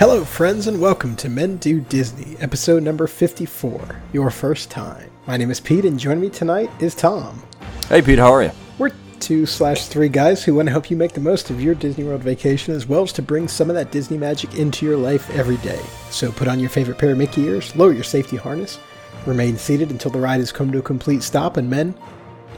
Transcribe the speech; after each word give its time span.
Hello, 0.00 0.24
friends, 0.24 0.66
and 0.66 0.80
welcome 0.80 1.14
to 1.16 1.28
Men 1.28 1.58
Do 1.58 1.78
Disney, 1.78 2.34
episode 2.38 2.82
number 2.82 3.06
54, 3.06 4.00
your 4.14 4.30
first 4.30 4.70
time. 4.70 5.10
My 5.26 5.36
name 5.36 5.50
is 5.50 5.60
Pete, 5.60 5.84
and 5.84 6.00
joining 6.00 6.22
me 6.22 6.30
tonight 6.30 6.70
is 6.80 6.94
Tom. 6.94 7.42
Hey, 7.86 8.00
Pete, 8.00 8.18
how 8.18 8.32
are 8.32 8.44
you? 8.44 8.50
We're 8.78 8.92
two 9.18 9.44
slash 9.44 9.88
three 9.88 10.08
guys 10.08 10.42
who 10.42 10.54
want 10.54 10.68
to 10.68 10.72
help 10.72 10.90
you 10.90 10.96
make 10.96 11.12
the 11.12 11.20
most 11.20 11.50
of 11.50 11.60
your 11.60 11.74
Disney 11.74 12.04
World 12.04 12.22
vacation 12.22 12.74
as 12.74 12.86
well 12.86 13.02
as 13.02 13.12
to 13.12 13.20
bring 13.20 13.46
some 13.46 13.68
of 13.68 13.76
that 13.76 13.92
Disney 13.92 14.16
magic 14.16 14.54
into 14.54 14.86
your 14.86 14.96
life 14.96 15.28
every 15.32 15.58
day. 15.58 15.82
So 16.08 16.32
put 16.32 16.48
on 16.48 16.60
your 16.60 16.70
favorite 16.70 16.96
pair 16.96 17.12
of 17.12 17.18
Mickey 17.18 17.42
ears, 17.42 17.76
lower 17.76 17.92
your 17.92 18.02
safety 18.02 18.38
harness, 18.38 18.78
remain 19.26 19.58
seated 19.58 19.90
until 19.90 20.12
the 20.12 20.18
ride 20.18 20.40
has 20.40 20.50
come 20.50 20.72
to 20.72 20.78
a 20.78 20.82
complete 20.82 21.22
stop, 21.22 21.58
and 21.58 21.68
men, 21.68 21.94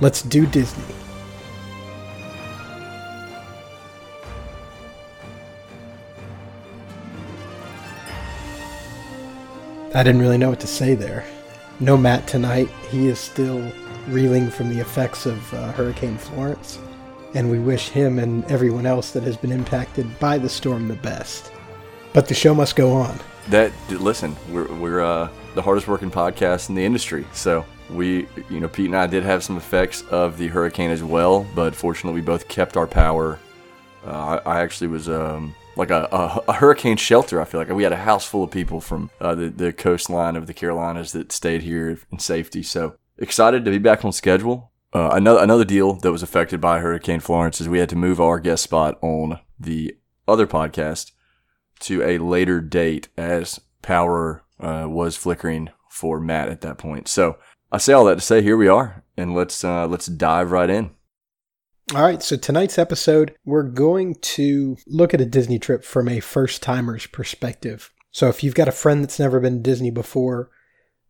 let's 0.01 0.23
do 0.23 0.47
Disney. 0.47 0.95
I 9.95 10.03
didn't 10.03 10.23
really 10.23 10.39
know 10.39 10.49
what 10.49 10.61
to 10.61 10.67
say 10.67 10.95
there. 10.95 11.25
No 11.79 11.99
Matt 11.99 12.27
tonight. 12.27 12.69
He 12.91 13.09
is 13.09 13.19
still 13.19 13.71
reeling 14.09 14.51
from 14.51 14.71
the 14.71 14.81
effects 14.81 15.27
of 15.27 15.53
uh, 15.53 15.73
Hurricane 15.73 16.17
Florence, 16.17 16.79
and 17.35 17.51
we 17.51 17.59
wish 17.59 17.91
him 17.91 18.19
and 18.19 18.43
everyone 18.51 18.87
else 18.87 19.11
that 19.11 19.23
has 19.25 19.37
been 19.37 19.53
impacted 19.53 20.19
by 20.19 20.39
the 20.39 20.49
storm 20.49 20.89
the 20.89 20.95
best. 20.95 21.53
But 22.15 22.27
the 22.27 22.35
show 22.35 22.55
must 22.55 22.75
go 22.75 22.93
on. 22.93 23.19
That 23.51 23.73
listen, 23.91 24.35
we're 24.51 24.73
we're 24.75 25.01
uh, 25.01 25.29
the 25.55 25.63
hardest 25.63 25.89
working 25.89 26.11
podcast 26.11 26.71
in 26.71 26.75
the 26.75 26.85
industry, 26.85 27.27
so 27.35 27.67
we, 27.91 28.27
you 28.49 28.61
know, 28.61 28.69
Pete 28.69 28.87
and 28.87 28.97
I 28.97 29.07
did 29.07 29.25
have 29.25 29.45
some 29.45 29.59
effects 29.59 30.03
of 30.11 30.39
the 30.39 30.49
hurricane 30.49 30.91
as 30.91 31.03
well, 31.03 31.47
but 31.55 31.75
fortunately, 31.75 32.21
we 32.21 32.25
both 32.25 32.49
kept 32.49 32.79
our 32.79 32.87
power. 32.87 33.39
Uh, 34.07 34.41
I, 34.45 34.57
I 34.57 34.61
actually 34.63 34.89
was 34.89 35.11
um, 35.11 35.55
like 35.77 35.91
a, 35.91 36.09
a, 36.13 36.43
a, 36.49 36.53
hurricane 36.55 36.97
shelter. 36.97 37.41
I 37.41 37.45
feel 37.45 37.61
like 37.61 37.69
we 37.71 37.83
had 37.83 37.93
a 37.93 37.97
house 37.97 38.27
full 38.27 38.45
of 38.45 38.51
people 38.51 38.81
from 38.81 39.11
uh, 39.21 39.35
the 39.35 39.49
the 39.49 39.73
coastline 39.73 40.37
of 40.37 40.47
the 40.47 40.55
Carolinas 40.55 41.13
that 41.13 41.33
stayed 41.33 41.63
here 41.63 41.99
in 42.11 42.19
safety. 42.19 42.63
So 42.63 42.97
excited 43.19 43.65
to 43.65 43.71
be 43.71 43.79
back 43.79 44.05
on 44.05 44.13
schedule. 44.13 44.73
Uh, 44.93 45.11
another 45.13 45.43
another 45.43 45.65
deal 45.65 45.95
that 45.95 46.13
was 46.13 46.23
affected 46.23 46.61
by 46.61 46.79
Hurricane 46.79 47.21
Florence 47.21 47.61
is 47.61 47.69
we 47.69 47.79
had 47.79 47.89
to 47.89 47.97
move 47.97 48.21
our 48.21 48.39
guest 48.39 48.65
spot 48.65 48.99
on 49.01 49.39
the 49.59 49.97
other 50.29 50.47
podcast 50.47 51.13
to 51.81 52.03
a 52.03 52.19
later 52.19 52.61
date 52.61 53.09
as 53.17 53.61
power 53.81 54.45
uh, 54.61 54.87
was 54.89 55.17
flickering 55.17 55.71
for 55.89 56.21
Matt 56.21 56.49
at 56.49 56.61
that 56.61 56.79
point. 56.79 57.09
So 57.09 57.39
I 57.71 57.79
say 57.79 57.93
all 57.93 58.05
that 58.05 58.17
to 58.17 58.21
say 58.21 58.43
here 58.43 58.57
we 58.57 58.69
are, 58.69 59.03
and 59.17 59.35
let's 59.35 59.65
uh, 59.65 59.87
let's 59.87 60.07
dive 60.07 60.53
right 60.53 60.71
in. 60.71 60.91
All 61.95 62.03
right, 62.03 62.23
so 62.23 62.37
tonight's 62.37 62.79
episode, 62.79 63.35
we're 63.45 63.65
going 63.65 64.15
to 64.15 64.79
look 64.87 65.13
at 65.13 65.21
a 65.21 65.27
Disney 65.27 65.59
trip 65.59 65.85
from 65.85 66.09
a 66.09 66.21
first 66.21 66.63
timer's 66.63 67.07
perspective. 67.07 67.93
So 68.11 68.29
if 68.29 68.43
you've 68.43 68.55
got 68.55 68.69
a 68.69 68.73
friend 68.73 69.03
that's 69.03 69.19
never 69.19 69.41
been 69.41 69.57
to 69.57 69.63
Disney 69.63 69.91
before 69.91 70.51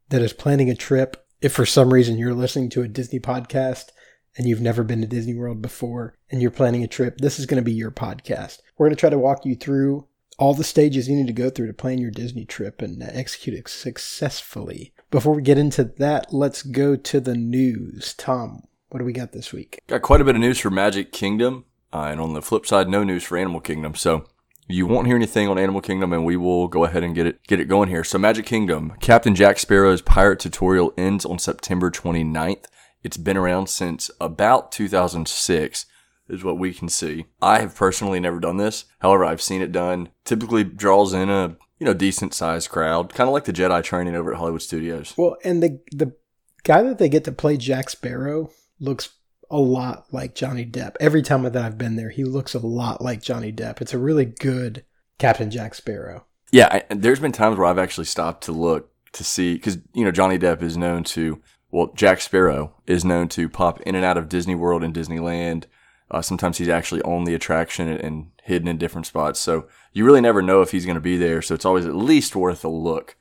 that 0.09 0.23
is 0.23 0.33
planning 0.33 0.71
a 0.71 0.75
trip, 0.75 1.25
if 1.41 1.53
for 1.53 1.67
some 1.67 1.93
reason 1.93 2.19
you're 2.19 2.35
listening 2.35 2.69
to 2.71 2.83
a 2.83 2.89
Disney 2.89 3.21
podcast 3.21 3.91
and 4.37 4.49
you've 4.49 4.61
never 4.61 4.83
been 4.83 5.01
to 5.03 5.07
Disney 5.07 5.35
World 5.35 5.63
before 5.63 6.17
and 6.31 6.43
you're 6.43 6.51
planning 6.51 6.83
a 6.83 6.89
trip, 6.89 7.19
this 7.19 7.39
is 7.39 7.47
going 7.47 7.63
to 7.63 7.65
be 7.65 7.73
your 7.73 7.93
podcast. 7.93 8.59
We're 8.77 8.87
going 8.87 8.97
to 8.97 9.01
try 9.01 9.11
to 9.11 9.19
walk 9.19 9.45
you 9.45 9.55
through 9.55 10.09
all 10.39 10.55
the 10.55 10.65
stages 10.65 11.09
you 11.09 11.15
need 11.15 11.29
to 11.29 11.33
go 11.33 11.51
through 11.51 11.69
to 11.69 11.75
plan 11.75 11.99
your 11.99 12.11
Disney 12.11 12.45
trip 12.45 12.83
and 12.83 13.03
uh, 13.03 13.07
execute 13.13 13.57
it 13.57 13.69
successfully. 13.69 14.93
Before 15.11 15.35
we 15.35 15.43
get 15.43 15.59
into 15.59 15.85
that, 15.85 16.33
let's 16.33 16.63
go 16.63 16.97
to 16.97 17.21
the 17.21 17.37
news. 17.37 18.15
Tom, 18.15 18.65
what 18.93 18.99
do 18.99 19.07
we 19.07 19.13
got 19.15 19.33
this 19.33 19.55
week? 19.55 19.81
Got 19.87 20.03
quite 20.03 20.21
a 20.21 20.25
bit 20.25 20.35
of 20.35 20.41
news 20.43 20.59
for 20.59 20.69
Magic 20.69 21.13
Kingdom, 21.13 21.65
uh, 21.95 22.09
and 22.11 22.21
on 22.21 22.35
the 22.35 22.43
flip 22.43 22.67
side, 22.67 22.91
no 22.91 23.03
news 23.03 23.25
for 23.25 23.39
Animal 23.39 23.61
Kingdom. 23.61 23.95
So 23.95 24.27
you 24.69 24.87
won't 24.87 25.07
hear 25.07 25.17
anything 25.17 25.49
on 25.49 25.59
Animal 25.59 25.81
Kingdom, 25.81 26.13
and 26.13 26.27
we 26.27 26.37
will 26.37 26.69
go 26.69 26.85
ahead 26.85 27.03
and 27.03 27.15
get 27.15 27.27
it 27.27 27.43
get 27.47 27.59
it 27.59 27.69
going 27.69 27.89
here. 27.89 28.05
So 28.05 28.19
Magic 28.19 28.45
Kingdom, 28.45 28.93
Captain 29.01 29.35
Jack 29.35 29.59
Sparrow's 29.59 30.03
pirate 30.03 30.41
tutorial 30.41 30.93
ends 30.99 31.25
on 31.25 31.39
September 31.39 31.91
29th. 31.91 32.67
It's 33.03 33.17
been 33.17 33.39
around 33.39 33.69
since 33.69 34.11
about 34.21 34.71
2006 34.73 35.87
is 36.29 36.45
what 36.45 36.59
we 36.59 36.75
can 36.75 36.91
see. 36.91 37.25
I 37.41 37.61
have 37.61 37.75
personally 37.75 38.21
never 38.21 38.41
done 38.41 38.59
this. 38.59 38.85
However, 38.99 39.25
I've 39.25 39.43
seen 39.43 39.63
it 39.63 39.73
done. 39.73 40.11
Typically 40.25 40.65
draws 40.65 41.15
in 41.15 41.31
a, 41.31 41.57
you 41.79 41.87
know, 41.87 41.95
decent 41.95 42.35
sized 42.35 42.69
crowd, 42.69 43.15
kind 43.15 43.27
of 43.27 43.33
like 43.33 43.45
the 43.45 43.55
Jedi 43.55 43.83
training 43.83 44.15
over 44.15 44.33
at 44.33 44.39
Hollywood 44.39 44.63
Studios. 44.63 45.15
Well, 45.17 45.39
and 45.43 45.63
the 45.63 45.81
the 45.93 46.15
guy 46.63 46.83
that 46.83 46.99
they 46.99 47.09
get 47.09 47.25
to 47.25 47.33
play 47.33 47.57
Jack 47.57 47.89
Sparrow 47.89 48.51
looks 48.81 49.11
a 49.51 49.59
lot 49.59 50.07
like 50.13 50.35
Johnny 50.35 50.65
Depp. 50.65 50.97
Every 50.99 51.23
time 51.23 51.43
that 51.43 51.57
I've 51.57 51.79
been 51.79 51.97
there, 51.97 52.11
he 52.11 52.25
looks 52.25 52.55
a 52.55 52.59
lot 52.59 53.03
like 53.03 53.23
Johnny 53.23 53.53
Depp. 53.53 53.81
It's 53.81 53.95
a 53.95 53.99
really 53.99 54.25
good 54.25 54.85
Captain 55.19 55.51
Jack 55.51 55.75
Sparrow. 55.75 56.25
Yeah, 56.51 56.83
I, 56.91 56.95
there's 56.95 57.21
been 57.21 57.33
times 57.33 57.59
where 57.59 57.67
I've 57.67 57.79
actually 57.79 58.07
stopped 58.07 58.45
to 58.45 58.53
look 58.53 58.91
to 59.13 59.25
see 59.25 59.55
because 59.55 59.79
you 59.93 60.05
know 60.05 60.11
Johnny 60.11 60.39
Depp 60.39 60.63
is 60.63 60.77
known 60.77 61.05
to 61.05 61.41
well 61.71 61.93
Jack 61.95 62.21
Sparrow 62.21 62.75
is 62.87 63.05
known 63.05 63.29
to 63.29 63.49
pop 63.49 63.81
in 63.83 63.95
and 63.95 64.05
out 64.05 64.17
of 64.17 64.29
Disney 64.29 64.55
World 64.55 64.83
and 64.83 64.95
Disneyland. 64.95 65.65
Uh, 66.11 66.21
sometimes 66.21 66.59
he's 66.59 66.69
actually 66.69 67.01
on 67.03 67.25
the 67.25 67.35
attraction 67.35 67.89
and, 67.89 68.01
and 68.01 68.31
hidden 68.43 68.69
in 68.69 68.77
different 68.79 69.07
spots, 69.07 69.39
so 69.41 69.67
you 69.93 70.05
really 70.05 70.21
never 70.21 70.43
know 70.43 70.63
if 70.63 70.71
he's 70.71 70.85
going 70.85 70.95
to 70.95 71.01
be 71.01 71.17
there. 71.17 71.41
So 71.41 71.55
it's 71.55 71.65
always 71.65 71.87
at 71.87 71.95
least 71.95 72.37
worth 72.37 72.65
a 72.65 72.69
look. 72.69 73.17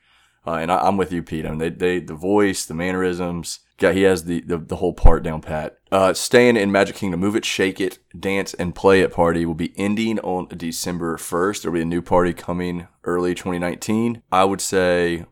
Uh, 0.45 0.55
and 0.55 0.71
I, 0.71 0.87
am 0.87 0.97
with 0.97 1.13
you, 1.13 1.21
Pete. 1.21 1.45
I 1.45 1.49
mean, 1.49 1.59
they, 1.59 1.69
they, 1.69 1.99
the 1.99 2.15
voice, 2.15 2.65
the 2.65 2.73
mannerisms, 2.73 3.59
yeah, 3.81 3.91
he 3.91 4.03
has 4.03 4.25
the, 4.25 4.41
the, 4.41 4.57
the 4.57 4.75
whole 4.77 4.93
part 4.93 5.23
down 5.23 5.41
pat. 5.41 5.77
Uh, 5.91 6.13
staying 6.13 6.57
in 6.57 6.71
Magic 6.71 6.95
Kingdom, 6.95 7.19
Move 7.19 7.35
It, 7.35 7.45
Shake 7.45 7.81
It, 7.81 7.99
Dance, 8.17 8.53
and 8.53 8.75
Play 8.75 9.01
It 9.01 9.11
party 9.11 9.45
will 9.45 9.55
be 9.55 9.73
ending 9.77 10.19
on 10.19 10.47
December 10.55 11.17
1st. 11.17 11.61
There'll 11.61 11.75
be 11.75 11.81
a 11.81 11.85
new 11.85 12.01
party 12.01 12.33
coming 12.33 12.87
early 13.03 13.33
2019. 13.33 14.21
I 14.31 14.43
would 14.43 14.61
say 14.61 15.25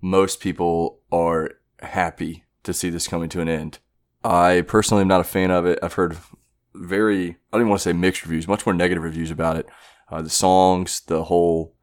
most 0.00 0.40
people 0.40 1.00
are 1.10 1.50
happy 1.80 2.44
to 2.62 2.72
see 2.72 2.90
this 2.90 3.08
coming 3.08 3.28
to 3.30 3.40
an 3.40 3.48
end. 3.48 3.78
I 4.24 4.62
personally 4.62 5.02
am 5.02 5.08
not 5.08 5.20
a 5.20 5.24
fan 5.24 5.50
of 5.50 5.66
it. 5.66 5.78
I've 5.82 5.94
heard 5.94 6.16
very, 6.74 7.30
I 7.30 7.34
don't 7.52 7.62
even 7.62 7.68
want 7.70 7.80
to 7.80 7.88
say 7.88 7.92
mixed 7.92 8.24
reviews, 8.24 8.48
much 8.48 8.64
more 8.64 8.74
negative 8.74 9.02
reviews 9.02 9.30
about 9.30 9.56
it. 9.56 9.66
Uh, 10.08 10.22
the 10.22 10.30
songs, 10.30 11.00
the 11.00 11.24
whole 11.24 11.74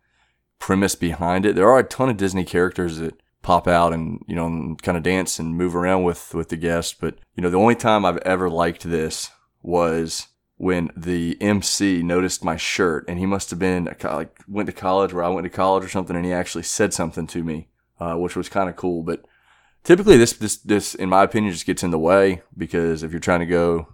premise 0.59 0.95
behind 0.95 1.45
it. 1.45 1.55
There 1.55 1.69
are 1.69 1.79
a 1.79 1.83
ton 1.83 2.09
of 2.09 2.17
Disney 2.17 2.45
characters 2.45 2.97
that 2.97 3.21
pop 3.41 3.67
out 3.67 3.93
and 3.93 4.23
you 4.27 4.35
know 4.35 4.75
kind 4.81 4.97
of 4.97 5.03
dance 5.03 5.39
and 5.39 5.55
move 5.55 5.75
around 5.75 6.03
with 6.03 6.33
with 6.33 6.49
the 6.49 6.57
guests. 6.57 6.93
But 6.93 7.15
you 7.35 7.43
know 7.43 7.49
the 7.49 7.57
only 7.57 7.75
time 7.75 8.05
I've 8.05 8.17
ever 8.19 8.49
liked 8.49 8.83
this 8.83 9.31
was 9.61 10.27
when 10.57 10.89
the 10.95 11.37
MC 11.41 12.03
noticed 12.03 12.43
my 12.43 12.57
shirt 12.57 13.05
and 13.07 13.17
he 13.17 13.25
must 13.25 13.49
have 13.49 13.59
been 13.59 13.95
like 14.03 14.37
went 14.47 14.67
to 14.67 14.73
college 14.73 15.13
where 15.13 15.23
I 15.23 15.29
went 15.29 15.45
to 15.45 15.49
college 15.49 15.85
or 15.85 15.89
something 15.89 16.15
and 16.15 16.25
he 16.25 16.33
actually 16.33 16.63
said 16.63 16.93
something 16.93 17.27
to 17.27 17.43
me, 17.43 17.69
uh, 17.99 18.15
which 18.15 18.35
was 18.35 18.49
kind 18.49 18.69
of 18.69 18.75
cool. 18.75 19.03
But 19.03 19.23
typically 19.83 20.17
this 20.17 20.33
this 20.33 20.57
this 20.57 20.95
in 20.95 21.09
my 21.09 21.23
opinion 21.23 21.53
just 21.53 21.65
gets 21.65 21.83
in 21.83 21.91
the 21.91 21.99
way 21.99 22.41
because 22.57 23.03
if 23.03 23.11
you're 23.11 23.19
trying 23.19 23.39
to 23.39 23.45
go 23.45 23.87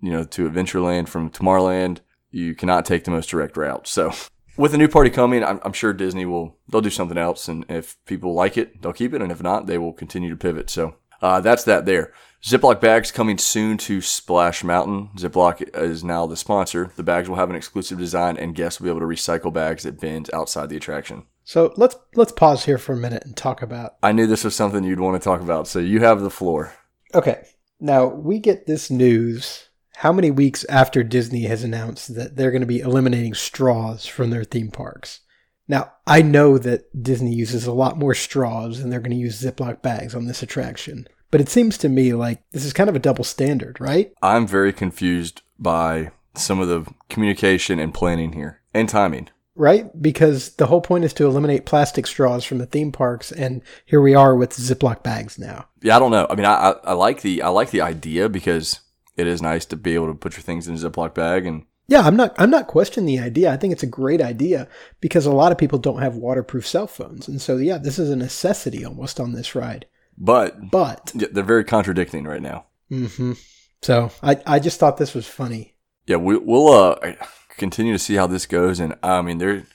you 0.00 0.12
know 0.12 0.22
to 0.22 0.48
Adventureland 0.48 1.08
from 1.08 1.30
Tomorrowland, 1.30 1.98
you 2.30 2.54
cannot 2.54 2.84
take 2.84 3.04
the 3.04 3.10
most 3.10 3.28
direct 3.28 3.56
route. 3.56 3.88
So 3.88 4.12
with 4.56 4.74
a 4.74 4.78
new 4.78 4.88
party 4.88 5.10
coming, 5.10 5.42
I'm, 5.42 5.60
I'm, 5.62 5.72
sure 5.72 5.92
Disney 5.92 6.24
will 6.24 6.56
they'll 6.68 6.80
do 6.80 6.90
something 6.90 7.18
else, 7.18 7.48
and 7.48 7.64
if 7.68 7.96
people 8.06 8.34
like 8.34 8.56
it, 8.56 8.82
they'll 8.82 8.92
keep 8.92 9.14
it, 9.14 9.22
and 9.22 9.32
if 9.32 9.42
not, 9.42 9.66
they 9.66 9.78
will 9.78 9.92
continue 9.92 10.30
to 10.30 10.36
pivot. 10.36 10.70
So 10.70 10.96
uh, 11.22 11.40
that's 11.40 11.64
that 11.64 11.86
there. 11.86 12.12
Ziploc 12.42 12.80
bags 12.80 13.10
coming 13.10 13.38
soon 13.38 13.78
to 13.78 14.02
Splash 14.02 14.62
Mountain. 14.62 15.10
Ziploc 15.16 15.76
is 15.76 16.04
now 16.04 16.26
the 16.26 16.36
sponsor. 16.36 16.90
The 16.94 17.02
bags 17.02 17.28
will 17.28 17.36
have 17.36 17.48
an 17.48 17.56
exclusive 17.56 17.98
design, 17.98 18.36
and 18.36 18.54
guests 18.54 18.78
will 18.78 18.84
be 18.84 18.90
able 18.90 19.00
to 19.00 19.06
recycle 19.06 19.52
bags 19.52 19.86
at 19.86 19.98
bins 19.98 20.28
outside 20.32 20.68
the 20.68 20.76
attraction. 20.76 21.24
So 21.44 21.72
let's 21.76 21.96
let's 22.14 22.32
pause 22.32 22.64
here 22.64 22.78
for 22.78 22.92
a 22.92 22.98
minute 22.98 23.24
and 23.24 23.36
talk 23.36 23.62
about. 23.62 23.96
I 24.02 24.12
knew 24.12 24.26
this 24.26 24.44
was 24.44 24.54
something 24.54 24.84
you'd 24.84 25.00
want 25.00 25.20
to 25.20 25.24
talk 25.24 25.40
about, 25.40 25.66
so 25.68 25.78
you 25.78 26.00
have 26.00 26.20
the 26.20 26.30
floor. 26.30 26.74
Okay, 27.14 27.44
now 27.80 28.06
we 28.06 28.38
get 28.38 28.66
this 28.66 28.90
news 28.90 29.63
how 29.96 30.12
many 30.12 30.30
weeks 30.30 30.64
after 30.68 31.02
Disney 31.02 31.44
has 31.44 31.62
announced 31.62 32.14
that 32.14 32.36
they're 32.36 32.50
going 32.50 32.60
to 32.60 32.66
be 32.66 32.80
eliminating 32.80 33.34
straws 33.34 34.06
from 34.06 34.30
their 34.30 34.44
theme 34.44 34.70
parks? 34.70 35.20
Now, 35.66 35.92
I 36.06 36.20
know 36.20 36.58
that 36.58 37.02
Disney 37.02 37.32
uses 37.32 37.66
a 37.66 37.72
lot 37.72 37.98
more 37.98 38.14
straws 38.14 38.80
and 38.80 38.92
they're 38.92 39.00
going 39.00 39.12
to 39.12 39.16
use 39.16 39.42
Ziploc 39.42 39.82
bags 39.82 40.14
on 40.14 40.26
this 40.26 40.42
attraction. 40.42 41.08
But 41.30 41.40
it 41.40 41.48
seems 41.48 41.78
to 41.78 41.88
me 41.88 42.12
like 42.12 42.42
this 42.52 42.64
is 42.64 42.72
kind 42.72 42.90
of 42.90 42.96
a 42.96 43.00
double 43.00 43.24
standard, 43.24 43.80
right? 43.80 44.12
I'm 44.22 44.46
very 44.46 44.72
confused 44.72 45.42
by 45.58 46.12
some 46.34 46.60
of 46.60 46.68
the 46.68 46.86
communication 47.08 47.78
and 47.78 47.94
planning 47.94 48.32
here 48.32 48.60
and 48.72 48.88
timing. 48.88 49.30
Right? 49.56 49.90
Because 50.02 50.56
the 50.56 50.66
whole 50.66 50.80
point 50.80 51.04
is 51.04 51.12
to 51.14 51.26
eliminate 51.26 51.64
plastic 51.64 52.08
straws 52.08 52.44
from 52.44 52.58
the 52.58 52.66
theme 52.66 52.90
parks, 52.90 53.30
and 53.30 53.62
here 53.86 54.00
we 54.00 54.12
are 54.12 54.34
with 54.34 54.50
Ziploc 54.50 55.04
bags 55.04 55.38
now. 55.38 55.66
Yeah, 55.80 55.96
I 55.96 56.00
don't 56.00 56.10
know. 56.10 56.26
I 56.28 56.34
mean, 56.34 56.44
I, 56.44 56.54
I, 56.54 56.74
I 56.84 56.92
like 56.94 57.22
the 57.22 57.40
I 57.40 57.48
like 57.48 57.70
the 57.70 57.80
idea 57.80 58.28
because 58.28 58.80
it 59.16 59.26
is 59.26 59.42
nice 59.42 59.64
to 59.66 59.76
be 59.76 59.94
able 59.94 60.08
to 60.08 60.14
put 60.14 60.36
your 60.36 60.42
things 60.42 60.68
in 60.68 60.74
a 60.74 60.78
Ziploc 60.78 61.14
bag 61.14 61.46
and 61.46 61.64
yeah, 61.86 62.00
I'm 62.00 62.16
not 62.16 62.34
I'm 62.38 62.50
not 62.50 62.66
questioning 62.66 63.06
the 63.06 63.22
idea. 63.22 63.52
I 63.52 63.58
think 63.58 63.72
it's 63.72 63.82
a 63.82 63.86
great 63.86 64.22
idea 64.22 64.68
because 65.00 65.26
a 65.26 65.32
lot 65.32 65.52
of 65.52 65.58
people 65.58 65.78
don't 65.78 66.00
have 66.00 66.16
waterproof 66.16 66.66
cell 66.66 66.86
phones. 66.86 67.28
And 67.28 67.40
so 67.42 67.58
yeah, 67.58 67.76
this 67.76 67.98
is 67.98 68.08
a 68.08 68.16
necessity 68.16 68.84
almost 68.84 69.20
on 69.20 69.32
this 69.32 69.54
ride. 69.54 69.86
But 70.16 70.70
but 70.70 71.12
they're 71.14 71.44
very 71.44 71.64
contradicting 71.64 72.24
right 72.24 72.40
now. 72.40 72.66
Mhm. 72.90 73.38
So, 73.82 74.10
I 74.22 74.40
I 74.46 74.58
just 74.60 74.80
thought 74.80 74.96
this 74.96 75.14
was 75.14 75.26
funny. 75.26 75.74
Yeah, 76.06 76.16
we 76.16 76.38
will 76.38 76.68
uh 76.68 77.12
continue 77.58 77.92
to 77.92 77.98
see 77.98 78.14
how 78.14 78.26
this 78.26 78.46
goes 78.46 78.80
and 78.80 78.94
I 79.02 79.20
mean 79.20 79.36
there 79.38 79.66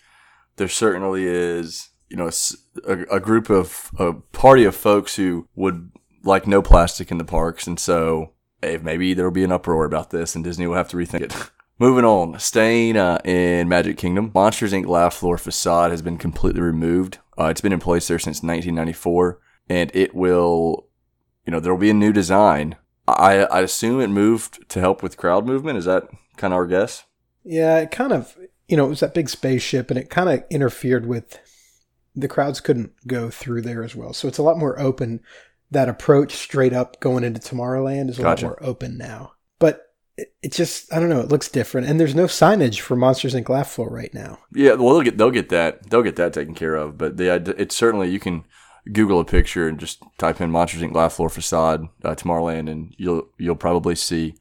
there 0.55 0.67
certainly 0.67 1.25
is, 1.25 1.89
you 2.09 2.17
know, 2.17 2.31
a 2.87 3.19
group 3.19 3.49
of 3.51 3.91
a 3.99 4.13
party 4.13 4.63
of 4.65 4.75
folks 4.75 5.15
who 5.15 5.47
would 5.55 5.91
like 6.23 6.47
no 6.47 6.61
plastic 6.61 7.11
in 7.11 7.17
the 7.17 7.23
parks, 7.23 7.67
and 7.67 7.79
so 7.79 8.33
eh, 8.63 8.77
maybe 8.81 9.13
there 9.13 9.25
will 9.25 9.31
be 9.31 9.43
an 9.43 9.51
uproar 9.51 9.85
about 9.85 10.09
this, 10.09 10.35
and 10.35 10.43
Disney 10.43 10.67
will 10.67 10.75
have 10.75 10.89
to 10.89 10.97
rethink 10.97 11.21
it. 11.21 11.35
Moving 11.79 12.03
on, 12.03 12.37
staying 12.39 12.97
uh, 12.97 13.19
in 13.23 13.69
Magic 13.69 13.97
Kingdom, 13.97 14.31
Monsters 14.33 14.73
Inc. 14.73 14.85
laugh 14.85 15.13
floor 15.13 15.37
facade 15.37 15.91
has 15.91 16.01
been 16.01 16.17
completely 16.17 16.59
removed. 16.61 17.19
Uh, 17.37 17.45
it's 17.45 17.61
been 17.61 17.71
in 17.71 17.79
place 17.79 18.09
there 18.09 18.19
since 18.19 18.43
1994, 18.43 19.39
and 19.69 19.89
it 19.93 20.13
will, 20.13 20.87
you 21.45 21.51
know, 21.51 21.61
there 21.61 21.73
will 21.73 21.79
be 21.79 21.89
a 21.89 21.93
new 21.93 22.11
design. 22.11 22.75
I 23.07 23.45
I 23.45 23.61
assume 23.61 24.01
it 24.01 24.09
moved 24.09 24.69
to 24.69 24.81
help 24.81 25.01
with 25.01 25.15
crowd 25.15 25.45
movement. 25.45 25.77
Is 25.77 25.85
that 25.85 26.09
kind 26.35 26.53
of 26.53 26.57
our 26.57 26.67
guess? 26.67 27.05
Yeah, 27.43 27.79
it 27.79 27.91
kind 27.91 28.11
of, 28.11 28.37
you 28.67 28.75
know, 28.75 28.85
it 28.85 28.89
was 28.89 28.99
that 28.99 29.13
big 29.13 29.29
spaceship 29.29 29.89
and 29.89 29.97
it 29.97 30.09
kind 30.09 30.29
of 30.29 30.43
interfered 30.49 31.05
with 31.05 31.39
the 32.15 32.27
crowds 32.27 32.59
couldn't 32.59 32.91
go 33.07 33.29
through 33.29 33.61
there 33.61 33.83
as 33.83 33.95
well. 33.95 34.13
So 34.13 34.27
it's 34.27 34.37
a 34.37 34.43
lot 34.43 34.57
more 34.57 34.79
open. 34.79 35.21
That 35.71 35.89
approach 35.89 36.33
straight 36.33 36.73
up 36.73 36.99
going 36.99 37.23
into 37.23 37.39
Tomorrowland 37.39 38.09
is 38.09 38.17
a 38.19 38.23
Gotcha. 38.23 38.45
lot 38.47 38.61
more 38.61 38.63
open 38.69 38.97
now. 38.97 39.33
But 39.59 39.83
it, 40.17 40.33
it 40.41 40.51
just, 40.53 40.91
I 40.91 40.99
don't 40.99 41.09
know, 41.09 41.19
it 41.19 41.29
looks 41.29 41.47
different. 41.49 41.87
And 41.87 41.99
there's 41.99 42.15
no 42.15 42.25
signage 42.25 42.79
for 42.79 42.95
Monsters 42.95 43.35
Inc. 43.35 43.49
Laugh 43.49 43.69
Floor 43.69 43.89
right 43.89 44.13
now. 44.13 44.39
Yeah, 44.53 44.73
well, 44.73 44.93
they'll 44.95 45.03
get 45.03 45.17
they'll 45.17 45.29
get 45.31 45.49
that 45.49 45.89
they'll 45.89 46.01
get 46.03 46.15
that 46.15 46.33
taken 46.33 46.55
care 46.55 46.75
of. 46.75 46.97
But 46.97 47.17
the 47.17 47.29
id- 47.31 47.49
it's 47.59 47.75
certainly 47.75 48.09
you 48.09 48.19
can 48.19 48.45
Google 48.91 49.19
a 49.19 49.25
picture 49.25 49.67
and 49.67 49.79
just 49.79 50.01
type 50.17 50.41
in 50.41 50.49
Monsters 50.49 50.81
Inc. 50.81 50.93
laugh 50.95 51.13
floor 51.13 51.29
facade 51.29 51.87
uh, 52.03 52.15
Tomorrowland, 52.15 52.69
and 52.69 52.95
you'll 52.97 53.29
you'll 53.37 53.55
probably 53.55 53.95
see 53.95 54.35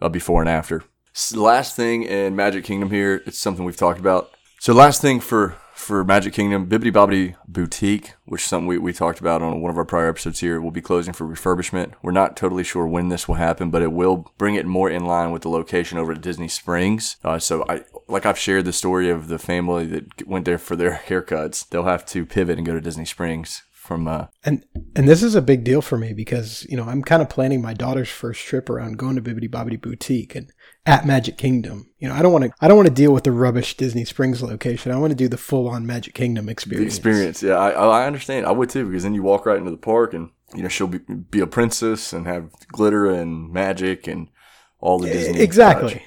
a 0.00 0.10
before 0.10 0.40
and 0.40 0.48
after. 0.50 0.82
S- 1.14 1.36
last 1.36 1.76
thing 1.76 2.02
in 2.02 2.34
Magic 2.34 2.64
Kingdom 2.64 2.90
here, 2.90 3.22
it's 3.26 3.38
something 3.38 3.64
we've 3.64 3.76
talked 3.76 4.00
about. 4.00 4.30
So 4.58 4.72
last 4.72 5.00
thing 5.00 5.20
for 5.20 5.56
for 5.74 6.04
Magic 6.04 6.32
Kingdom, 6.32 6.66
Bibbidi 6.66 6.92
Bobbidi 6.92 7.34
Boutique, 7.46 8.14
which 8.24 8.42
is 8.42 8.48
something 8.48 8.66
we, 8.66 8.78
we 8.78 8.92
talked 8.92 9.20
about 9.20 9.42
on 9.42 9.60
one 9.60 9.70
of 9.70 9.76
our 9.76 9.84
prior 9.84 10.08
episodes 10.08 10.40
here, 10.40 10.60
will 10.60 10.70
be 10.70 10.80
closing 10.80 11.12
for 11.12 11.26
refurbishment. 11.26 11.92
We're 12.02 12.12
not 12.12 12.36
totally 12.36 12.64
sure 12.64 12.86
when 12.86 13.08
this 13.08 13.26
will 13.28 13.34
happen, 13.34 13.70
but 13.70 13.82
it 13.82 13.92
will 13.92 14.32
bring 14.38 14.54
it 14.54 14.66
more 14.66 14.88
in 14.88 15.04
line 15.04 15.32
with 15.32 15.42
the 15.42 15.50
location 15.50 15.98
over 15.98 16.12
at 16.12 16.20
Disney 16.20 16.48
Springs. 16.48 17.16
Uh, 17.24 17.38
so 17.38 17.64
I 17.68 17.82
like 18.08 18.24
I've 18.24 18.38
shared 18.38 18.64
the 18.64 18.72
story 18.72 19.10
of 19.10 19.28
the 19.28 19.38
family 19.38 19.86
that 19.86 20.26
went 20.26 20.44
there 20.44 20.58
for 20.58 20.76
their 20.76 20.92
haircuts. 21.06 21.68
They'll 21.68 21.84
have 21.84 22.06
to 22.06 22.24
pivot 22.24 22.58
and 22.58 22.66
go 22.66 22.74
to 22.74 22.80
Disney 22.80 23.04
Springs 23.04 23.62
from 23.84 24.08
uh, 24.08 24.26
And 24.44 24.64
and 24.96 25.06
this 25.06 25.22
is 25.22 25.34
a 25.34 25.42
big 25.42 25.62
deal 25.62 25.82
for 25.82 25.98
me 25.98 26.14
because, 26.14 26.66
you 26.70 26.76
know, 26.76 26.84
I'm 26.84 27.02
kind 27.02 27.20
of 27.20 27.28
planning 27.28 27.60
my 27.60 27.74
daughter's 27.74 28.08
first 28.08 28.40
trip 28.46 28.70
around 28.70 28.96
going 28.96 29.16
to 29.16 29.22
Bibbidi 29.22 29.50
Bobbidi 29.50 29.80
Boutique 29.80 30.34
and 30.34 30.50
at 30.86 31.06
Magic 31.06 31.38
Kingdom. 31.38 31.90
You 31.98 32.08
know, 32.08 32.14
I 32.14 32.22
don't 32.22 32.32
want 32.32 32.44
to 32.44 32.52
I 32.60 32.68
don't 32.68 32.76
want 32.76 32.88
to 32.88 32.94
deal 32.94 33.12
with 33.12 33.24
the 33.24 33.32
rubbish 33.32 33.76
Disney 33.76 34.04
Springs 34.04 34.42
location. 34.42 34.92
I 34.92 34.96
want 34.96 35.10
to 35.10 35.16
do 35.16 35.28
the 35.28 35.36
full 35.36 35.68
on 35.68 35.86
Magic 35.86 36.14
Kingdom 36.14 36.46
the 36.46 36.52
experience. 36.52 36.94
experience. 36.94 37.42
Yeah, 37.42 37.54
I, 37.54 37.70
I 37.70 38.06
understand. 38.06 38.46
I 38.46 38.52
would 38.52 38.70
too 38.70 38.86
because 38.86 39.02
then 39.02 39.14
you 39.14 39.22
walk 39.22 39.46
right 39.46 39.58
into 39.58 39.70
the 39.70 39.76
park 39.76 40.14
and 40.14 40.30
you 40.54 40.62
know 40.62 40.68
she'll 40.68 40.86
be 40.86 40.98
be 40.98 41.40
a 41.40 41.46
princess 41.46 42.12
and 42.12 42.26
have 42.26 42.50
glitter 42.68 43.06
and 43.06 43.50
magic 43.52 44.06
and 44.06 44.28
all 44.80 44.98
the 44.98 45.08
Disney. 45.08 45.40
Exactly. 45.40 45.94
touch. 45.94 46.02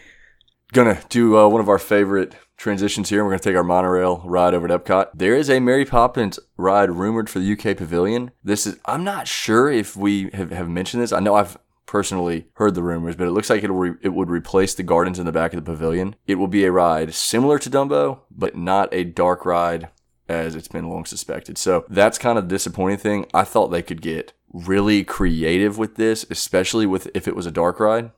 Gonna 0.74 1.02
do 1.10 1.38
uh, 1.38 1.48
one 1.48 1.62
of 1.62 1.70
our 1.70 1.80
favorite 1.80 2.36
transitions 2.58 3.10
here. 3.10 3.24
We're 3.24 3.32
gonna 3.32 3.40
take 3.40 3.56
our 3.56 3.64
monorail 3.64 4.22
ride 4.26 4.54
over 4.54 4.68
to 4.68 4.78
Epcot. 4.78 5.08
There 5.16 5.36
is 5.36 5.50
a 5.50 5.60
Mary 5.60 5.86
Poppins 5.86 6.40
ride 6.58 6.92
rumored 6.92 7.30
for 7.30 7.40
the 7.40 7.54
UK 7.54 7.78
Pavilion. 7.78 8.32
This 8.44 8.68
is 8.68 8.78
I'm 8.86 9.04
not 9.04 9.28
sure 9.28 9.72
if 9.72 9.96
we 9.96 10.30
have, 10.34 10.52
have 10.52 10.70
mentioned 10.70 11.02
this. 11.02 11.12
I 11.12 11.20
know 11.20 11.36
I've 11.36 11.58
personally 11.88 12.46
heard 12.54 12.76
the 12.76 12.84
rumors, 12.84 13.16
but 13.16 13.28
it 13.28 13.32
looks 13.32 13.50
like 13.50 13.64
it 13.64 13.72
re- 13.72 13.96
it 14.02 14.14
would 14.14 14.30
replace 14.30 14.76
the 14.76 14.84
gardens 14.84 15.18
in 15.18 15.26
the 15.26 15.32
back 15.32 15.54
of 15.54 15.64
the 15.64 15.72
pavilion. 15.72 16.16
It 16.28 16.36
will 16.36 16.48
be 16.48 16.66
a 16.66 16.72
ride 16.72 17.16
similar 17.16 17.58
to 17.58 17.70
Dumbo, 17.70 18.20
but 18.30 18.56
not 18.56 18.94
a 18.94 19.04
dark 19.04 19.46
ride 19.46 19.90
as 20.30 20.56
it's 20.56 20.68
been 20.68 20.90
long 20.90 21.06
suspected. 21.06 21.58
So 21.58 21.86
that's 21.90 22.18
kind 22.18 22.38
of 22.38 22.48
the 22.48 22.56
disappointing 22.56 22.98
thing. 22.98 23.26
I 23.34 23.44
thought 23.44 23.68
they 23.68 23.82
could 23.82 24.02
get 24.02 24.34
really 24.52 25.04
creative 25.04 25.78
with 25.78 25.96
this, 25.96 26.26
especially 26.30 26.86
with 26.86 27.10
if 27.16 27.28
it 27.28 27.36
was 27.36 27.46
a 27.46 27.52
dark 27.52 27.80
ride. 27.80 28.12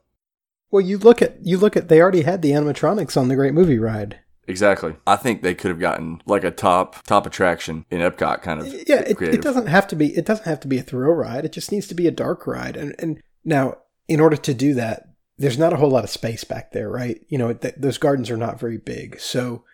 Well, 0.70 0.80
you 0.80 0.98
look 0.98 1.22
at 1.22 1.44
you 1.44 1.56
look 1.56 1.76
at 1.76 1.88
they 1.88 2.00
already 2.00 2.22
had 2.22 2.42
the 2.42 2.50
animatronics 2.50 3.16
on 3.16 3.28
the 3.28 3.36
Great 3.36 3.54
Movie 3.54 3.78
Ride. 3.78 4.20
Exactly. 4.46 4.96
I 5.06 5.16
think 5.16 5.42
they 5.42 5.54
could 5.54 5.70
have 5.70 5.78
gotten 5.78 6.22
like 6.26 6.44
a 6.44 6.50
top 6.50 7.04
top 7.04 7.26
attraction 7.26 7.86
in 7.90 8.00
Epcot 8.00 8.42
kind 8.42 8.60
of 8.60 8.66
Yeah, 8.66 9.00
it, 9.00 9.20
it 9.20 9.42
doesn't 9.42 9.66
have 9.66 9.86
to 9.88 9.96
be 9.96 10.16
it 10.16 10.26
doesn't 10.26 10.46
have 10.46 10.60
to 10.60 10.68
be 10.68 10.78
a 10.78 10.82
thrill 10.82 11.12
ride. 11.12 11.44
It 11.44 11.52
just 11.52 11.70
needs 11.70 11.86
to 11.88 11.94
be 11.94 12.06
a 12.06 12.12
dark 12.12 12.46
ride. 12.46 12.76
And 12.76 12.94
and 12.98 13.20
now 13.44 13.76
in 14.08 14.20
order 14.20 14.36
to 14.36 14.54
do 14.54 14.74
that, 14.74 15.04
there's 15.38 15.58
not 15.58 15.72
a 15.72 15.76
whole 15.76 15.90
lot 15.90 16.04
of 16.04 16.10
space 16.10 16.44
back 16.44 16.72
there, 16.72 16.90
right? 16.90 17.20
You 17.28 17.38
know, 17.38 17.52
th- 17.54 17.74
those 17.76 17.98
gardens 17.98 18.30
are 18.30 18.36
not 18.36 18.60
very 18.60 18.76
big, 18.76 19.18
so 19.20 19.64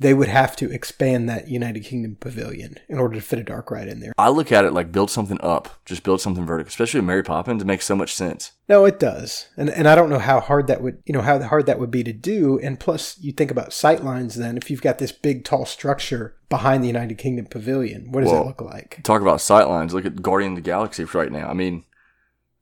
they 0.00 0.14
would 0.14 0.28
have 0.28 0.54
to 0.56 0.70
expand 0.70 1.28
that 1.28 1.48
United 1.48 1.80
Kingdom 1.80 2.16
pavilion 2.20 2.76
in 2.88 2.98
order 2.98 3.16
to 3.16 3.20
fit 3.20 3.38
a 3.38 3.42
dark 3.42 3.70
ride 3.70 3.88
in 3.88 4.00
there. 4.00 4.12
I 4.16 4.28
look 4.28 4.52
at 4.52 4.64
it 4.64 4.72
like 4.72 4.92
build 4.92 5.10
something 5.10 5.40
up, 5.40 5.80
just 5.84 6.04
build 6.04 6.20
something 6.20 6.46
vertical. 6.46 6.68
Especially 6.68 7.00
with 7.00 7.06
Mary 7.06 7.22
Poppins, 7.22 7.62
it 7.62 7.66
makes 7.66 7.84
so 7.84 7.96
much 7.96 8.14
sense. 8.14 8.52
No, 8.68 8.84
it 8.84 9.00
does, 9.00 9.48
and 9.56 9.70
and 9.70 9.88
I 9.88 9.94
don't 9.94 10.10
know 10.10 10.18
how 10.18 10.40
hard 10.40 10.66
that 10.68 10.82
would 10.82 11.02
you 11.06 11.12
know 11.12 11.22
how 11.22 11.40
hard 11.42 11.66
that 11.66 11.78
would 11.80 11.90
be 11.90 12.04
to 12.04 12.12
do. 12.12 12.58
And 12.60 12.78
plus, 12.78 13.18
you 13.18 13.32
think 13.32 13.50
about 13.50 13.72
sight 13.72 14.04
lines. 14.04 14.34
Then, 14.36 14.56
if 14.56 14.70
you've 14.70 14.82
got 14.82 14.98
this 14.98 15.12
big 15.12 15.44
tall 15.44 15.66
structure 15.66 16.36
behind 16.48 16.82
the 16.84 16.88
United 16.88 17.18
Kingdom 17.18 17.46
pavilion, 17.46 18.12
what 18.12 18.22
does 18.22 18.30
Well, 18.30 18.42
that 18.42 18.48
look 18.48 18.60
like? 18.60 19.00
Talk 19.02 19.22
about 19.22 19.38
sightlines. 19.38 19.92
Look 19.92 20.04
at 20.04 20.22
Guardian 20.22 20.52
of 20.52 20.56
the 20.56 20.62
Galaxy 20.62 21.04
right 21.04 21.32
now. 21.32 21.48
I 21.48 21.54
mean, 21.54 21.84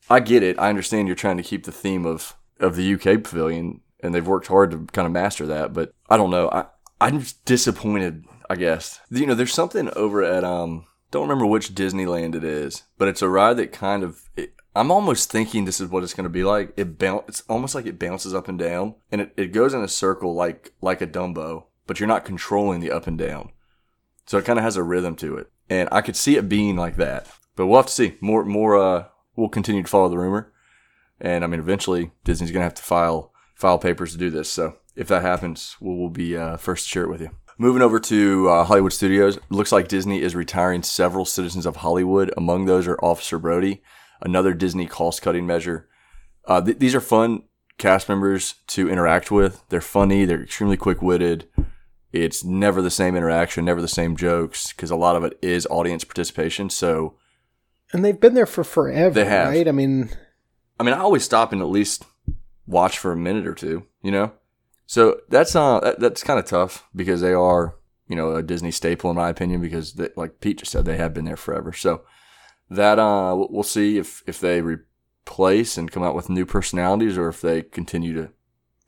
I 0.08 0.20
get 0.20 0.42
it. 0.42 0.58
I 0.58 0.68
understand 0.68 1.08
you're 1.08 1.16
trying 1.16 1.36
to 1.36 1.42
keep 1.42 1.64
the 1.64 1.72
theme 1.72 2.06
of 2.06 2.36
of 2.58 2.76
the 2.76 2.94
UK 2.94 3.22
pavilion, 3.22 3.80
and 4.00 4.14
they've 4.14 4.26
worked 4.26 4.46
hard 4.46 4.70
to 4.70 4.86
kind 4.92 5.06
of 5.06 5.12
master 5.12 5.46
that. 5.46 5.72
But 5.72 5.92
I 6.08 6.16
don't 6.16 6.30
know. 6.30 6.48
I 6.50 6.66
I'm 7.00 7.24
disappointed. 7.44 8.24
I 8.48 8.56
guess 8.56 9.00
you 9.10 9.26
know 9.26 9.34
there's 9.34 9.52
something 9.52 9.90
over 9.96 10.22
at 10.22 10.44
um 10.44 10.86
don't 11.10 11.28
remember 11.28 11.46
which 11.46 11.74
Disneyland 11.74 12.34
it 12.34 12.44
is, 12.44 12.84
but 12.98 13.08
it's 13.08 13.22
a 13.22 13.28
ride 13.28 13.56
that 13.58 13.72
kind 13.72 14.02
of. 14.02 14.28
It, 14.36 14.54
I'm 14.74 14.90
almost 14.90 15.30
thinking 15.30 15.64
this 15.64 15.80
is 15.80 15.88
what 15.88 16.02
it's 16.02 16.12
going 16.12 16.24
to 16.24 16.30
be 16.30 16.44
like. 16.44 16.72
It 16.76 16.98
bounce. 16.98 17.24
It's 17.28 17.42
almost 17.48 17.74
like 17.74 17.86
it 17.86 17.98
bounces 17.98 18.34
up 18.34 18.48
and 18.48 18.58
down, 18.58 18.94
and 19.10 19.20
it, 19.22 19.32
it 19.36 19.52
goes 19.52 19.72
in 19.72 19.82
a 19.82 19.88
circle 19.88 20.34
like 20.34 20.72
like 20.80 21.00
a 21.00 21.06
Dumbo, 21.06 21.64
but 21.86 21.98
you're 21.98 22.06
not 22.06 22.24
controlling 22.24 22.80
the 22.80 22.90
up 22.90 23.06
and 23.06 23.16
down. 23.16 23.52
So 24.26 24.38
it 24.38 24.44
kind 24.44 24.58
of 24.58 24.64
has 24.64 24.76
a 24.76 24.82
rhythm 24.82 25.16
to 25.16 25.36
it, 25.36 25.50
and 25.70 25.88
I 25.92 26.00
could 26.00 26.16
see 26.16 26.36
it 26.36 26.48
being 26.48 26.76
like 26.76 26.96
that. 26.96 27.28
But 27.54 27.66
we'll 27.66 27.78
have 27.78 27.86
to 27.86 27.92
see. 27.92 28.16
More, 28.20 28.44
more. 28.44 28.76
Uh, 28.76 29.04
we'll 29.36 29.48
continue 29.48 29.82
to 29.82 29.88
follow 29.88 30.08
the 30.08 30.18
rumor, 30.18 30.52
and 31.20 31.44
I 31.44 31.46
mean, 31.46 31.60
eventually 31.60 32.10
Disney's 32.24 32.50
gonna 32.50 32.64
have 32.64 32.74
to 32.74 32.82
file 32.82 33.32
file 33.54 33.78
papers 33.78 34.12
to 34.12 34.18
do 34.18 34.30
this. 34.30 34.50
So 34.50 34.76
if 34.94 35.08
that 35.08 35.22
happens, 35.22 35.76
we'll, 35.80 35.96
we'll 35.96 36.10
be 36.10 36.36
uh, 36.36 36.56
first 36.56 36.84
to 36.84 36.90
share 36.90 37.04
it 37.04 37.10
with 37.10 37.20
you. 37.20 37.30
Moving 37.58 37.80
over 37.80 37.98
to 38.00 38.48
uh, 38.50 38.64
Hollywood 38.64 38.92
Studios, 38.92 39.38
looks 39.48 39.72
like 39.72 39.88
Disney 39.88 40.20
is 40.20 40.34
retiring 40.34 40.82
several 40.82 41.24
citizens 41.24 41.64
of 41.64 41.76
Hollywood. 41.76 42.30
Among 42.36 42.66
those 42.66 42.86
are 42.86 42.98
Officer 43.02 43.38
Brody, 43.38 43.82
another 44.20 44.52
Disney 44.52 44.86
cost 44.86 45.22
cutting 45.22 45.46
measure. 45.46 45.88
Uh, 46.44 46.60
th- 46.60 46.78
these 46.78 46.94
are 46.94 47.00
fun 47.00 47.44
cast 47.78 48.10
members 48.10 48.56
to 48.66 48.90
interact 48.90 49.30
with. 49.30 49.62
They're 49.70 49.80
funny. 49.80 50.26
They're 50.26 50.42
extremely 50.42 50.76
quick 50.76 51.00
witted. 51.00 51.48
It's 52.12 52.44
never 52.44 52.82
the 52.82 52.90
same 52.90 53.16
interaction, 53.16 53.64
never 53.64 53.80
the 53.80 53.88
same 53.88 54.16
jokes, 54.16 54.72
because 54.72 54.90
a 54.90 54.96
lot 54.96 55.16
of 55.16 55.24
it 55.24 55.38
is 55.42 55.66
audience 55.70 56.04
participation. 56.04 56.70
So, 56.70 57.14
And 57.92 58.04
they've 58.04 58.18
been 58.20 58.34
there 58.34 58.46
for 58.46 58.64
forever, 58.64 59.14
They 59.14 59.24
have. 59.24 59.48
right? 59.48 59.68
I 59.68 59.72
mean, 59.72 60.10
I 60.78 60.82
mean, 60.82 60.94
I 60.94 60.98
always 60.98 61.24
stop 61.24 61.52
and 61.52 61.60
at 61.62 61.68
least 61.68 62.04
watch 62.66 62.98
for 62.98 63.12
a 63.12 63.16
minute 63.16 63.46
or 63.46 63.54
two, 63.54 63.86
you 64.02 64.10
know? 64.10 64.32
So 64.86 65.20
that's 65.28 65.56
uh 65.56 65.80
that, 65.80 66.00
that's 66.00 66.22
kind 66.22 66.38
of 66.38 66.44
tough 66.46 66.86
because 66.94 67.20
they 67.20 67.32
are, 67.32 67.76
you 68.08 68.14
know, 68.16 68.34
a 68.36 68.42
Disney 68.42 68.70
staple 68.70 69.10
in 69.10 69.16
my 69.16 69.28
opinion 69.28 69.60
because 69.60 69.94
they, 69.94 70.10
like 70.16 70.40
Pete 70.40 70.58
just 70.58 70.72
said 70.72 70.84
they 70.84 70.96
have 70.96 71.14
been 71.14 71.24
there 71.24 71.36
forever. 71.36 71.72
So 71.72 72.02
that 72.70 72.98
uh 72.98 73.34
we'll 73.36 73.48
we'll 73.50 73.62
see 73.62 73.98
if 73.98 74.22
if 74.26 74.38
they 74.40 74.60
replace 74.60 75.76
and 75.78 75.90
come 75.90 76.02
out 76.02 76.14
with 76.14 76.28
new 76.28 76.46
personalities 76.46 77.16
or 77.18 77.28
if 77.28 77.40
they 77.40 77.62
continue 77.62 78.12
to 78.14 78.30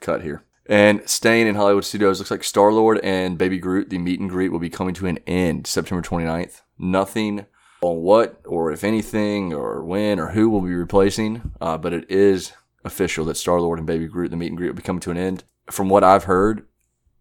cut 0.01 0.23
here. 0.23 0.45
And 0.67 1.09
staying 1.09 1.47
in 1.47 1.55
Hollywood 1.55 1.85
Studios, 1.85 2.19
looks 2.21 2.31
like 2.31 2.45
Star 2.45 2.73
Lord 2.73 2.99
and 3.03 3.39
Baby 3.39 3.59
Groot, 3.59 3.89
the 3.89 3.99
meet 3.99 4.21
and 4.21 4.29
greet 4.29 4.51
will 4.51 4.59
be 4.59 4.69
coming 4.69 4.93
to 4.95 5.07
an 5.07 5.19
end 5.27 5.67
September 5.67 6.07
29th. 6.07 6.61
Nothing 6.79 7.47
on 7.81 8.03
what 8.03 8.41
or 8.45 8.73
if 8.73 8.83
anything 8.85 9.53
or 9.53 9.85
when 9.85 10.19
or 10.19 10.29
who 10.31 10.49
will 10.51 10.61
be 10.61 10.75
replacing, 10.75 11.53
uh, 11.61 11.79
but 11.79 11.93
it 11.93 12.11
is 12.11 12.53
official 12.85 13.25
that 13.27 13.37
Star 13.37 13.61
Lord 13.61 13.79
and 13.79 13.87
Baby 13.87 14.07
Groot, 14.07 14.31
the 14.31 14.37
meet 14.37 14.49
and 14.49 14.57
greet, 14.57 14.69
will 14.69 14.77
be 14.77 14.83
coming 14.83 15.01
to 15.01 15.11
an 15.11 15.17
end. 15.17 15.45
From 15.71 15.89
what 15.89 16.03
I've 16.05 16.25
heard, 16.25 16.67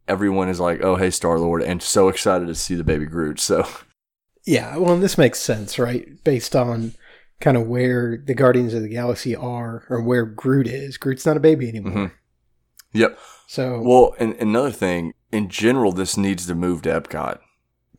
everyone 0.08 0.50
is 0.50 0.60
like, 0.60 0.82
"Oh, 0.84 0.96
hey, 0.96 1.10
Star 1.10 1.38
Lord," 1.40 1.62
and 1.62 1.82
so 1.84 2.08
excited 2.08 2.48
to 2.48 2.56
see 2.56 2.76
the 2.76 2.84
Baby 2.84 3.06
Groot. 3.06 3.40
So 3.40 3.68
yeah, 4.46 4.78
well, 4.78 4.94
and 4.94 5.04
this 5.04 5.18
makes 5.18 5.40
sense, 5.40 5.78
right? 5.78 6.24
Based 6.24 6.56
on 6.56 6.94
kind 7.40 7.58
of 7.58 7.68
where 7.68 8.18
the 8.26 8.34
Guardians 8.34 8.74
of 8.74 8.82
the 8.82 8.90
Galaxy 8.90 9.36
are 9.36 9.84
or 9.90 10.02
where 10.02 10.26
Groot 10.26 10.68
is. 10.68 10.98
Groot's 10.98 11.26
not 11.26 11.38
a 11.38 11.42
baby 11.42 11.70
anymore. 11.70 11.94
Mhm. 11.94 12.12
Yep. 12.94 13.20
So, 13.48 13.82
Well, 13.82 14.16
and 14.18 14.34
another 14.36 14.72
thing, 14.72 15.14
in 15.32 15.50
general, 15.50 15.92
this 15.92 16.18
needs 16.18 16.48
to 16.48 16.56
move 16.56 16.82
to 16.84 16.90
Epcot. 16.90 17.40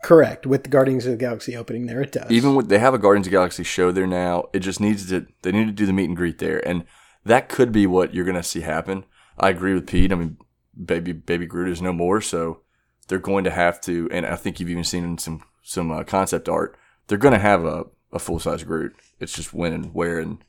Correct. 0.02 0.46
With 0.46 0.64
the 0.64 0.70
Guardians 0.70 1.06
of 1.06 1.12
the 1.12 1.18
Galaxy 1.18 1.56
opening 1.56 1.86
there, 1.86 2.02
it 2.02 2.12
does. 2.12 2.30
Even 2.30 2.54
with 2.54 2.68
they 2.68 2.78
have 2.78 2.94
a 2.94 2.98
Guardians 2.98 3.26
of 3.26 3.30
the 3.30 3.36
Galaxy 3.36 3.64
show 3.64 3.90
there 3.92 4.06
now, 4.06 4.48
it 4.52 4.60
just 4.60 4.80
needs 4.80 5.08
to 5.08 5.26
they 5.42 5.52
need 5.52 5.66
to 5.66 5.72
do 5.72 5.86
the 5.86 5.92
meet 5.92 6.08
and 6.08 6.16
greet 6.16 6.38
there, 6.38 6.66
and 6.66 6.84
that 7.24 7.48
could 7.48 7.72
be 7.72 7.86
what 7.86 8.14
you're 8.14 8.24
gonna 8.24 8.42
see 8.42 8.60
happen. 8.60 9.04
I 9.38 9.50
agree 9.50 9.74
with 9.74 9.86
Pete. 9.86 10.12
I 10.12 10.16
mean, 10.16 10.36
baby 10.84 11.12
baby 11.12 11.46
Groot 11.46 11.70
is 11.70 11.82
no 11.82 11.92
more, 11.92 12.20
so 12.20 12.62
they're 13.08 13.18
going 13.18 13.44
to 13.44 13.50
have 13.50 13.80
to, 13.82 14.08
and 14.12 14.26
I 14.26 14.36
think 14.36 14.60
you've 14.60 14.70
even 14.70 14.84
seen 14.84 15.18
some 15.18 15.42
some 15.62 15.90
uh, 15.90 16.04
concept 16.04 16.48
art, 16.48 16.78
they're 17.08 17.18
to 17.18 17.38
have 17.38 17.64
a, 17.64 17.84
a 18.12 18.18
full 18.18 18.38
size 18.38 18.62
Groot. 18.62 18.94
It's 19.20 19.34
just 19.34 19.52
when 19.52 19.72
and 19.72 19.94
where 19.94 20.18
and 20.18 20.42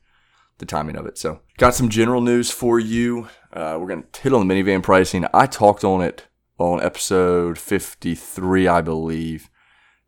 the 0.58 0.66
timing 0.66 0.96
of 0.96 1.06
it. 1.06 1.18
So, 1.18 1.40
got 1.58 1.74
some 1.74 1.88
general 1.88 2.20
news 2.20 2.50
for 2.50 2.78
you. 2.78 3.28
Uh, 3.52 3.76
we're 3.80 3.88
going 3.88 4.04
to 4.10 4.20
hit 4.20 4.32
on 4.32 4.46
the 4.46 4.54
minivan 4.54 4.82
pricing. 4.82 5.26
I 5.34 5.46
talked 5.46 5.84
on 5.84 6.02
it 6.02 6.26
on 6.60 6.82
episode 6.82 7.58
53, 7.58 8.68
I 8.68 8.80
believe, 8.80 9.48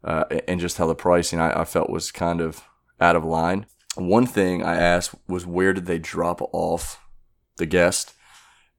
uh, 0.05 0.25
and 0.47 0.61
just 0.61 0.77
how 0.79 0.87
the 0.87 0.95
pricing 0.95 1.41
I, 1.41 1.61
I 1.63 1.65
felt 1.65 1.91
was 1.91 2.11
kind 2.13 2.41
of 2.41 2.63
out 3.01 3.17
of 3.17 3.25
line. 3.25 3.67
One 3.95 4.27
thing 4.27 4.63
I 4.63 4.77
asked 4.77 5.15
was 5.29 5.47
where 5.47 5.73
did 5.73 5.87
they 5.87 5.99
drop 5.99 6.41
off 6.53 7.01
the 7.57 7.67
guest? 7.67 8.15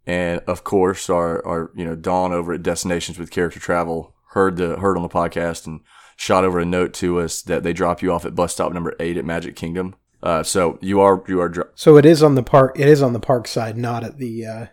And 0.06 0.42
of 0.48 0.63
course, 0.63 1.10
our, 1.10 1.46
our 1.46 1.72
you 1.75 1.86
know 1.86 1.96
Dawn 1.96 2.32
over 2.34 2.53
at 2.53 2.63
Destinations 2.63 3.18
with 3.18 3.32
Character 3.32 3.60
Travel 3.60 4.13
heard 4.32 4.58
the 4.58 4.77
heard 4.80 4.98
on 4.98 5.03
the 5.03 5.10
podcast 5.10 5.65
and 5.68 5.80
shot 6.15 6.44
over 6.44 6.60
a 6.60 6.65
note 6.65 6.94
to 6.96 7.20
us 7.20 7.42
that 7.44 7.63
they 7.63 7.74
drop 7.74 8.01
you 8.01 8.12
off 8.12 8.25
at 8.25 8.36
bus 8.36 8.53
stop 8.53 8.74
number 8.74 8.96
eight 9.00 9.18
at 9.18 9.25
Magic 9.25 9.56
Kingdom. 9.56 9.96
Uh, 10.22 10.44
so 10.44 10.77
you 10.82 11.00
are 11.00 11.24
you 11.27 11.39
are 11.42 11.50
dro- 11.50 11.70
So 11.75 11.98
it 11.98 12.06
is 12.06 12.22
on 12.22 12.36
the 12.36 12.44
park. 12.44 12.77
It 12.80 12.88
is 12.88 13.01
on 13.01 13.13
the 13.13 13.20
park 13.20 13.48
side, 13.48 13.77
not 13.77 14.03
at 14.03 14.18
the 14.18 14.46
uh, 14.46 14.65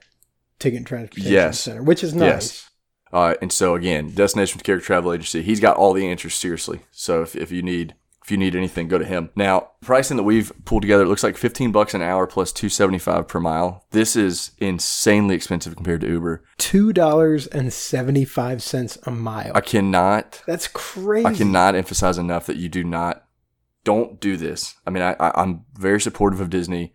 ticket 0.59 0.79
and 0.79 0.87
transportation 0.87 1.33
Yes. 1.33 1.61
center, 1.61 1.83
which 1.83 2.03
is 2.03 2.15
nice. 2.15 2.29
Yes. 2.29 2.70
Uh, 3.13 3.35
and 3.43 3.53
so 3.53 3.75
again, 3.75 4.11
Destination 4.11 4.61
Character 4.61 4.87
Travel 4.87 5.13
Agency, 5.13 5.43
he's 5.43 5.61
got 5.61 5.77
all 5.77 5.93
the 5.93 6.07
answers 6.07 6.35
seriously. 6.35 6.81
So 6.91 7.23
if, 7.23 7.35
if 7.35 7.51
you 7.51 7.63
need 7.63 7.95
if 8.23 8.31
you 8.31 8.37
need 8.37 8.55
anything, 8.55 8.87
go 8.87 8.99
to 8.99 9.05
him. 9.05 9.31
Now, 9.35 9.71
pricing 9.81 10.17
that 10.19 10.25
we've 10.25 10.53
pulled 10.65 10.83
together, 10.83 11.05
it 11.05 11.09
looks 11.09 11.25
like 11.25 11.37
15 11.39 11.73
bucks 11.73 11.95
an 11.95 12.03
hour 12.03 12.27
plus 12.27 12.53
275 12.53 13.27
per 13.27 13.41
mile. 13.41 13.87
This 13.91 14.15
is 14.15 14.53
insanely 14.59 15.35
expensive 15.35 15.75
compared 15.75 16.03
to 16.03 16.09
Uber. 16.09 16.45
Two 16.59 16.93
dollars 16.93 17.47
and 17.49 17.73
seventy 17.73 18.25
five 18.25 18.63
cents 18.63 18.99
a 19.05 19.11
mile. 19.11 19.53
I 19.55 19.61
cannot 19.61 20.43
That's 20.47 20.69
crazy. 20.69 21.27
I 21.27 21.35
cannot 21.35 21.75
emphasize 21.75 22.19
enough 22.19 22.47
that 22.47 22.57
you 22.57 22.69
do 22.69 22.85
not 22.85 23.25
don't 23.85 24.21
do 24.21 24.37
this. 24.37 24.75
I 24.87 24.91
mean, 24.91 25.03
I, 25.03 25.17
I, 25.19 25.43
I'm 25.43 25.65
very 25.75 26.01
supportive 26.01 26.41
of 26.41 26.51
Disney. 26.51 26.95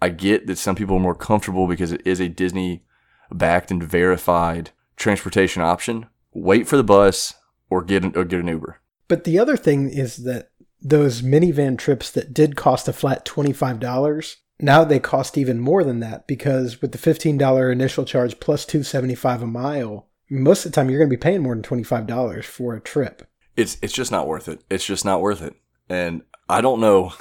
I 0.00 0.08
get 0.08 0.46
that 0.46 0.58
some 0.58 0.76
people 0.76 0.96
are 0.96 1.00
more 1.00 1.14
comfortable 1.14 1.66
because 1.66 1.92
it 1.92 2.02
is 2.04 2.20
a 2.20 2.28
Disney 2.28 2.84
backed 3.30 3.70
and 3.70 3.82
verified 3.82 4.70
transportation 5.02 5.62
option. 5.62 6.06
Wait 6.32 6.66
for 6.66 6.76
the 6.76 6.84
bus 6.84 7.34
or 7.68 7.82
get 7.82 8.04
an, 8.04 8.12
or 8.16 8.24
get 8.24 8.40
an 8.40 8.48
Uber. 8.48 8.80
But 9.08 9.24
the 9.24 9.38
other 9.38 9.56
thing 9.56 9.90
is 9.90 10.24
that 10.24 10.50
those 10.80 11.22
minivan 11.22 11.76
trips 11.76 12.10
that 12.12 12.32
did 12.32 12.56
cost 12.56 12.88
a 12.88 12.92
flat 12.92 13.26
$25, 13.26 14.36
now 14.60 14.84
they 14.84 14.98
cost 14.98 15.36
even 15.36 15.60
more 15.60 15.84
than 15.84 16.00
that 16.00 16.26
because 16.26 16.80
with 16.80 16.92
the 16.92 16.98
$15 16.98 17.72
initial 17.72 18.04
charge 18.04 18.40
plus 18.40 18.64
275 18.64 19.42
a 19.42 19.46
mile, 19.46 20.08
most 20.30 20.64
of 20.64 20.72
the 20.72 20.76
time 20.76 20.88
you're 20.88 20.98
going 20.98 21.10
to 21.10 21.16
be 21.16 21.20
paying 21.20 21.42
more 21.42 21.54
than 21.54 21.62
$25 21.62 22.44
for 22.44 22.74
a 22.74 22.80
trip. 22.80 23.26
It's 23.54 23.76
it's 23.82 23.92
just 23.92 24.10
not 24.10 24.26
worth 24.26 24.48
it. 24.48 24.64
It's 24.70 24.86
just 24.86 25.04
not 25.04 25.20
worth 25.20 25.42
it. 25.42 25.54
And 25.90 26.22
I 26.48 26.62
don't 26.62 26.80
know 26.80 27.12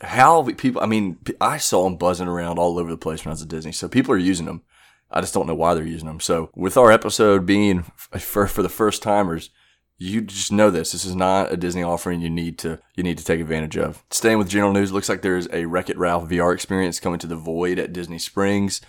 how 0.00 0.44
people. 0.52 0.80
I 0.80 0.86
mean, 0.86 1.18
I 1.40 1.56
saw 1.56 1.82
them 1.84 1.96
buzzing 1.96 2.28
around 2.28 2.58
all 2.58 2.78
over 2.78 2.90
the 2.90 2.96
place 2.96 3.24
when 3.24 3.30
I 3.30 3.34
was 3.34 3.42
at 3.42 3.48
Disney. 3.48 3.72
So 3.72 3.88
people 3.88 4.14
are 4.14 4.18
using 4.18 4.46
them. 4.46 4.62
I 5.14 5.20
just 5.20 5.32
don't 5.32 5.46
know 5.46 5.54
why 5.54 5.74
they're 5.74 5.86
using 5.86 6.08
them. 6.08 6.18
So 6.18 6.50
with 6.56 6.76
our 6.76 6.90
episode 6.90 7.46
being 7.46 7.84
for 8.18 8.48
for 8.48 8.62
the 8.62 8.68
first 8.68 9.00
timers, 9.00 9.50
you 9.96 10.20
just 10.22 10.50
know 10.50 10.70
this. 10.70 10.90
This 10.90 11.04
is 11.04 11.14
not 11.14 11.52
a 11.52 11.56
Disney 11.56 11.84
offering 11.84 12.20
you 12.20 12.28
need 12.28 12.58
to 12.58 12.80
you 12.96 13.04
need 13.04 13.18
to 13.18 13.24
take 13.24 13.40
advantage 13.40 13.76
of. 13.76 14.02
Staying 14.10 14.38
with 14.38 14.48
general 14.48 14.72
news, 14.72 14.92
looks 14.92 15.08
like 15.08 15.22
there's 15.22 15.48
a 15.52 15.66
Wreck 15.66 15.88
It 15.88 15.96
Ralph 15.96 16.28
VR 16.28 16.52
experience 16.52 16.98
coming 16.98 17.20
to 17.20 17.28
the 17.28 17.36
Void 17.36 17.78
at 17.78 17.92
Disney 17.92 18.18
Springs. 18.18 18.80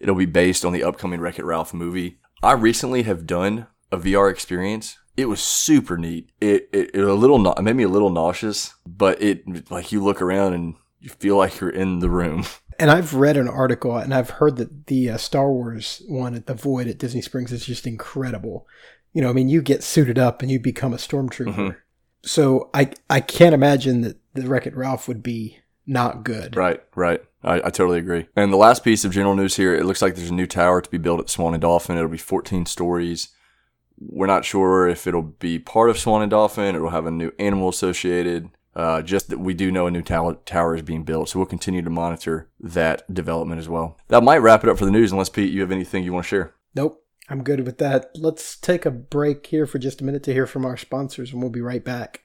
It'll 0.00 0.14
be 0.14 0.26
based 0.26 0.64
on 0.64 0.72
the 0.72 0.82
upcoming 0.82 1.20
Wreck 1.20 1.38
It 1.38 1.44
Ralph 1.44 1.74
movie. 1.74 2.18
I 2.42 2.52
recently 2.52 3.02
have 3.02 3.26
done 3.26 3.66
a 3.92 3.98
VR 3.98 4.30
experience. 4.30 4.98
It 5.18 5.26
was 5.26 5.40
super 5.40 5.98
neat. 5.98 6.30
It 6.40 6.70
it, 6.72 6.92
it 6.94 7.04
a 7.04 7.12
little 7.12 7.46
it 7.52 7.62
made 7.62 7.76
me 7.76 7.84
a 7.84 7.88
little 7.88 8.10
nauseous, 8.10 8.74
but 8.86 9.20
it 9.22 9.70
like 9.70 9.92
you 9.92 10.02
look 10.02 10.22
around 10.22 10.54
and 10.54 10.76
you 10.98 11.10
feel 11.10 11.36
like 11.36 11.60
you're 11.60 11.68
in 11.68 11.98
the 11.98 12.08
room. 12.08 12.46
And 12.78 12.90
I've 12.90 13.14
read 13.14 13.36
an 13.36 13.48
article 13.48 13.96
and 13.96 14.14
I've 14.14 14.30
heard 14.30 14.56
that 14.56 14.86
the 14.86 15.10
uh, 15.10 15.16
Star 15.16 15.50
Wars 15.50 16.02
one 16.08 16.34
at 16.34 16.46
the 16.46 16.54
Void 16.54 16.86
at 16.86 16.98
Disney 16.98 17.20
Springs 17.22 17.52
is 17.52 17.66
just 17.66 17.86
incredible. 17.86 18.66
You 19.12 19.22
know, 19.22 19.30
I 19.30 19.32
mean, 19.32 19.48
you 19.48 19.62
get 19.62 19.82
suited 19.82 20.18
up 20.18 20.42
and 20.42 20.50
you 20.50 20.58
become 20.58 20.92
a 20.92 20.96
stormtrooper. 20.96 21.54
Mhm. 21.54 21.76
So 22.22 22.70
I 22.74 22.90
I 23.10 23.20
can't 23.20 23.54
imagine 23.54 24.00
that 24.00 24.16
the 24.34 24.42
Wreck 24.48 24.66
It 24.66 24.76
Ralph 24.76 25.06
would 25.08 25.22
be 25.22 25.58
not 25.86 26.24
good. 26.24 26.56
Right, 26.56 26.82
right. 26.96 27.22
I, 27.42 27.56
I 27.56 27.70
totally 27.70 27.98
agree. 27.98 28.26
And 28.34 28.52
the 28.52 28.56
last 28.56 28.82
piece 28.82 29.04
of 29.04 29.12
general 29.12 29.36
news 29.36 29.56
here, 29.56 29.74
it 29.74 29.84
looks 29.84 30.00
like 30.00 30.14
there's 30.14 30.30
a 30.30 30.34
new 30.34 30.46
tower 30.46 30.80
to 30.80 30.90
be 30.90 30.96
built 30.98 31.20
at 31.20 31.28
Swan 31.28 31.52
and 31.52 31.60
Dolphin. 31.60 31.96
It'll 31.98 32.08
be 32.08 32.16
14 32.16 32.64
stories. 32.66 33.28
We're 33.98 34.26
not 34.26 34.44
sure 34.46 34.88
if 34.88 35.06
it'll 35.06 35.22
be 35.22 35.58
part 35.58 35.90
of 35.90 35.98
Swan 35.98 36.22
and 36.22 36.30
Dolphin. 36.30 36.74
It'll 36.74 36.88
have 36.90 37.06
a 37.06 37.10
new 37.10 37.32
animal 37.38 37.68
associated. 37.68 38.48
Uh, 38.74 39.02
just 39.02 39.30
that 39.30 39.38
we 39.38 39.54
do 39.54 39.70
know 39.70 39.86
a 39.86 39.90
new 39.90 40.02
tower, 40.02 40.34
tower 40.46 40.74
is 40.74 40.82
being 40.82 41.04
built, 41.04 41.28
so 41.28 41.38
we'll 41.38 41.46
continue 41.46 41.82
to 41.82 41.90
monitor 41.90 42.48
that 42.58 43.12
development 43.12 43.60
as 43.60 43.68
well. 43.68 43.96
That 44.08 44.24
might 44.24 44.38
wrap 44.38 44.64
it 44.64 44.70
up 44.70 44.78
for 44.78 44.84
the 44.84 44.90
news, 44.90 45.12
unless 45.12 45.28
Pete, 45.28 45.52
you 45.52 45.60
have 45.60 45.70
anything 45.70 46.02
you 46.02 46.12
want 46.12 46.24
to 46.24 46.28
share. 46.28 46.54
Nope. 46.74 47.00
I'm 47.28 47.42
good 47.42 47.64
with 47.64 47.78
that. 47.78 48.10
Let's 48.16 48.56
take 48.56 48.84
a 48.84 48.90
break 48.90 49.46
here 49.46 49.66
for 49.66 49.78
just 49.78 50.00
a 50.00 50.04
minute 50.04 50.22
to 50.24 50.32
hear 50.32 50.46
from 50.46 50.66
our 50.66 50.76
sponsors 50.76 51.32
and 51.32 51.40
we'll 51.40 51.50
be 51.50 51.62
right 51.62 51.82
back. 51.82 52.23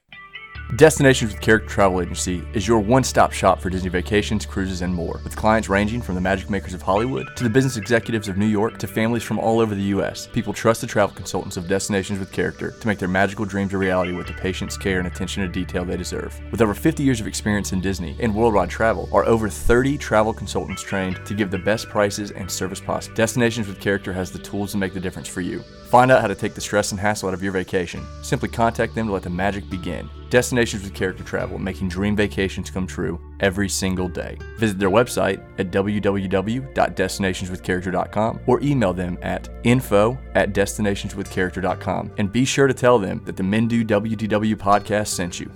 Destinations 0.76 1.32
with 1.32 1.40
Character 1.40 1.68
Travel 1.68 2.00
Agency 2.00 2.46
is 2.54 2.68
your 2.68 2.78
one 2.78 3.02
stop 3.02 3.32
shop 3.32 3.60
for 3.60 3.70
Disney 3.70 3.88
vacations, 3.88 4.46
cruises, 4.46 4.82
and 4.82 4.94
more. 4.94 5.20
With 5.24 5.34
clients 5.34 5.68
ranging 5.68 6.00
from 6.00 6.14
the 6.14 6.20
magic 6.20 6.48
makers 6.48 6.74
of 6.74 6.80
Hollywood 6.80 7.26
to 7.36 7.42
the 7.42 7.50
business 7.50 7.76
executives 7.76 8.28
of 8.28 8.36
New 8.36 8.46
York 8.46 8.78
to 8.78 8.86
families 8.86 9.24
from 9.24 9.40
all 9.40 9.58
over 9.58 9.74
the 9.74 9.82
U.S., 9.82 10.28
people 10.28 10.52
trust 10.52 10.80
the 10.80 10.86
travel 10.86 11.14
consultants 11.14 11.56
of 11.56 11.66
Destinations 11.66 12.20
with 12.20 12.30
Character 12.30 12.70
to 12.70 12.86
make 12.86 13.00
their 13.00 13.08
magical 13.08 13.44
dreams 13.44 13.74
a 13.74 13.78
reality 13.78 14.12
with 14.12 14.28
the 14.28 14.32
patience, 14.32 14.76
care, 14.76 15.00
and 15.00 15.08
attention 15.08 15.42
to 15.42 15.48
detail 15.48 15.84
they 15.84 15.96
deserve. 15.96 16.40
With 16.52 16.62
over 16.62 16.72
50 16.72 17.02
years 17.02 17.20
of 17.20 17.26
experience 17.26 17.72
in 17.72 17.80
Disney 17.80 18.16
and 18.20 18.32
worldwide 18.32 18.70
travel, 18.70 19.08
our 19.12 19.24
over 19.24 19.48
30 19.48 19.98
travel 19.98 20.32
consultants 20.32 20.84
trained 20.84 21.26
to 21.26 21.34
give 21.34 21.50
the 21.50 21.58
best 21.58 21.88
prices 21.88 22.30
and 22.30 22.48
service 22.48 22.80
possible. 22.80 23.16
Destinations 23.16 23.66
with 23.66 23.80
Character 23.80 24.12
has 24.12 24.30
the 24.30 24.38
tools 24.38 24.70
to 24.70 24.78
make 24.78 24.94
the 24.94 25.00
difference 25.00 25.28
for 25.28 25.40
you. 25.40 25.64
Find 25.90 26.10
out 26.12 26.20
how 26.20 26.28
to 26.28 26.36
take 26.36 26.54
the 26.54 26.60
stress 26.60 26.92
and 26.92 27.00
hassle 27.00 27.30
out 27.30 27.34
of 27.34 27.42
your 27.42 27.50
vacation. 27.50 28.06
Simply 28.22 28.48
contact 28.48 28.94
them 28.94 29.08
to 29.08 29.12
let 29.12 29.24
the 29.24 29.30
magic 29.30 29.68
begin. 29.68 30.08
Destinations 30.30 30.84
with 30.84 30.94
Character 30.94 31.24
Travel, 31.24 31.58
making 31.58 31.88
dream 31.88 32.14
vacations 32.14 32.70
come 32.70 32.86
true 32.86 33.20
every 33.40 33.68
single 33.68 34.06
day. 34.06 34.38
Visit 34.56 34.78
their 34.78 34.88
website 34.88 35.42
at 35.58 35.72
www.destinationswithcharacter.com 35.72 38.40
or 38.46 38.60
email 38.60 38.92
them 38.92 39.18
at 39.22 39.48
info 39.64 40.16
at 40.36 40.52
destinationswithcharacter.com 40.52 42.12
and 42.18 42.30
be 42.30 42.44
sure 42.44 42.68
to 42.68 42.74
tell 42.74 43.00
them 43.00 43.20
that 43.24 43.36
the 43.36 43.42
Men 43.42 43.66
Do 43.66 43.84
WDW 43.84 44.54
podcast 44.54 45.08
sent 45.08 45.40
you. 45.40 45.50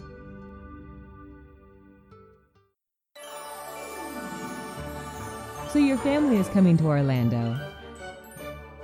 So 5.68 5.78
your 5.78 5.98
family 5.98 6.38
is 6.38 6.48
coming 6.48 6.76
to 6.78 6.86
Orlando. 6.86 7.56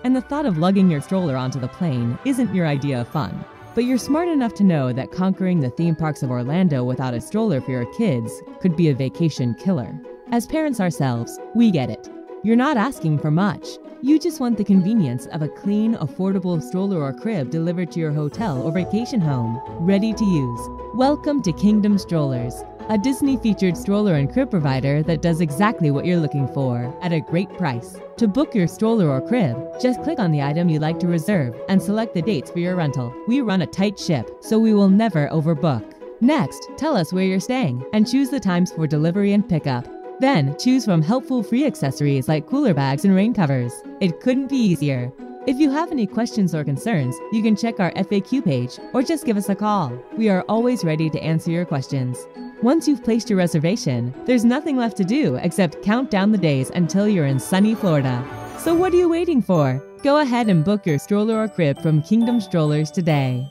And 0.03 0.17
the 0.17 0.23
thought 0.23 0.47
of 0.47 0.57
lugging 0.57 0.91
your 0.91 1.03
stroller 1.03 1.37
onto 1.37 1.61
the 1.61 1.69
plane 1.69 2.19
isn't 2.25 2.55
your 2.55 2.67
idea 2.67 3.03
of 3.03 3.09
fun. 3.09 3.45
But 3.75 3.85
you're 3.85 3.99
smart 3.99 4.29
enough 4.29 4.55
to 4.55 4.65
know 4.65 4.95
that 4.95 5.13
conquering 5.13 5.61
the 5.61 5.69
theme 5.71 5.95
parks 5.95 6.23
of 6.23 6.31
Orlando 6.31 6.83
without 6.85 7.13
a 7.13 7.21
stroller 7.21 7.61
for 7.61 7.71
your 7.71 7.93
kids 7.93 8.33
could 8.61 8.77
be 8.77 8.89
a 8.89 8.95
vacation 8.95 9.55
killer. 9.55 9.95
As 10.33 10.47
parents 10.47 10.81
ourselves, 10.81 11.39
we 11.55 11.71
get 11.71 11.91
it. 11.91 12.09
You're 12.43 12.57
not 12.57 12.79
asking 12.79 13.19
for 13.19 13.31
much. 13.31 13.69
You 14.01 14.19
just 14.19 14.41
want 14.41 14.57
the 14.57 14.65
convenience 14.65 15.27
of 15.27 15.43
a 15.43 15.49
clean, 15.49 15.95
affordable 15.97 16.63
stroller 16.63 17.03
or 17.03 17.13
crib 17.13 17.51
delivered 17.51 17.93
to 17.93 18.01
your 18.01 18.13
hotel 18.13 18.63
or 18.63 18.73
vacation 18.73 19.21
home, 19.21 19.61
ready 19.81 20.15
to 20.15 20.25
use. 20.25 20.61
Welcome 20.95 21.43
to 21.43 21.53
Kingdom 21.53 21.99
Strollers, 21.99 22.55
a 22.91 22.99
Disney 22.99 23.37
featured 23.37 23.77
stroller 23.77 24.17
and 24.17 24.33
crib 24.33 24.51
provider 24.51 25.01
that 25.05 25.23
does 25.23 25.41
exactly 25.41 25.93
what 25.93 26.05
you're 26.05 26.19
looking 26.19 26.49
for 26.49 26.93
at 27.03 27.13
a 27.13 27.21
great 27.21 27.49
price. 27.57 27.97
To 28.17 28.27
book 28.27 28.53
your 28.53 28.67
stroller 28.67 29.09
or 29.09 29.21
crib, 29.21 29.57
just 29.81 30.03
click 30.03 30.19
on 30.19 30.33
the 30.33 30.43
item 30.43 30.69
you'd 30.69 30.83
like 30.83 30.99
to 30.99 31.07
reserve 31.07 31.55
and 31.69 31.81
select 31.81 32.15
the 32.15 32.21
dates 32.21 32.51
for 32.51 32.59
your 32.59 32.75
rental. 32.75 33.15
We 33.29 33.43
run 33.43 33.63
a 33.63 33.67
tight 33.67 33.97
ship, 33.97 34.29
so 34.41 34.59
we 34.59 34.75
will 34.75 34.89
never 34.89 35.29
overbook. 35.29 35.85
Next, 36.21 36.69
tell 36.77 36.97
us 36.97 37.13
where 37.13 37.23
you're 37.23 37.39
staying 37.39 37.87
and 37.93 38.11
choose 38.11 38.29
the 38.29 38.41
times 38.41 38.73
for 38.73 38.89
delivery 38.89 39.35
and 39.35 39.49
pickup. 39.49 39.87
Then, 40.19 40.57
choose 40.59 40.85
from 40.85 41.01
helpful 41.01 41.45
free 41.45 41.67
accessories 41.67 42.27
like 42.27 42.49
cooler 42.49 42.75
bags 42.75 43.05
and 43.05 43.15
rain 43.15 43.33
covers. 43.33 43.73
It 44.01 44.21
couldn't 44.21 44.49
be 44.49 44.57
easier. 44.57 45.13
If 45.47 45.61
you 45.61 45.71
have 45.71 45.93
any 45.93 46.09
questions 46.09 46.57
or 46.57 46.65
concerns, 46.65 47.17
you 47.33 47.41
can 47.41 47.55
check 47.55 47.79
our 47.79 47.93
FAQ 47.93 48.45
page 48.45 48.81
or 48.93 49.03
just 49.03 49.25
give 49.25 49.37
us 49.37 49.49
a 49.49 49.55
call. 49.55 49.97
We 50.17 50.29
are 50.29 50.45
always 50.49 50.85
ready 50.85 51.09
to 51.09 51.23
answer 51.23 51.53
your 51.53 51.65
questions. 51.65 52.27
Once 52.63 52.87
you've 52.87 53.03
placed 53.03 53.31
your 53.31 53.39
reservation, 53.39 54.15
there's 54.27 54.45
nothing 54.45 54.77
left 54.77 54.95
to 54.95 55.03
do 55.03 55.37
except 55.37 55.81
count 55.83 56.11
down 56.11 56.31
the 56.31 56.37
days 56.37 56.71
until 56.75 57.09
you're 57.09 57.25
in 57.25 57.41
sunny 57.41 57.75
Florida. 57.75 58.23
So 58.59 58.75
what 58.75 58.93
are 58.93 58.97
you 58.97 59.09
waiting 59.09 59.41
for? 59.41 59.83
Go 60.03 60.19
ahead 60.19 60.51
and 60.51 60.63
book 60.63 60.85
your 60.85 60.99
stroller 60.99 61.43
or 61.43 61.49
crib 61.49 61.81
from 61.81 62.03
Kingdom 62.03 62.39
Strollers 62.39 62.91
today. 62.91 63.51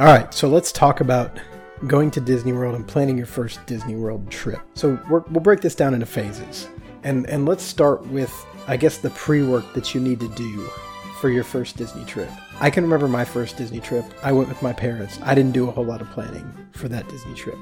All 0.00 0.06
right, 0.06 0.34
so 0.34 0.48
let's 0.48 0.72
talk 0.72 1.00
about 1.00 1.38
going 1.86 2.10
to 2.10 2.20
Disney 2.20 2.52
World 2.52 2.74
and 2.74 2.84
planning 2.86 3.16
your 3.16 3.26
first 3.26 3.64
Disney 3.66 3.94
World 3.94 4.28
trip. 4.28 4.60
So 4.74 4.98
we're, 5.08 5.20
we'll 5.30 5.42
break 5.42 5.60
this 5.60 5.76
down 5.76 5.94
into 5.94 6.06
phases, 6.06 6.68
and 7.04 7.24
and 7.28 7.46
let's 7.46 7.62
start 7.62 8.04
with 8.08 8.34
I 8.66 8.76
guess 8.76 8.98
the 8.98 9.10
pre-work 9.10 9.72
that 9.74 9.94
you 9.94 10.00
need 10.00 10.18
to 10.20 10.28
do 10.28 10.68
for 11.20 11.28
your 11.28 11.44
first 11.44 11.76
Disney 11.76 12.04
trip. 12.04 12.30
I 12.62 12.68
can 12.68 12.84
remember 12.84 13.08
my 13.08 13.24
first 13.24 13.56
Disney 13.56 13.80
trip. 13.80 14.04
I 14.22 14.32
went 14.32 14.50
with 14.50 14.60
my 14.60 14.74
parents. 14.74 15.18
I 15.22 15.34
didn't 15.34 15.52
do 15.52 15.68
a 15.68 15.72
whole 15.72 15.84
lot 15.86 16.02
of 16.02 16.10
planning 16.10 16.52
for 16.72 16.88
that 16.88 17.08
Disney 17.08 17.34
trip. 17.34 17.58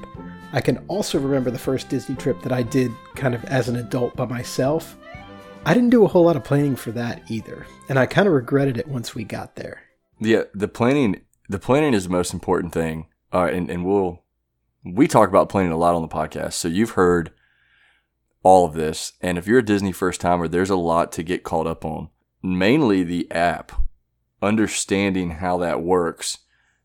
I 0.51 0.59
can 0.59 0.79
also 0.89 1.19
remember 1.19 1.51
the 1.51 1.57
first 1.57 1.87
Disney 1.87 2.15
trip 2.15 2.41
that 2.41 2.51
I 2.51 2.63
did 2.63 2.91
kind 3.15 3.33
of 3.33 3.45
as 3.45 3.69
an 3.69 3.77
adult 3.77 4.17
by 4.17 4.25
myself. 4.25 4.97
I 5.65 5.73
didn't 5.73 5.91
do 5.91 6.03
a 6.03 6.07
whole 6.07 6.25
lot 6.25 6.35
of 6.35 6.43
planning 6.43 6.75
for 6.75 6.91
that 6.91 7.21
either, 7.29 7.65
and 7.87 7.97
I 7.97 8.07
kind 8.07 8.27
of 8.27 8.33
regretted 8.33 8.77
it 8.77 8.89
once 8.89 9.15
we 9.15 9.23
got 9.23 9.55
there. 9.55 9.81
Yeah, 10.19 10.43
the 10.53 10.67
planning 10.67 11.21
the 11.47 11.59
planning 11.59 11.93
is 11.93 12.03
the 12.03 12.09
most 12.09 12.33
important 12.33 12.73
thing. 12.73 13.07
Uh, 13.31 13.49
and, 13.51 13.69
and 13.69 13.85
we'll 13.85 14.23
we 14.83 15.07
talk 15.07 15.29
about 15.29 15.49
planning 15.49 15.71
a 15.71 15.77
lot 15.77 15.95
on 15.95 16.01
the 16.01 16.07
podcast. 16.09 16.53
So 16.53 16.67
you've 16.67 16.91
heard 16.91 17.31
all 18.43 18.65
of 18.65 18.73
this. 18.73 19.13
And 19.21 19.37
if 19.37 19.47
you're 19.47 19.59
a 19.59 19.65
Disney 19.65 19.91
first 19.91 20.19
timer, 20.21 20.47
there's 20.47 20.69
a 20.69 20.75
lot 20.75 21.11
to 21.13 21.23
get 21.23 21.43
caught 21.43 21.67
up 21.67 21.85
on. 21.85 22.09
Mainly 22.43 23.03
the 23.03 23.29
app. 23.31 23.71
Understanding 24.41 25.31
how 25.31 25.57
that 25.57 25.81
works 25.81 26.39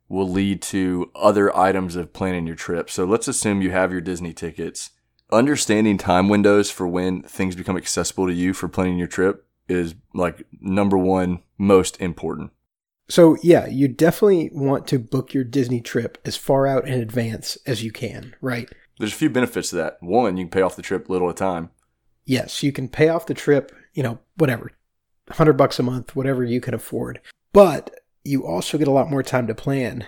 will 0.08 0.28
lead 0.28 0.60
to 0.62 1.10
other 1.14 1.56
items 1.56 1.96
of 1.96 2.12
planning 2.12 2.46
your 2.46 2.56
trip. 2.56 2.90
So 2.90 3.04
let's 3.04 3.28
assume 3.28 3.62
you 3.62 3.70
have 3.70 3.92
your 3.92 4.00
Disney 4.00 4.32
tickets. 4.32 4.90
Understanding 5.32 5.98
time 5.98 6.28
windows 6.28 6.70
for 6.70 6.86
when 6.86 7.22
things 7.22 7.56
become 7.56 7.76
accessible 7.76 8.26
to 8.26 8.32
you 8.32 8.52
for 8.52 8.68
planning 8.68 8.98
your 8.98 9.08
trip 9.08 9.46
is 9.68 9.94
like 10.12 10.46
number 10.60 10.98
one 10.98 11.42
most 11.58 12.00
important. 12.00 12.50
So, 13.08 13.36
yeah, 13.42 13.66
you 13.66 13.88
definitely 13.88 14.50
want 14.52 14.86
to 14.88 14.98
book 14.98 15.34
your 15.34 15.44
Disney 15.44 15.80
trip 15.80 16.18
as 16.24 16.36
far 16.36 16.66
out 16.66 16.88
in 16.88 16.94
advance 17.00 17.58
as 17.66 17.84
you 17.84 17.92
can, 17.92 18.34
right? 18.40 18.68
There's 18.98 19.12
a 19.12 19.16
few 19.16 19.28
benefits 19.28 19.70
to 19.70 19.76
that. 19.76 19.98
One, 20.00 20.36
you 20.36 20.44
can 20.44 20.50
pay 20.50 20.62
off 20.62 20.76
the 20.76 20.82
trip 20.82 21.08
little 21.08 21.28
at 21.28 21.34
a 21.34 21.38
time. 21.38 21.70
Yes, 22.24 22.62
you 22.62 22.72
can 22.72 22.88
pay 22.88 23.08
off 23.08 23.26
the 23.26 23.34
trip, 23.34 23.72
you 23.92 24.02
know, 24.02 24.20
whatever, 24.36 24.72
100 25.26 25.52
bucks 25.54 25.78
a 25.78 25.82
month, 25.82 26.16
whatever 26.16 26.44
you 26.44 26.60
can 26.60 26.72
afford. 26.72 27.20
But 27.54 28.00
you 28.24 28.44
also 28.44 28.76
get 28.76 28.88
a 28.88 28.92
lot 28.92 29.08
more 29.08 29.22
time 29.22 29.46
to 29.46 29.54
plan. 29.54 30.04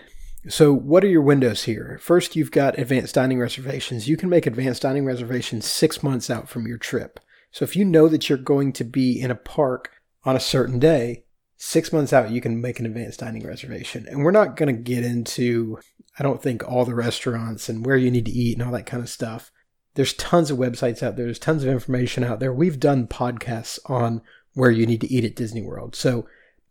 So, 0.49 0.73
what 0.73 1.05
are 1.05 1.09
your 1.09 1.23
windows 1.23 1.63
here? 1.63 1.99
First, 2.03 2.37
you've 2.37 2.51
got 2.51 2.79
advanced 2.79 3.15
dining 3.15 3.39
reservations. 3.39 4.09
You 4.09 4.17
can 4.17 4.29
make 4.29 4.47
advanced 4.47 4.83
dining 4.83 5.05
reservations 5.05 5.65
six 5.65 6.03
months 6.03 6.29
out 6.29 6.49
from 6.49 6.67
your 6.67 6.77
trip. 6.77 7.21
So, 7.53 7.65
if 7.65 7.77
you 7.77 7.85
know 7.85 8.09
that 8.09 8.29
you're 8.29 8.37
going 8.37 8.73
to 8.75 8.85
be 8.85 9.21
in 9.21 9.31
a 9.31 9.37
park 9.37 9.93
on 10.25 10.35
a 10.35 10.41
certain 10.41 10.81
day, 10.81 11.25
six 11.57 11.93
months 11.93 12.13
out, 12.13 12.31
you 12.31 12.41
can 12.41 12.61
make 12.61 12.81
an 12.81 12.87
advanced 12.87 13.21
dining 13.21 13.47
reservation. 13.47 14.07
And 14.09 14.25
we're 14.25 14.33
not 14.33 14.57
going 14.57 14.75
to 14.75 14.83
get 14.83 15.05
into, 15.05 15.79
I 16.19 16.25
don't 16.25 16.43
think, 16.43 16.67
all 16.67 16.85
the 16.85 16.97
restaurants 16.97 17.69
and 17.69 17.87
where 17.87 17.97
you 17.97 18.11
need 18.11 18.27
to 18.27 18.33
eat 18.33 18.59
and 18.59 18.67
all 18.67 18.73
that 18.73 18.87
kind 18.87 19.03
of 19.03 19.09
stuff. 19.09 19.53
There's 19.95 20.15
tons 20.15 20.51
of 20.51 20.59
websites 20.59 21.01
out 21.01 21.15
there, 21.15 21.27
there's 21.27 21.39
tons 21.39 21.63
of 21.63 21.71
information 21.71 22.25
out 22.25 22.41
there. 22.41 22.53
We've 22.53 22.81
done 22.81 23.07
podcasts 23.07 23.79
on 23.87 24.21
where 24.55 24.71
you 24.71 24.85
need 24.85 25.01
to 25.03 25.13
eat 25.13 25.25
at 25.25 25.37
Disney 25.37 25.63
World. 25.63 25.95
So 25.95 26.27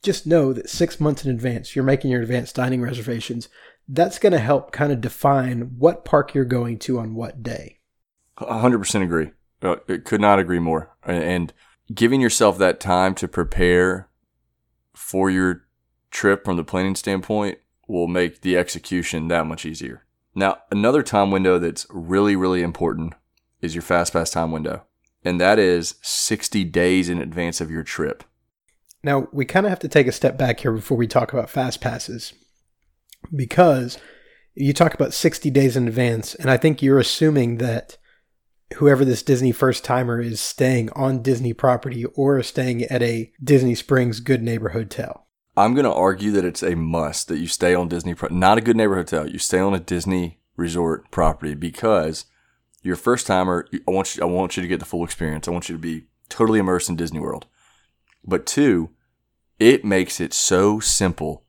just 0.06 0.26
know 0.26 0.54
that 0.54 0.70
six 0.70 1.00
months 1.00 1.26
in 1.26 1.32
advance, 1.32 1.76
you're 1.76 1.84
making 1.84 2.12
your 2.12 2.22
advanced 2.22 2.56
dining 2.56 2.82
reservations. 2.82 3.50
That's 3.88 4.20
going 4.20 4.34
to 4.34 4.40
help 4.40 4.72
kind 4.72 4.92
of 4.92 5.02
define 5.02 5.76
what 5.78 6.06
park 6.06 6.34
you're 6.34 6.46
going 6.46 6.80
to 6.80 7.00
on 7.00 7.16
what 7.16 7.44
day. 7.44 7.80
100% 8.40 9.04
agree. 9.04 9.32
Uh, 9.62 9.76
could 10.06 10.22
not 10.22 10.40
agree 10.40 10.60
more. 10.60 10.96
And 11.04 11.52
giving 11.94 12.22
yourself 12.22 12.58
that 12.58 12.80
time 12.80 13.16
to 13.16 13.28
prepare 13.28 14.10
for 14.94 15.30
your 15.30 15.66
trip 16.12 16.46
from 16.46 16.58
the 16.58 16.64
planning 16.64 16.96
standpoint 16.96 17.60
will 17.88 18.08
make 18.08 18.42
the 18.42 18.58
execution 18.58 19.28
that 19.28 19.46
much 19.46 19.66
easier. 19.66 20.06
Now, 20.34 20.58
another 20.72 21.04
time 21.04 21.32
window 21.32 21.60
that's 21.60 21.88
really, 21.90 22.36
really 22.36 22.62
important 22.62 23.14
is 23.62 23.76
your 23.76 23.84
FastPass 23.84 24.34
time 24.34 24.52
window, 24.52 24.84
and 25.24 25.40
that 25.40 25.60
is 25.60 25.96
60 26.02 26.64
days 26.66 27.10
in 27.10 27.22
advance 27.22 27.62
of 27.62 27.72
your 27.72 27.84
trip. 27.84 28.24
Now, 29.06 29.28
we 29.32 29.46
kind 29.46 29.68
of 29.68 29.70
have 29.70 29.80
to 29.82 29.88
take 29.88 30.08
a 30.08 30.12
step 30.12 30.36
back 30.36 30.62
here 30.62 30.72
before 30.72 30.98
we 30.98 31.06
talk 31.06 31.32
about 31.32 31.48
fast 31.48 31.80
passes 31.80 32.34
because 33.34 34.00
you 34.56 34.74
talk 34.74 34.96
about 34.96 35.14
60 35.14 35.52
days 35.52 35.78
in 35.78 35.88
advance, 35.88 36.34
and 36.34 36.50
I 36.50 36.58
think 36.58 36.82
you're 36.82 36.98
assuming 36.98 37.58
that 37.58 37.98
whoever 38.78 39.06
this 39.06 39.22
Disney 39.22 39.52
first 39.52 39.86
timer 39.86 40.20
is 40.20 40.42
staying 40.42 40.90
on 40.94 41.22
Disney 41.22 41.54
property 41.54 42.04
or 42.16 42.42
staying 42.42 42.82
at 42.86 43.04
a 43.04 43.32
Disney 43.44 43.76
Springs 43.76 44.20
Good 44.20 44.42
Neighbor 44.42 44.70
hotel. 44.70 45.28
I'm 45.56 45.76
going 45.76 45.86
to 45.86 45.94
argue 45.94 46.32
that 46.32 46.44
it's 46.44 46.64
a 46.64 46.76
must 46.76 47.28
that 47.28 47.38
you 47.38 47.46
stay 47.46 47.76
on 47.76 47.88
Disney, 47.88 48.16
pro- 48.16 48.30
not 48.30 48.58
a 48.58 48.62
Good 48.62 48.76
Neighbor 48.76 48.96
hotel. 48.96 49.30
You 49.30 49.38
stay 49.38 49.60
on 49.60 49.76
a 49.76 49.80
Disney 49.80 50.40
resort 50.58 51.12
property 51.12 51.54
because 51.54 52.26
you're 52.82 52.96
first 52.96 53.28
timer. 53.28 53.68
I 53.88 53.92
want 53.92 54.16
you, 54.16 54.24
I 54.24 54.26
want 54.26 54.58
you 54.58 54.64
to 54.64 54.68
get 54.68 54.80
the 54.80 54.86
full 54.86 55.04
experience. 55.04 55.48
I 55.48 55.52
want 55.52 55.70
you 55.70 55.76
to 55.76 55.80
be 55.80 56.08
totally 56.28 56.58
immersed 56.58 56.90
in 56.90 56.96
Disney 56.96 57.20
World. 57.20 57.46
But 58.26 58.46
two, 58.46 58.90
it 59.60 59.86
makes 59.86 60.20
it 60.20 60.34
so 60.34 60.80
simple 60.80 61.44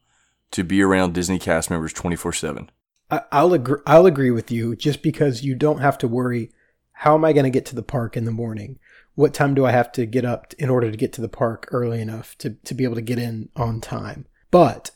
to 0.52 0.62
be 0.62 0.82
around 0.82 1.14
Disney 1.14 1.38
cast 1.38 1.70
members 1.70 1.92
24 1.92 2.32
seven. 2.32 2.70
I'll 3.10 3.52
agree. 3.52 3.80
I'll 3.86 4.06
agree 4.06 4.30
with 4.30 4.50
you 4.50 4.74
just 4.74 5.02
because 5.02 5.44
you 5.44 5.54
don't 5.54 5.80
have 5.80 5.98
to 5.98 6.08
worry 6.08 6.50
how 6.98 7.14
am 7.14 7.26
I 7.26 7.34
going 7.34 7.44
to 7.44 7.50
get 7.50 7.66
to 7.66 7.74
the 7.74 7.82
park 7.82 8.16
in 8.16 8.24
the 8.24 8.30
morning? 8.30 8.78
What 9.16 9.34
time 9.34 9.54
do 9.54 9.66
I 9.66 9.70
have 9.70 9.92
to 9.92 10.06
get 10.06 10.24
up 10.24 10.54
in 10.58 10.70
order 10.70 10.90
to 10.90 10.96
get 10.96 11.12
to 11.14 11.20
the 11.20 11.28
park 11.28 11.68
early 11.70 12.00
enough 12.00 12.36
to, 12.38 12.50
to 12.64 12.74
be 12.74 12.84
able 12.84 12.94
to 12.94 13.02
get 13.02 13.18
in 13.18 13.50
on 13.54 13.82
time? 13.82 14.26
But 14.50 14.92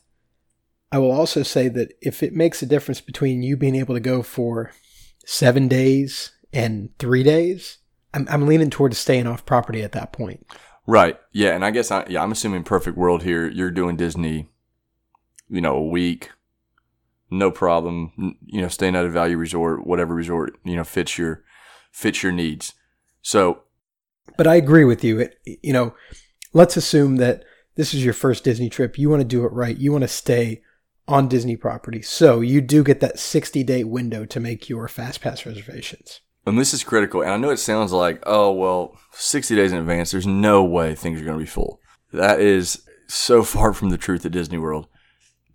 I 0.91 0.97
will 0.97 1.13
also 1.13 1.43
say 1.43 1.69
that 1.69 1.93
if 2.01 2.23
it 2.23 2.33
makes 2.33 2.63
a 2.63 2.67
difference 2.67 3.03
between 3.03 3.43
you 3.43 3.55
being 3.55 3.75
able 3.75 3.95
to 3.95 4.01
go 4.01 4.23
for 4.23 4.73
seven 5.27 5.69
days 5.69 6.33
and 6.55 6.89
three 6.99 7.23
days, 7.23 7.79
I'm, 8.15 8.27
I'm 8.31 8.47
leaning 8.47 8.71
towards 8.71 8.97
staying 8.97 9.27
off 9.27 9.45
property 9.45 9.83
at 9.83 9.93
that 9.93 10.11
point. 10.11 10.47
Right. 10.91 11.21
Yeah. 11.31 11.55
And 11.55 11.65
I 11.65 11.71
guess 11.71 11.93
I, 11.93 12.05
yeah, 12.09 12.21
I'm 12.21 12.33
assuming 12.33 12.65
perfect 12.65 12.99
world 12.99 13.23
here. 13.23 13.49
You're 13.49 13.71
doing 13.71 13.97
Disney, 13.97 14.49
you 15.49 15.61
know, 15.61 15.77
a 15.77 15.87
week, 15.87 16.33
no 17.31 17.53
problem. 17.53 18.37
You 18.45 18.63
know, 18.63 18.67
staying 18.67 18.97
at 18.97 19.05
a 19.05 19.09
value 19.09 19.37
resort, 19.37 19.87
whatever 19.87 20.13
resort, 20.17 20.59
you 20.65 20.75
know, 20.75 20.83
fits 20.83 21.17
your, 21.17 21.45
fits 21.93 22.25
your 22.25 22.33
needs. 22.33 22.75
So, 23.23 23.63
but 24.37 24.49
I 24.49 24.57
agree 24.57 24.83
with 24.83 25.05
you. 25.05 25.21
It, 25.21 25.39
you 25.45 25.73
know, 25.73 25.95
let's 26.53 26.77
assume 26.77 27.17
that 27.19 27.45
this 27.77 27.95
is 27.95 28.05
your 28.05 28.15
first 28.15 28.43
Disney 28.43 28.69
trip. 28.69 28.99
You 28.99 29.11
want 29.11 29.21
to 29.21 29.29
do 29.29 29.45
it 29.45 29.53
right. 29.53 29.79
You 29.79 29.93
want 29.93 30.03
to 30.03 30.09
stay 30.09 30.61
on 31.07 31.29
Disney 31.29 31.55
property. 31.55 32.03
So 32.03 32.41
you 32.41 32.61
do 32.61 32.83
get 32.83 32.99
that 32.99 33.21
60 33.21 33.63
day 33.63 33.85
window 33.85 34.25
to 34.25 34.41
make 34.41 34.69
your 34.69 34.89
fast 34.89 35.21
pass 35.21 35.47
reservations. 35.47 36.21
And 36.51 36.59
this 36.59 36.75
is 36.75 36.83
critical. 36.83 37.23
And 37.23 37.31
I 37.31 37.37
know 37.37 37.51
it 37.51 37.59
sounds 37.59 37.93
like, 37.93 38.21
oh, 38.27 38.51
well, 38.51 38.99
60 39.13 39.55
days 39.55 39.73
in 39.73 39.79
advance, 39.79 40.11
there's 40.11 40.27
no 40.27 40.65
way 40.65 40.97
things 40.97 41.21
are 41.21 41.25
going 41.25 41.39
to 41.39 41.45
be 41.45 41.49
full. 41.49 41.81
That 42.13 42.41
is 42.41 42.83
so 43.07 43.43
far 43.45 43.73
from 43.73 43.91
the 43.91 43.97
truth 43.97 44.27
at 44.27 44.33
Disney 44.33 44.59
World. 44.59 44.89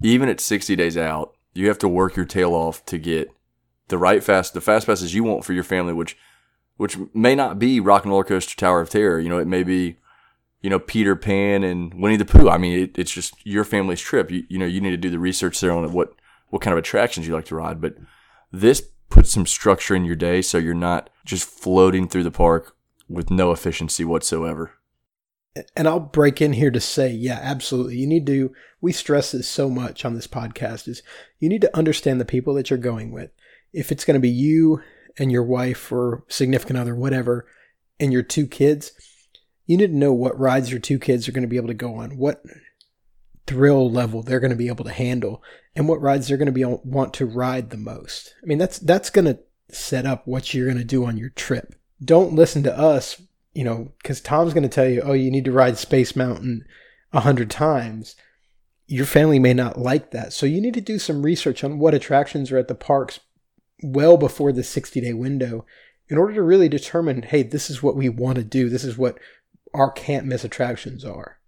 Even 0.01 0.29
at 0.29 0.39
60 0.39 0.73
days 0.75 0.97
out, 0.97 1.36
you 1.53 1.67
have 1.67 1.77
to 1.79 1.89
work 1.89 2.15
your 2.15 2.25
tail 2.25 2.53
off 2.53 2.86
to 2.86 2.97
get 2.97 3.29
the 3.89 3.97
right 3.97 4.23
fast, 4.23 4.53
the 4.53 4.62
fast 4.62 4.88
passes 4.88 5.13
you 5.13 5.23
want 5.23 5.43
for 5.43 5.51
your 5.51 5.63
family, 5.63 5.93
which, 5.93 6.17
which 6.77 6.97
may 7.13 7.36
not 7.36 7.60
be 7.60 7.81
Rock 7.81 8.03
and 8.03 8.12
Roller 8.12 8.23
Coaster 8.23 8.55
Tower 8.55 8.79
of 8.79 8.89
Terror. 8.89 9.19
You 9.19 9.27
know, 9.27 9.38
it 9.38 9.47
may 9.47 9.63
be, 9.63 9.97
you 10.62 10.69
know, 10.69 10.79
Peter 10.79 11.17
Pan 11.17 11.65
and 11.65 11.93
Winnie 11.93 12.15
the 12.15 12.25
Pooh. 12.25 12.49
I 12.49 12.58
mean, 12.58 12.79
it, 12.79 12.97
it's 12.97 13.12
just 13.12 13.34
your 13.45 13.65
family's 13.65 14.01
trip. 14.01 14.31
You, 14.31 14.45
you 14.47 14.58
know, 14.58 14.65
you 14.65 14.79
need 14.79 14.91
to 14.91 14.97
do 14.97 15.10
the 15.10 15.19
research 15.19 15.60
there 15.60 15.73
on 15.73 15.91
what, 15.91 16.13
what 16.51 16.62
kind 16.62 16.71
of 16.71 16.79
attractions 16.79 17.27
you 17.27 17.34
like 17.34 17.45
to 17.45 17.55
ride. 17.55 17.81
But 17.81 17.95
this 18.51 18.88
puts 19.09 19.31
some 19.31 19.45
structure 19.45 19.95
in 19.95 20.05
your 20.05 20.15
day 20.15 20.41
so 20.41 20.57
you're 20.57 20.73
not 20.73 21.09
just 21.25 21.47
floating 21.47 22.07
through 22.07 22.23
the 22.23 22.31
park 22.31 22.75
with 23.07 23.29
no 23.29 23.51
efficiency 23.51 24.03
whatsoever. 24.03 24.71
And 25.75 25.87
I'll 25.87 26.01
break 26.01 26.41
in 26.41 26.53
here 26.53 26.71
to 26.71 26.81
say, 26.81 27.11
yeah, 27.11 27.39
absolutely. 27.41 27.97
You 27.97 28.07
need 28.07 28.25
to, 28.27 28.53
we 28.81 28.91
stress 28.91 29.31
this 29.31 29.47
so 29.47 29.69
much 29.69 30.03
on 30.03 30.13
this 30.13 30.27
podcast 30.27 30.87
is 30.87 31.01
you 31.39 31.47
need 31.47 31.61
to 31.61 31.77
understand 31.77 32.19
the 32.19 32.25
people 32.25 32.53
that 32.55 32.69
you're 32.69 32.77
going 32.77 33.11
with 33.11 33.31
if 33.71 33.91
it's 33.91 34.05
going 34.05 34.15
to 34.15 34.21
be 34.21 34.29
you 34.29 34.81
and 35.17 35.31
your 35.31 35.43
wife 35.43 35.91
or 35.91 36.23
significant 36.27 36.77
other, 36.77 36.95
whatever, 36.95 37.45
and 37.99 38.11
your 38.11 38.23
two 38.23 38.47
kids, 38.47 38.91
you 39.65 39.77
need 39.77 39.87
to 39.87 39.97
know 39.97 40.13
what 40.13 40.39
rides 40.39 40.71
your 40.71 40.79
two 40.79 40.99
kids 40.99 41.27
are 41.27 41.31
going 41.31 41.43
to 41.43 41.47
be 41.47 41.57
able 41.57 41.67
to 41.67 41.73
go 41.73 41.95
on, 41.95 42.17
what 42.17 42.43
thrill 43.47 43.89
level 43.89 44.23
they're 44.23 44.39
going 44.39 44.51
to 44.51 44.55
be 44.55 44.67
able 44.67 44.86
to 44.86 44.91
handle, 44.91 45.43
and 45.75 45.88
what 45.88 46.01
rides 46.01 46.27
they're 46.27 46.38
going 46.38 46.45
to 46.47 46.51
be 46.51 46.65
want 46.65 47.13
to 47.15 47.25
ride 47.25 47.69
the 47.69 47.77
most. 47.77 48.34
I 48.43 48.45
mean, 48.45 48.58
that's 48.58 48.79
that's 48.79 49.10
going 49.10 49.25
to 49.25 49.39
set 49.69 50.05
up 50.05 50.27
what 50.27 50.53
you're 50.53 50.65
going 50.65 50.77
to 50.77 50.84
do 50.84 51.05
on 51.05 51.17
your 51.17 51.29
trip. 51.29 51.75
Don't 52.03 52.34
listen 52.34 52.63
to 52.63 52.77
us, 52.77 53.21
you 53.53 53.63
know, 53.63 53.93
because 54.01 54.21
Tom's 54.21 54.53
going 54.53 54.63
to 54.63 54.69
tell 54.69 54.88
you, 54.88 55.01
oh, 55.01 55.13
you 55.13 55.31
need 55.31 55.45
to 55.45 55.51
ride 55.51 55.77
Space 55.77 56.15
Mountain 56.15 56.65
a 57.13 57.21
hundred 57.21 57.49
times. 57.49 58.15
Your 58.88 59.05
family 59.05 59.39
may 59.39 59.53
not 59.53 59.79
like 59.79 60.12
that, 60.12 60.34
so 60.34 60.45
you 60.45 60.62
need 60.62 60.75
to 60.75 60.81
do 60.81 60.99
some 60.99 61.23
research 61.23 61.63
on 61.63 61.79
what 61.79 61.93
attractions 61.93 62.51
are 62.51 62.58
at 62.58 62.67
the 62.67 62.75
parks 62.75 63.19
well 63.84 64.17
before 64.17 64.51
the 64.51 64.63
60 64.63 65.01
day 65.01 65.13
window 65.13 65.65
in 66.08 66.17
order 66.17 66.34
to 66.34 66.41
really 66.41 66.69
determine 66.69 67.23
hey, 67.23 67.43
this 67.43 67.69
is 67.69 67.81
what 67.81 67.95
we 67.95 68.10
want 68.10 68.36
to 68.38 68.43
do. 68.43 68.69
This 68.69 68.84
is 68.84 68.97
what 68.97 69.17
our 69.73 69.91
can't 69.91 70.25
miss 70.25 70.43
attractions 70.43 71.03
are. 71.03 71.39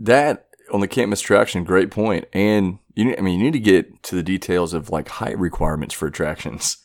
That 0.00 0.48
on 0.72 0.80
the 0.80 0.88
can't 0.88 1.10
miss 1.10 1.20
attraction, 1.20 1.64
great 1.64 1.90
point. 1.90 2.26
And 2.32 2.78
you 2.94 3.14
I 3.16 3.20
mean, 3.20 3.38
you 3.38 3.44
need 3.44 3.52
to 3.52 3.60
get 3.60 4.02
to 4.04 4.16
the 4.16 4.22
details 4.22 4.74
of 4.74 4.90
like 4.90 5.08
height 5.08 5.38
requirements 5.38 5.94
for 5.94 6.06
attractions 6.06 6.78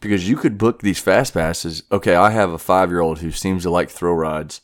because 0.00 0.28
you 0.28 0.36
could 0.36 0.58
book 0.58 0.80
these 0.80 0.98
fast 0.98 1.34
passes. 1.34 1.82
Okay, 1.92 2.14
I 2.14 2.30
have 2.30 2.50
a 2.50 2.58
five 2.58 2.90
year 2.90 3.00
old 3.00 3.20
who 3.20 3.30
seems 3.30 3.62
to 3.62 3.70
like 3.70 3.90
throw 3.90 4.12
rides, 4.12 4.62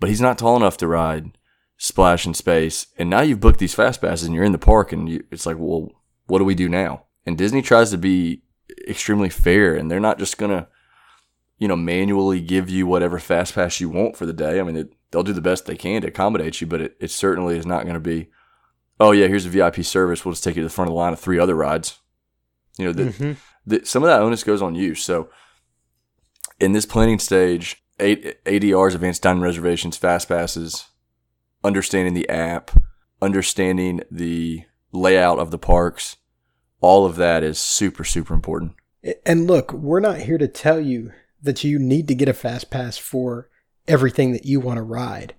but 0.00 0.08
he's 0.08 0.20
not 0.20 0.38
tall 0.38 0.56
enough 0.56 0.76
to 0.78 0.88
ride 0.88 1.36
splash 1.76 2.26
in 2.26 2.32
space, 2.32 2.86
and 2.96 3.10
now 3.10 3.20
you've 3.22 3.40
booked 3.40 3.58
these 3.58 3.74
fast 3.74 4.00
passes 4.00 4.26
and 4.26 4.36
you're 4.36 4.44
in 4.44 4.52
the 4.52 4.58
park, 4.58 4.92
and 4.92 5.08
you, 5.08 5.24
it's 5.32 5.46
like, 5.46 5.56
well, 5.58 5.90
what 6.26 6.38
do 6.38 6.44
we 6.44 6.54
do 6.54 6.68
now? 6.68 7.06
And 7.26 7.36
Disney 7.36 7.60
tries 7.60 7.90
to 7.90 7.98
be 7.98 8.42
extremely 8.88 9.28
fair, 9.28 9.74
and 9.74 9.90
they're 9.90 9.98
not 9.98 10.18
just 10.20 10.38
gonna, 10.38 10.68
you 11.58 11.66
know, 11.66 11.74
manually 11.74 12.40
give 12.40 12.70
you 12.70 12.86
whatever 12.86 13.18
fast 13.18 13.56
pass 13.56 13.80
you 13.80 13.88
want 13.88 14.16
for 14.16 14.26
the 14.26 14.32
day. 14.32 14.60
I 14.60 14.62
mean, 14.62 14.76
it, 14.76 14.92
they'll 15.12 15.22
do 15.22 15.32
the 15.32 15.40
best 15.40 15.66
they 15.66 15.76
can 15.76 16.02
to 16.02 16.08
accommodate 16.08 16.60
you, 16.60 16.66
but 16.66 16.80
it, 16.80 16.96
it 16.98 17.10
certainly 17.10 17.56
is 17.56 17.66
not 17.66 17.84
going 17.84 17.94
to 17.94 18.00
be, 18.00 18.30
oh 18.98 19.12
yeah, 19.12 19.28
here's 19.28 19.46
a 19.46 19.50
VIP 19.50 19.84
service. 19.84 20.24
We'll 20.24 20.32
just 20.32 20.42
take 20.42 20.56
you 20.56 20.62
to 20.62 20.68
the 20.68 20.74
front 20.74 20.88
of 20.88 20.92
the 20.92 20.98
line 20.98 21.12
of 21.12 21.20
three 21.20 21.38
other 21.38 21.54
rides. 21.54 22.00
You 22.78 22.86
know, 22.86 22.92
the, 22.92 23.04
mm-hmm. 23.04 23.32
the, 23.66 23.84
some 23.84 24.02
of 24.02 24.08
that 24.08 24.20
onus 24.20 24.42
goes 24.42 24.62
on 24.62 24.74
you. 24.74 24.94
So 24.94 25.28
in 26.58 26.72
this 26.72 26.86
planning 26.86 27.18
stage, 27.18 27.84
eight, 28.00 28.42
ADRs, 28.44 28.94
advanced 28.94 29.22
dining 29.22 29.42
reservations, 29.42 29.96
fast 29.96 30.28
passes, 30.28 30.86
understanding 31.62 32.14
the 32.14 32.28
app, 32.28 32.70
understanding 33.20 34.00
the 34.10 34.64
layout 34.90 35.38
of 35.38 35.50
the 35.50 35.58
parks, 35.58 36.16
all 36.80 37.04
of 37.04 37.16
that 37.16 37.42
is 37.42 37.58
super, 37.58 38.04
super 38.04 38.34
important. 38.34 38.72
And 39.26 39.46
look, 39.46 39.72
we're 39.72 40.00
not 40.00 40.20
here 40.20 40.38
to 40.38 40.48
tell 40.48 40.80
you 40.80 41.12
that 41.42 41.64
you 41.64 41.78
need 41.78 42.08
to 42.08 42.14
get 42.14 42.28
a 42.28 42.32
fast 42.34 42.70
pass 42.70 42.96
for 42.96 43.48
everything 43.88 44.32
that 44.32 44.46
you 44.46 44.60
want 44.60 44.78
to 44.78 44.82
ride. 44.82 45.34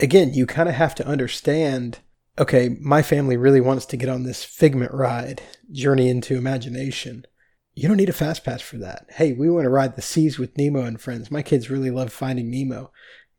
Again, 0.00 0.34
you 0.34 0.46
kind 0.46 0.68
of 0.68 0.74
have 0.74 0.94
to 0.96 1.06
understand 1.06 2.00
okay, 2.38 2.76
my 2.80 3.02
family 3.02 3.36
really 3.36 3.60
wants 3.60 3.86
to 3.86 3.96
get 3.96 4.08
on 4.08 4.24
this 4.24 4.42
figment 4.42 4.92
ride, 4.92 5.42
Journey 5.70 6.08
into 6.08 6.36
Imagination. 6.36 7.26
You 7.74 7.88
don't 7.88 7.96
need 7.96 8.08
a 8.08 8.12
fast 8.14 8.44
pass 8.44 8.60
for 8.60 8.76
that. 8.78 9.06
Hey, 9.10 9.32
we 9.32 9.50
want 9.50 9.64
to 9.64 9.70
ride 9.70 9.96
the 9.96 10.02
seas 10.02 10.38
with 10.38 10.56
Nemo 10.56 10.82
and 10.82 11.00
friends. 11.00 11.30
My 11.30 11.42
kids 11.42 11.70
really 11.70 11.90
love 11.90 12.12
finding 12.12 12.50
Nemo. 12.50 12.92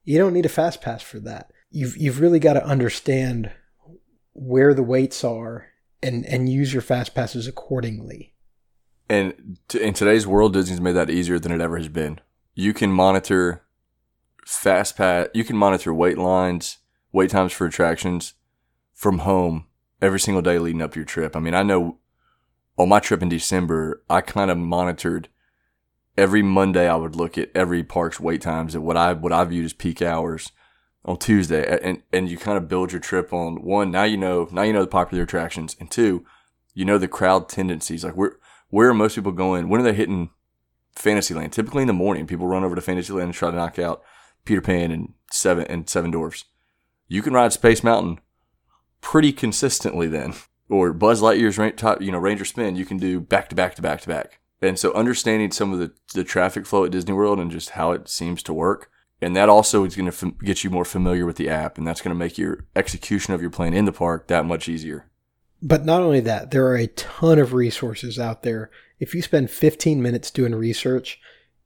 You 0.03 0.17
don't 0.17 0.33
need 0.33 0.45
a 0.45 0.49
fast 0.49 0.81
pass 0.81 1.01
for 1.01 1.19
that. 1.21 1.51
You've 1.71 1.97
you've 1.97 2.19
really 2.19 2.39
got 2.39 2.53
to 2.53 2.65
understand 2.65 3.51
where 4.33 4.73
the 4.73 4.83
waits 4.83 5.23
are 5.23 5.67
and 6.03 6.25
and 6.25 6.49
use 6.49 6.73
your 6.73 6.81
fast 6.81 7.15
passes 7.15 7.47
accordingly. 7.47 8.33
And 9.09 9.57
to, 9.69 9.81
in 9.81 9.93
today's 9.93 10.27
world, 10.27 10.53
Disney's 10.53 10.81
made 10.81 10.93
that 10.93 11.09
easier 11.09 11.39
than 11.39 11.51
it 11.51 11.61
ever 11.61 11.77
has 11.77 11.89
been. 11.89 12.19
You 12.53 12.73
can 12.73 12.91
monitor 12.91 13.64
fast 14.45 14.95
pass. 14.95 15.27
You 15.33 15.43
can 15.43 15.57
monitor 15.57 15.93
wait 15.93 16.17
lines, 16.17 16.77
wait 17.11 17.31
times 17.31 17.51
for 17.51 17.67
attractions 17.67 18.35
from 18.93 19.19
home 19.19 19.65
every 20.01 20.19
single 20.19 20.41
day 20.41 20.57
leading 20.59 20.81
up 20.81 20.95
your 20.95 21.03
trip. 21.03 21.35
I 21.35 21.39
mean, 21.39 21.53
I 21.53 21.63
know 21.63 21.97
on 22.77 22.89
my 22.89 22.99
trip 22.99 23.21
in 23.21 23.29
December, 23.29 24.03
I 24.09 24.21
kind 24.21 24.51
of 24.51 24.57
monitored 24.57 25.27
every 26.17 26.43
Monday. 26.43 26.87
I 26.87 26.95
would 26.95 27.15
look 27.15 27.37
at 27.37 27.51
every 27.53 27.83
park's 27.83 28.19
wait 28.19 28.41
times 28.41 28.75
at 28.75 28.81
what 28.81 28.95
I 28.95 29.13
what 29.13 29.33
I 29.33 29.43
viewed 29.43 29.65
as 29.65 29.73
peak 29.73 30.01
hours 30.01 30.51
on 31.03 31.17
Tuesday, 31.17 31.79
and 31.81 32.03
and 32.13 32.29
you 32.29 32.37
kind 32.37 32.57
of 32.57 32.69
build 32.69 32.91
your 32.91 33.01
trip 33.01 33.33
on 33.33 33.63
one. 33.63 33.91
Now 33.91 34.03
you 34.03 34.17
know 34.17 34.47
now 34.51 34.61
you 34.61 34.73
know 34.73 34.81
the 34.81 34.87
popular 34.87 35.23
attractions, 35.23 35.75
and 35.79 35.89
two, 35.89 36.25
you 36.73 36.85
know 36.85 36.97
the 36.97 37.07
crowd 37.07 37.49
tendencies. 37.49 38.03
Like 38.03 38.15
where 38.15 38.37
where 38.69 38.89
are 38.89 38.93
most 38.93 39.15
people 39.15 39.31
going? 39.31 39.69
When 39.69 39.81
are 39.81 39.85
they 39.85 39.93
hitting 39.93 40.29
Fantasyland? 40.95 41.53
Typically 41.53 41.81
in 41.81 41.87
the 41.87 41.93
morning, 41.93 42.27
people 42.27 42.47
run 42.47 42.63
over 42.63 42.75
to 42.75 42.81
Fantasyland 42.81 43.25
and 43.25 43.33
try 43.33 43.49
to 43.49 43.55
knock 43.55 43.79
out 43.79 44.03
Peter 44.45 44.61
Pan 44.61 44.91
and 44.91 45.13
seven 45.31 45.65
and 45.67 45.89
Seven 45.89 46.11
Dwarfs. 46.11 46.45
You 47.07 47.21
can 47.21 47.33
ride 47.33 47.53
Space 47.53 47.83
Mountain 47.83 48.19
pretty 49.01 49.31
consistently 49.31 50.07
then, 50.07 50.33
or 50.69 50.93
Buzz 50.93 51.21
Lightyear's 51.21 51.75
top, 51.75 52.01
you 52.01 52.11
know 52.11 52.17
Ranger 52.17 52.45
Spin. 52.45 52.75
You 52.75 52.85
can 52.85 52.97
do 52.97 53.19
back 53.19 53.49
to 53.49 53.55
back 53.55 53.75
to 53.75 53.81
back 53.81 54.01
to 54.01 54.07
back. 54.07 54.39
And 54.61 54.79
so 54.79 54.93
understanding 54.93 55.51
some 55.51 55.73
of 55.73 55.79
the, 55.79 55.91
the 56.13 56.23
traffic 56.23 56.65
flow 56.65 56.85
at 56.85 56.91
Disney 56.91 57.13
World 57.13 57.39
and 57.39 57.51
just 57.51 57.71
how 57.71 57.91
it 57.91 58.07
seems 58.07 58.41
to 58.43 58.53
work 58.53 58.89
and 59.21 59.35
that 59.35 59.49
also 59.49 59.85
is 59.85 59.95
going 59.95 60.11
to 60.11 60.27
f- 60.27 60.33
get 60.43 60.63
you 60.63 60.69
more 60.69 60.85
familiar 60.85 61.25
with 61.25 61.37
the 61.37 61.49
app, 61.49 61.77
and 61.77 61.87
that's 61.87 62.01
going 62.01 62.13
to 62.13 62.19
make 62.19 62.37
your 62.37 62.65
execution 62.75 63.33
of 63.33 63.41
your 63.41 63.49
plan 63.49 63.73
in 63.73 63.85
the 63.85 63.91
park 63.91 64.27
that 64.27 64.45
much 64.45 64.67
easier. 64.67 65.09
But 65.61 65.85
not 65.85 66.01
only 66.01 66.19
that, 66.21 66.51
there 66.51 66.67
are 66.67 66.75
a 66.75 66.87
ton 66.87 67.39
of 67.39 67.53
resources 67.53 68.19
out 68.19 68.43
there. 68.43 68.69
If 68.99 69.15
you 69.15 69.21
spend 69.21 69.49
15 69.49 70.01
minutes 70.01 70.29
doing 70.31 70.53
research, 70.53 71.19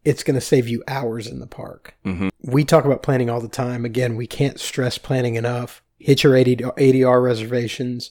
it's 0.09 0.23
going 0.23 0.35
to 0.35 0.41
save 0.41 0.67
you 0.67 0.83
hours 0.87 1.27
in 1.27 1.39
the 1.39 1.45
park. 1.45 1.95
Mm-hmm. 2.03 2.29
We 2.41 2.65
talk 2.65 2.83
about 2.83 3.03
planning 3.03 3.29
all 3.29 3.39
the 3.39 3.47
time. 3.47 3.85
Again, 3.85 4.15
we 4.15 4.25
can't 4.25 4.59
stress 4.59 4.97
planning 4.97 5.35
enough. 5.35 5.83
Hit 5.99 6.23
your 6.23 6.33
ADR 6.33 7.23
reservations, 7.23 8.09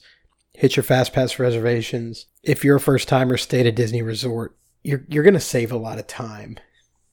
hit 0.53 0.77
your 0.77 0.83
FastPass 0.83 1.39
reservations. 1.39 2.27
If 2.41 2.63
you're 2.63 2.77
a 2.77 2.79
first 2.79 3.09
timer, 3.09 3.35
stay 3.35 3.59
at 3.59 3.65
a 3.65 3.71
Disney 3.71 4.01
resort. 4.01 4.55
You're, 4.81 5.03
you're 5.09 5.23
going 5.23 5.33
to 5.33 5.41
save 5.41 5.73
a 5.73 5.77
lot 5.77 5.99
of 5.99 6.07
time. 6.07 6.57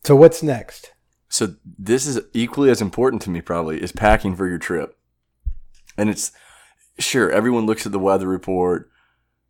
So, 0.04 0.14
what's 0.14 0.40
next? 0.40 0.92
So 1.28 1.56
this 1.64 2.06
is 2.06 2.20
equally 2.32 2.70
as 2.70 2.80
important 2.80 3.22
to 3.22 3.30
me 3.30 3.40
probably 3.40 3.82
is 3.82 3.90
packing 3.90 4.36
for 4.36 4.46
your 4.46 4.58
trip. 4.58 4.96
And 5.98 6.08
it's 6.08 6.30
sure 6.98 7.30
everyone 7.30 7.66
looks 7.66 7.86
at 7.86 7.90
the 7.90 7.98
weather 7.98 8.28
report. 8.28 8.88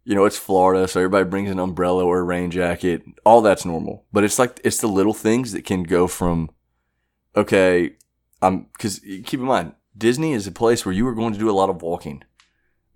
You 0.06 0.14
know, 0.14 0.24
it's 0.24 0.38
Florida, 0.38 0.86
so 0.86 1.00
everybody 1.00 1.28
brings 1.28 1.50
an 1.50 1.58
umbrella 1.58 2.04
or 2.04 2.20
a 2.20 2.22
rain 2.22 2.52
jacket. 2.52 3.02
All 3.24 3.42
that's 3.42 3.64
normal. 3.64 4.04
But 4.12 4.22
it's 4.22 4.38
like 4.38 4.60
it's 4.62 4.78
the 4.78 4.86
little 4.86 5.12
things 5.12 5.50
that 5.50 5.64
can 5.64 5.82
go 5.82 6.06
from 6.06 6.48
okay, 7.34 7.96
um 8.40 8.68
cuz 8.78 9.00
keep 9.00 9.40
in 9.40 9.46
mind, 9.46 9.74
Disney 9.98 10.32
is 10.32 10.46
a 10.46 10.52
place 10.52 10.86
where 10.86 10.94
you 10.94 11.08
are 11.08 11.14
going 11.14 11.32
to 11.32 11.38
do 11.40 11.50
a 11.50 11.58
lot 11.58 11.70
of 11.70 11.82
walking. 11.82 12.22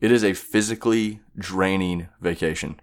It 0.01 0.13
is 0.13 0.23
a 0.23 0.35
physically 0.35 1.21
draining 1.37 2.09
vacation. 2.21 2.81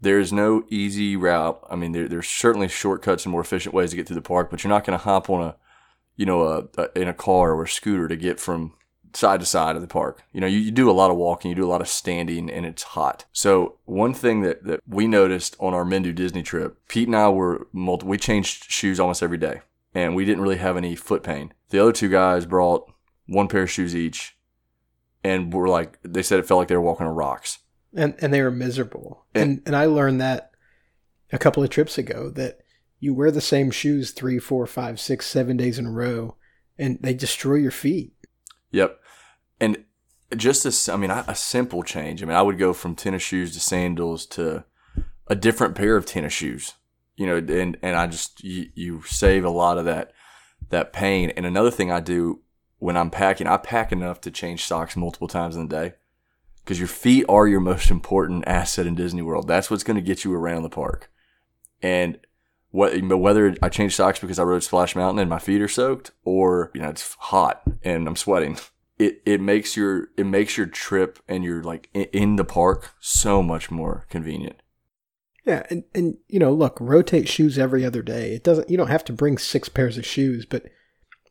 There 0.00 0.20
is 0.20 0.32
no 0.32 0.64
easy 0.70 1.16
route. 1.16 1.60
I 1.68 1.74
mean, 1.74 1.90
there, 1.90 2.08
there's 2.08 2.28
certainly 2.28 2.68
shortcuts 2.68 3.24
and 3.24 3.32
more 3.32 3.40
efficient 3.40 3.74
ways 3.74 3.90
to 3.90 3.96
get 3.96 4.06
through 4.06 4.14
the 4.14 4.22
park, 4.22 4.48
but 4.48 4.62
you're 4.62 4.70
not 4.70 4.84
going 4.84 4.96
to 4.96 5.04
hop 5.04 5.28
on 5.28 5.42
a, 5.42 5.56
you 6.16 6.24
know, 6.24 6.44
a, 6.44 6.68
a, 6.80 7.00
in 7.02 7.08
a 7.08 7.12
car 7.12 7.52
or 7.52 7.64
a 7.64 7.68
scooter 7.68 8.06
to 8.06 8.16
get 8.16 8.38
from 8.38 8.74
side 9.14 9.40
to 9.40 9.46
side 9.46 9.76
of 9.76 9.82
the 9.82 9.88
park. 9.88 10.22
You 10.32 10.40
know, 10.40 10.46
you, 10.46 10.58
you, 10.58 10.70
do 10.70 10.90
a 10.90 10.92
lot 10.92 11.10
of 11.10 11.16
walking, 11.16 11.50
you 11.50 11.54
do 11.54 11.66
a 11.66 11.70
lot 11.70 11.80
of 11.80 11.88
standing, 11.88 12.50
and 12.50 12.66
it's 12.66 12.82
hot. 12.82 13.24
So 13.32 13.76
one 13.84 14.14
thing 14.14 14.42
that, 14.42 14.64
that 14.64 14.80
we 14.86 15.06
noticed 15.06 15.56
on 15.58 15.74
our 15.74 15.84
Men 15.84 16.02
Do 16.02 16.12
Disney 16.12 16.42
trip, 16.42 16.78
Pete 16.88 17.08
and 17.08 17.16
I 17.16 17.28
were 17.28 17.66
multi- 17.72 18.06
we 18.06 18.18
changed 18.18 18.70
shoes 18.70 19.00
almost 19.00 19.22
every 19.22 19.38
day, 19.38 19.60
and 19.94 20.14
we 20.14 20.24
didn't 20.24 20.42
really 20.42 20.56
have 20.56 20.76
any 20.76 20.94
foot 20.94 21.22
pain. 21.22 21.52
The 21.70 21.80
other 21.80 21.92
two 21.92 22.08
guys 22.08 22.46
brought 22.46 22.90
one 23.26 23.48
pair 23.48 23.62
of 23.62 23.70
shoes 23.70 23.94
each, 23.94 24.36
and 25.24 25.52
were 25.52 25.68
like 25.68 25.98
they 26.02 26.22
said 26.22 26.38
it 26.38 26.46
felt 26.46 26.58
like 26.58 26.68
they 26.68 26.76
were 26.76 26.82
walking 26.82 27.06
on 27.06 27.14
rocks 27.14 27.58
and 27.94 28.14
and 28.20 28.32
they 28.32 28.42
were 28.42 28.50
miserable. 28.50 29.24
And 29.34 29.62
and 29.66 29.74
I 29.74 29.86
learned 29.86 30.20
that 30.20 30.52
a 31.32 31.38
couple 31.38 31.62
of 31.62 31.70
trips 31.70 31.98
ago 31.98 32.30
that 32.30 32.60
you 33.00 33.14
wear 33.14 33.30
the 33.30 33.40
same 33.40 33.70
shoes 33.70 34.10
three, 34.10 34.38
four, 34.38 34.66
five, 34.66 34.98
six, 35.00 35.26
seven 35.26 35.56
days 35.56 35.78
in 35.78 35.86
a 35.86 35.90
row, 35.90 36.36
and 36.78 36.98
they 37.00 37.14
destroy 37.14 37.56
your 37.56 37.70
feet. 37.70 38.12
Yep, 38.70 39.00
and 39.60 39.84
just 40.36 40.66
as 40.66 40.88
I 40.88 40.96
mean, 40.96 41.10
a 41.10 41.34
simple 41.34 41.82
change. 41.82 42.22
I 42.22 42.26
mean, 42.26 42.36
I 42.36 42.42
would 42.42 42.58
go 42.58 42.72
from 42.72 42.94
tennis 42.94 43.22
shoes 43.22 43.54
to 43.54 43.60
sandals 43.60 44.26
to 44.26 44.64
a 45.26 45.34
different 45.34 45.74
pair 45.74 45.96
of 45.96 46.06
tennis 46.06 46.32
shoes. 46.32 46.74
You 47.16 47.26
know, 47.26 47.36
and 47.36 47.76
and 47.82 47.96
I 47.96 48.06
just 48.06 48.44
you, 48.44 48.70
you 48.74 49.02
save 49.02 49.44
a 49.44 49.50
lot 49.50 49.78
of 49.78 49.84
that 49.86 50.12
that 50.70 50.92
pain. 50.92 51.30
And 51.30 51.46
another 51.46 51.70
thing 51.70 51.90
I 51.90 52.00
do 52.00 52.42
when 52.78 52.96
I'm 52.96 53.10
packing, 53.10 53.46
I 53.46 53.56
pack 53.56 53.90
enough 53.90 54.20
to 54.22 54.30
change 54.30 54.64
socks 54.64 54.96
multiple 54.96 55.28
times 55.28 55.56
in 55.56 55.66
the 55.66 55.74
day 55.74 55.94
because 56.64 56.78
your 56.78 56.88
feet 56.88 57.24
are 57.28 57.48
your 57.48 57.60
most 57.60 57.90
important 57.90 58.46
asset 58.46 58.86
in 58.86 58.94
Disney 58.94 59.22
World. 59.22 59.48
That's 59.48 59.70
what's 59.70 59.82
going 59.82 59.96
to 59.96 60.02
get 60.02 60.24
you 60.24 60.34
around 60.34 60.62
the 60.62 60.68
park. 60.68 61.10
And 61.80 62.18
what, 62.70 63.02
whether 63.02 63.54
I 63.62 63.68
change 63.68 63.96
socks 63.96 64.18
because 64.18 64.38
I 64.38 64.42
rode 64.42 64.62
Splash 64.62 64.94
Mountain 64.94 65.20
and 65.20 65.30
my 65.30 65.38
feet 65.38 65.62
are 65.62 65.68
soaked, 65.68 66.10
or 66.24 66.70
you 66.74 66.82
know 66.82 66.88
it's 66.88 67.14
hot 67.14 67.62
and 67.82 68.06
I'm 68.06 68.16
sweating, 68.16 68.58
it 68.98 69.22
it 69.24 69.40
makes 69.40 69.76
your 69.76 70.08
it 70.16 70.26
makes 70.26 70.56
your 70.56 70.66
trip 70.66 71.18
and 71.28 71.44
your 71.44 71.62
like 71.62 71.88
in 71.94 72.36
the 72.36 72.44
park 72.44 72.94
so 73.00 73.42
much 73.42 73.70
more 73.70 74.06
convenient. 74.10 74.60
Yeah, 75.44 75.62
and 75.70 75.84
and 75.94 76.18
you 76.28 76.38
know, 76.38 76.52
look, 76.52 76.76
rotate 76.78 77.28
shoes 77.28 77.58
every 77.58 77.84
other 77.84 78.02
day. 78.02 78.34
It 78.34 78.44
doesn't 78.44 78.68
you 78.68 78.76
don't 78.76 78.88
have 78.88 79.04
to 79.04 79.12
bring 79.12 79.38
six 79.38 79.68
pairs 79.68 79.96
of 79.96 80.04
shoes, 80.04 80.44
but 80.44 80.66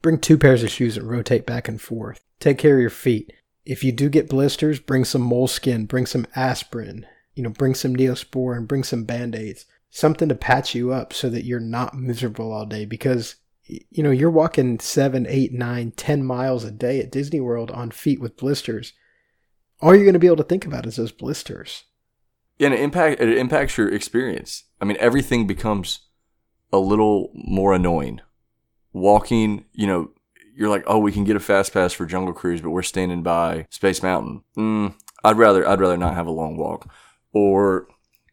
bring 0.01 0.17
two 0.17 0.37
pairs 0.37 0.63
of 0.63 0.71
shoes 0.71 0.97
and 0.97 1.07
rotate 1.07 1.45
back 1.45 1.67
and 1.67 1.79
forth. 1.79 2.23
Take 2.39 2.57
care 2.57 2.75
of 2.75 2.81
your 2.81 2.89
feet. 2.89 3.31
If 3.65 3.83
you 3.83 3.91
do 3.91 4.09
get 4.09 4.29
blisters, 4.29 4.79
bring 4.79 5.05
some 5.05 5.21
moleskin, 5.21 5.85
bring 5.85 6.05
some 6.05 6.25
aspirin, 6.35 7.05
you 7.35 7.43
know, 7.43 7.49
bring 7.49 7.75
some 7.75 7.95
neosporin, 7.95 8.67
bring 8.67 8.83
some 8.83 9.03
band-aids, 9.03 9.65
something 9.97 10.29
to 10.29 10.35
patch 10.35 10.75
you 10.75 10.91
up 10.91 11.11
so 11.11 11.27
that 11.27 11.43
you're 11.43 11.59
not 11.59 11.95
miserable 11.95 12.53
all 12.53 12.67
day 12.67 12.85
because 12.85 13.35
you 13.67 14.03
know, 14.03 14.11
you're 14.11 14.29
walking 14.29 14.79
seven, 14.79 15.25
eight, 15.27 15.51
nine, 15.51 15.91
ten 15.91 16.23
miles 16.23 16.63
a 16.63 16.71
day 16.71 16.99
at 16.99 17.11
Disney 17.11 17.41
World 17.41 17.71
on 17.71 17.91
feet 17.91 18.21
with 18.21 18.37
blisters. 18.37 18.93
All 19.81 19.93
you're 19.93 20.05
going 20.05 20.13
to 20.13 20.19
be 20.19 20.27
able 20.27 20.37
to 20.37 20.43
think 20.43 20.65
about 20.65 20.85
is 20.85 20.95
those 20.95 21.11
blisters. 21.11 21.83
Yeah, 22.59 22.67
and 22.67 22.75
it 22.75 22.79
impact 22.79 23.19
it 23.19 23.37
impacts 23.37 23.77
your 23.77 23.89
experience. 23.89 24.63
I 24.79 24.85
mean, 24.85 24.97
everything 24.99 25.47
becomes 25.47 26.07
a 26.71 26.79
little 26.79 27.31
more 27.33 27.73
annoying. 27.73 28.21
Walking, 28.93 29.65
you 29.73 29.85
know, 29.85 30.11
you're 30.55 30.69
like, 30.69 30.83
oh, 30.87 30.99
we 30.99 31.11
can 31.11 31.23
get 31.23 31.35
a 31.35 31.41
fast 31.41 31.73
pass 31.73 31.91
for 31.91 32.05
Jungle 32.05 32.33
Cruise, 32.33 32.61
but 32.61 32.69
we're 32.69 32.83
standing 32.83 33.21
by 33.21 33.67
Space 33.69 34.01
Mountain. 34.01 34.43
Mm, 34.57 34.95
I'd 35.23 35.37
rather 35.37 35.67
I'd 35.67 35.81
rather 35.81 35.97
not 35.97 36.15
have 36.15 36.27
a 36.27 36.31
long 36.31 36.55
walk. 36.55 36.89
Or 37.33 37.87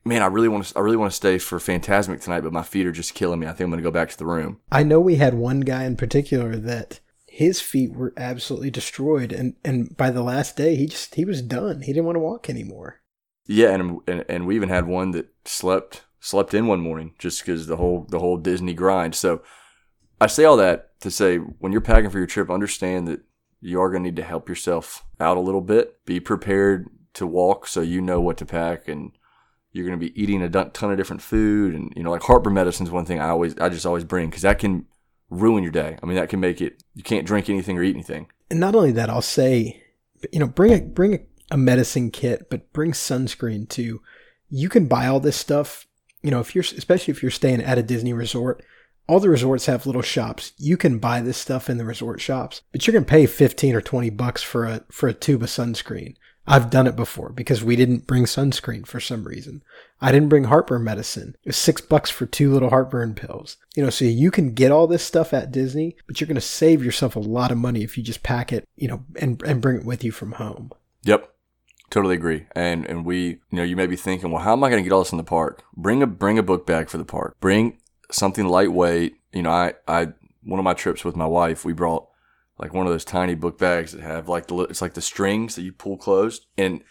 man, 0.05 0.23
I 0.23 0.27
really 0.27 0.49
want 0.49 0.65
to 0.67 0.79
I 0.79 0.81
really 0.81 0.97
want 0.97 1.11
to 1.11 1.17
stay 1.17 1.39
for 1.39 1.59
Fantasmic 1.59 2.23
tonight, 2.23 2.43
but 2.43 2.53
my 2.53 2.63
feet 2.63 2.87
are 2.87 2.93
just 2.93 3.15
killing 3.15 3.41
me. 3.41 3.47
I 3.47 3.51
think 3.51 3.63
I'm 3.63 3.71
going 3.71 3.79
to 3.79 3.89
go 3.89 3.91
back 3.91 4.11
to 4.11 4.19
the 4.19 4.27
room. 4.27 4.61
I 4.71 4.83
know 4.83 5.01
we 5.01 5.17
had 5.17 5.35
one 5.35 5.61
guy 5.61 5.85
in 5.85 5.97
particular 5.97 6.57
that 6.57 7.01
his 7.27 7.61
feet 7.61 7.93
were 7.93 8.13
absolutely 8.17 8.71
destroyed, 8.71 9.33
and 9.33 9.55
and 9.65 9.97
by 9.97 10.11
the 10.11 10.23
last 10.23 10.57
day, 10.57 10.77
he 10.77 10.87
just 10.87 11.15
he 11.15 11.25
was 11.25 11.43
done. 11.43 11.83
He 11.83 11.93
didn't 11.93 12.07
want 12.07 12.17
to 12.17 12.21
walk 12.21 12.49
anymore. 12.49 13.01
Yeah, 13.47 13.71
and 13.71 14.01
and, 14.07 14.25
and 14.29 14.47
we 14.47 14.57
even 14.57 14.69
had 14.69 14.87
one 14.87 15.11
that 15.13 15.29
slept 15.45 16.05
slept 16.21 16.55
in 16.55 16.67
one 16.67 16.81
morning 16.81 17.15
just 17.19 17.41
because 17.41 17.67
the 17.67 17.77
whole 17.77 18.07
the 18.09 18.21
whole 18.21 18.37
Disney 18.37 18.75
grind. 18.75 19.15
So 19.15 19.43
I 20.21 20.27
say 20.27 20.45
all 20.45 20.57
that 20.59 20.99
to 21.01 21.11
say 21.11 21.39
when 21.39 21.73
you're 21.73 21.81
packing 21.81 22.11
for 22.11 22.19
your 22.19 22.27
trip, 22.27 22.51
understand 22.51 23.09
that 23.09 23.23
you 23.61 23.81
are 23.81 23.91
going 23.91 24.03
to 24.03 24.11
need 24.11 24.17
to 24.17 24.23
help 24.23 24.49
yourself 24.49 25.05
out 25.19 25.37
a 25.37 25.41
little 25.41 25.61
bit. 25.61 26.05
Be 26.05 26.21
prepared 26.21 26.89
to 27.15 27.27
walk 27.27 27.67
so 27.67 27.81
you 27.81 28.01
know 28.01 28.21
what 28.21 28.37
to 28.37 28.47
pack 28.47 28.89
and 28.89 29.13
you're 29.75 29.87
going 29.87 29.99
to 29.99 30.07
be 30.07 30.21
eating 30.21 30.41
a 30.41 30.49
ton 30.49 30.93
of 30.93 30.97
different 30.97 31.21
food 31.21 31.75
and 31.75 31.93
you 31.97 32.03
know 32.03 32.11
like 32.11 32.23
heartburn 32.23 32.55
medicine 32.55 32.87
is 32.87 32.93
one 32.93 33.05
thing 33.05 33.21
I 33.21 33.29
always 33.29 33.59
I 33.59 33.69
just 33.69 33.85
always 33.85 34.05
bring 34.05 34.31
cuz 34.31 34.43
that 34.43 34.59
can 34.59 34.87
ruin 35.29 35.63
your 35.63 35.73
day. 35.73 35.99
I 36.03 36.07
mean 36.07 36.17
that 36.17 36.29
can 36.29 36.41
make 36.41 36.63
it 36.63 36.83
you 36.95 37.03
can't 37.03 37.27
drink 37.27 37.51
anything 37.51 37.77
or 37.77 37.83
eat 37.83 37.95
anything. 37.95 38.29
And 38.51 38.61
not 38.61 38.75
only 38.75 38.93
that, 38.93 39.11
I'll 39.11 39.21
say 39.21 39.83
you 40.33 40.39
know 40.39 40.47
bring 40.47 40.73
a 40.73 40.81
bring 40.81 41.15
a, 41.15 41.19
a 41.51 41.57
medicine 41.57 42.11
kit, 42.11 42.49
but 42.49 42.73
bring 42.73 42.93
sunscreen 42.93 43.69
too. 43.69 44.01
You 44.49 44.69
can 44.69 44.87
buy 44.87 45.09
all 45.09 45.21
this 45.21 45.37
stuff, 45.37 45.87
you 46.23 46.31
know, 46.31 46.41
if 46.41 46.55
you're 46.55 46.63
especially 46.63 47.13
if 47.13 47.23
you're 47.23 47.31
staying 47.31 47.63
at 47.63 47.79
a 47.79 47.83
Disney 47.83 48.13
resort, 48.13 48.65
all 49.09 49.19
the 49.19 49.29
resorts 49.29 49.67
have 49.67 49.87
little 49.87 50.03
shops. 50.03 50.53
You 50.57 50.77
can 50.77 50.99
buy 50.99 51.21
this 51.21 51.37
stuff 51.37 51.69
in 51.69 51.79
the 51.79 51.85
resort 51.85 52.21
shops, 52.21 52.63
but 52.71 52.87
you're 52.87 52.93
going 52.93 53.05
to 53.05 53.11
pay 53.11 53.27
15 53.27 53.75
or 53.75 53.81
20 53.81 54.11
bucks 54.11 54.43
for 54.43 54.65
a 54.67 54.85
for 54.91 55.09
a 55.09 55.15
tube 55.15 55.43
of 55.43 55.49
sunscreen. 55.49 56.15
I've 56.47 56.71
done 56.71 56.87
it 56.87 56.97
before 56.97 57.31
because 57.31 57.65
we 57.65 57.75
didn't 57.75 58.07
bring 58.07 58.25
sunscreen 58.25 58.87
for 58.87 59.01
some 59.01 59.25
reason. 59.25 59.63
I 60.01 60.13
didn't 60.13 60.29
bring 60.29 60.45
heartburn 60.45 60.85
medicine. 60.85 61.37
It 61.43 61.49
was 61.49 61.57
six 61.57 61.81
bucks 61.81 62.11
for 62.11 62.27
two 62.27 62.53
little 62.53 62.69
heartburn 62.69 63.15
pills. 63.15 63.57
You 63.75 63.83
know, 63.83 63.91
so 63.91 64.05
you 64.05 64.31
can 64.31 64.53
get 64.53 64.71
all 64.71 64.87
this 64.87 65.03
stuff 65.03 65.33
at 65.33 65.53
Disney, 65.53 65.97
but 66.07 66.21
you're 66.21 66.29
going 66.29 66.35
to 66.35 66.41
save 66.41 66.85
yourself 66.85 67.17
a 67.17 67.21
lot 67.21 67.51
of 67.51 67.59
money 67.59 67.83
if 67.83 67.97
you 67.97 68.05
just 68.05 68.23
pack 68.23 68.53
it, 68.53 68.69
you 68.77 68.89
know, 68.89 69.05
and, 69.17 69.43
and 69.43 69.63
bring 69.63 69.79
it 69.79 69.87
with 69.87 70.05
you 70.05 70.13
from 70.13 70.33
home. 70.33 70.71
Yep. 71.05 71.31
Totally 71.91 72.17
agree. 72.17 72.47
And 72.57 72.87
and 72.87 73.05
we, 73.05 73.27
you 73.27 73.39
know, 73.53 73.63
you 73.63 73.77
may 73.77 73.87
be 73.87 73.97
thinking, 73.97 74.31
well, 74.31 74.43
how 74.43 74.53
am 74.53 74.65
I 74.65 74.71
going 74.71 74.83
to 74.83 74.89
get 74.89 74.93
all 74.93 75.03
this 75.03 75.13
in 75.13 75.19
the 75.19 75.25
park? 75.25 75.63
Bring 75.77 76.03
a 76.03 76.07
bring 76.07 76.39
a 76.39 76.43
book 76.43 76.67
bag 76.67 76.89
for 76.89 76.99
the 76.99 77.05
park. 77.05 77.37
Bring 77.41 77.79
something 78.11 78.47
lightweight. 78.47 79.15
You 79.33 79.43
know, 79.43 79.51
I 79.51 79.75
I 79.87 80.09
one 80.43 80.59
of 80.59 80.65
my 80.65 80.75
trips 80.75 81.05
with 81.05 81.17
my 81.17 81.27
wife, 81.27 81.65
we 81.65 81.73
brought 81.73 82.09
like 82.59 82.73
one 82.73 82.87
of 82.87 82.93
those 82.93 83.05
tiny 83.05 83.35
book 83.35 83.59
bags 83.59 83.93
that 83.93 84.03
have 84.03 84.29
like 84.29 84.47
the 84.47 84.57
it's 84.61 84.83
like 84.83 84.95
the 84.95 85.01
strings 85.01 85.55
that 85.57 85.63
you 85.63 85.73
pull 85.73 85.97
closed, 85.97 86.47
and 86.57 86.83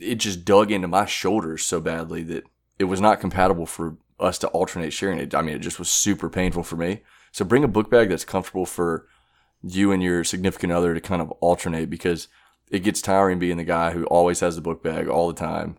it 0.00 0.16
just 0.16 0.44
dug 0.44 0.70
into 0.70 0.88
my 0.88 1.06
shoulders 1.06 1.64
so 1.64 1.80
badly 1.80 2.22
that 2.24 2.44
it 2.78 2.84
was 2.84 3.00
not 3.00 3.20
compatible 3.20 3.66
for 3.66 3.96
us 4.18 4.38
to 4.38 4.48
alternate 4.48 4.92
sharing 4.92 5.18
it. 5.18 5.34
I 5.34 5.42
mean, 5.42 5.56
it 5.56 5.60
just 5.60 5.78
was 5.78 5.88
super 5.88 6.28
painful 6.28 6.62
for 6.62 6.76
me. 6.76 7.02
So 7.32 7.44
bring 7.44 7.64
a 7.64 7.68
book 7.68 7.90
bag 7.90 8.08
that's 8.08 8.24
comfortable 8.24 8.66
for 8.66 9.06
you 9.62 9.92
and 9.92 10.02
your 10.02 10.24
significant 10.24 10.72
other 10.72 10.94
to 10.94 11.00
kind 11.00 11.22
of 11.22 11.30
alternate 11.32 11.90
because 11.90 12.28
it 12.70 12.80
gets 12.80 13.02
tiring 13.02 13.38
being 13.38 13.56
the 13.56 13.64
guy 13.64 13.92
who 13.92 14.04
always 14.06 14.40
has 14.40 14.56
the 14.56 14.62
book 14.62 14.82
bag 14.82 15.08
all 15.08 15.28
the 15.28 15.34
time. 15.34 15.76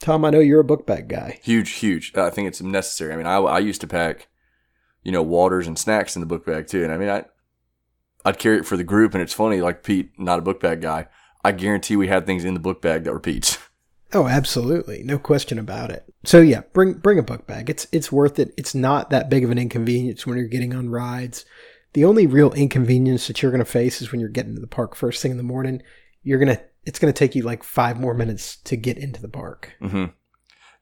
Tom, 0.00 0.24
I 0.24 0.30
know 0.30 0.40
you're 0.40 0.60
a 0.60 0.64
book 0.64 0.86
bag 0.86 1.08
guy. 1.08 1.38
Huge, 1.42 1.70
huge. 1.70 2.12
I 2.16 2.30
think 2.30 2.48
it's 2.48 2.60
necessary. 2.60 3.12
I 3.12 3.16
mean, 3.16 3.26
I, 3.26 3.36
I 3.36 3.58
used 3.58 3.80
to 3.80 3.86
pack, 3.86 4.28
you 5.02 5.12
know, 5.12 5.22
waters 5.22 5.66
and 5.66 5.78
snacks 5.78 6.16
in 6.16 6.20
the 6.20 6.26
book 6.26 6.44
bag 6.44 6.66
too. 6.66 6.84
And 6.84 6.92
I 6.92 6.98
mean, 6.98 7.08
I, 7.08 7.24
I'd 8.26 8.40
carry 8.40 8.58
it 8.58 8.66
for 8.66 8.76
the 8.76 8.84
group. 8.84 9.14
And 9.14 9.22
it's 9.22 9.32
funny, 9.32 9.60
like 9.60 9.84
Pete, 9.84 10.10
not 10.18 10.40
a 10.40 10.42
book 10.42 10.60
bag 10.60 10.80
guy. 10.82 11.06
I 11.44 11.52
guarantee 11.52 11.94
we 11.94 12.08
had 12.08 12.26
things 12.26 12.44
in 12.44 12.54
the 12.54 12.60
book 12.60 12.82
bag 12.82 13.04
that 13.04 13.12
were 13.12 13.20
Pete's. 13.20 13.58
Oh, 14.12 14.28
absolutely. 14.28 15.02
No 15.02 15.18
question 15.18 15.58
about 15.58 15.90
it. 15.90 16.04
So 16.24 16.40
yeah, 16.40 16.62
bring 16.72 16.92
bring 16.92 17.18
a 17.18 17.24
book 17.24 17.44
bag. 17.44 17.68
It's 17.68 17.88
it's 17.90 18.12
worth 18.12 18.38
it. 18.38 18.54
It's 18.56 18.72
not 18.72 19.10
that 19.10 19.28
big 19.28 19.42
of 19.42 19.50
an 19.50 19.58
inconvenience 19.58 20.24
when 20.24 20.38
you're 20.38 20.46
getting 20.46 20.72
on 20.72 20.90
rides. 20.90 21.44
The 21.92 22.04
only 22.04 22.28
real 22.28 22.52
inconvenience 22.52 23.26
that 23.26 23.42
you're 23.42 23.50
going 23.50 23.64
to 23.64 23.70
face 23.70 24.00
is 24.00 24.12
when 24.12 24.20
you're 24.20 24.30
getting 24.30 24.54
to 24.54 24.60
the 24.60 24.68
park 24.68 24.94
first 24.94 25.20
thing 25.20 25.32
in 25.32 25.36
the 25.36 25.42
morning. 25.42 25.82
You're 26.22 26.38
going 26.38 26.56
to 26.56 26.62
it's 26.84 27.00
going 27.00 27.12
to 27.12 27.18
take 27.18 27.34
you 27.34 27.42
like 27.42 27.64
5 27.64 27.98
more 27.98 28.14
minutes 28.14 28.58
to 28.58 28.76
get 28.76 28.96
into 28.96 29.20
the 29.20 29.28
park. 29.28 29.72
Mm-hmm. 29.82 30.04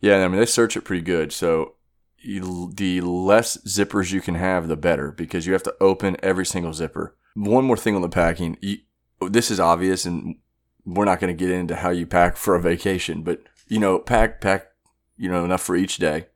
Yeah, 0.03 0.23
I 0.23 0.29
mean 0.29 0.39
they 0.39 0.47
search 0.47 0.77
it 0.77 0.83
pretty 0.83 1.03
good. 1.03 1.33
So 1.33 1.77
the 2.25 3.01
less 3.01 3.57
zippers 3.59 4.13
you 4.13 4.21
can 4.21 4.35
have, 4.35 4.69
the 4.69 4.77
better 4.77 5.13
because 5.13 5.47
you 5.47 5.53
have 5.53 5.63
to 5.65 5.75
open 5.81 6.17
every 6.23 6.47
single 6.47 6.73
zipper. 6.73 7.17
One 7.35 7.65
more 7.65 7.77
thing 7.77 7.95
on 7.95 8.03
the 8.03 8.09
packing. 8.09 8.57
You, 8.61 8.79
this 9.21 9.51
is 9.51 9.61
obvious, 9.61 10.05
and 10.05 10.37
we're 10.85 11.05
not 11.05 11.21
going 11.21 11.37
to 11.37 11.45
get 11.45 11.51
into 11.51 11.77
how 11.77 11.91
you 11.91 12.07
pack 12.07 12.37
for 12.37 12.55
a 12.55 12.61
vacation, 12.61 13.23
but 13.23 13.43
you 13.69 13.79
know, 13.79 13.99
pack 13.99 14.41
pack, 14.41 14.69
you 15.17 15.29
know, 15.29 15.45
enough 15.45 15.63
for 15.63 15.77
each 15.77 15.97
day. 15.97 16.27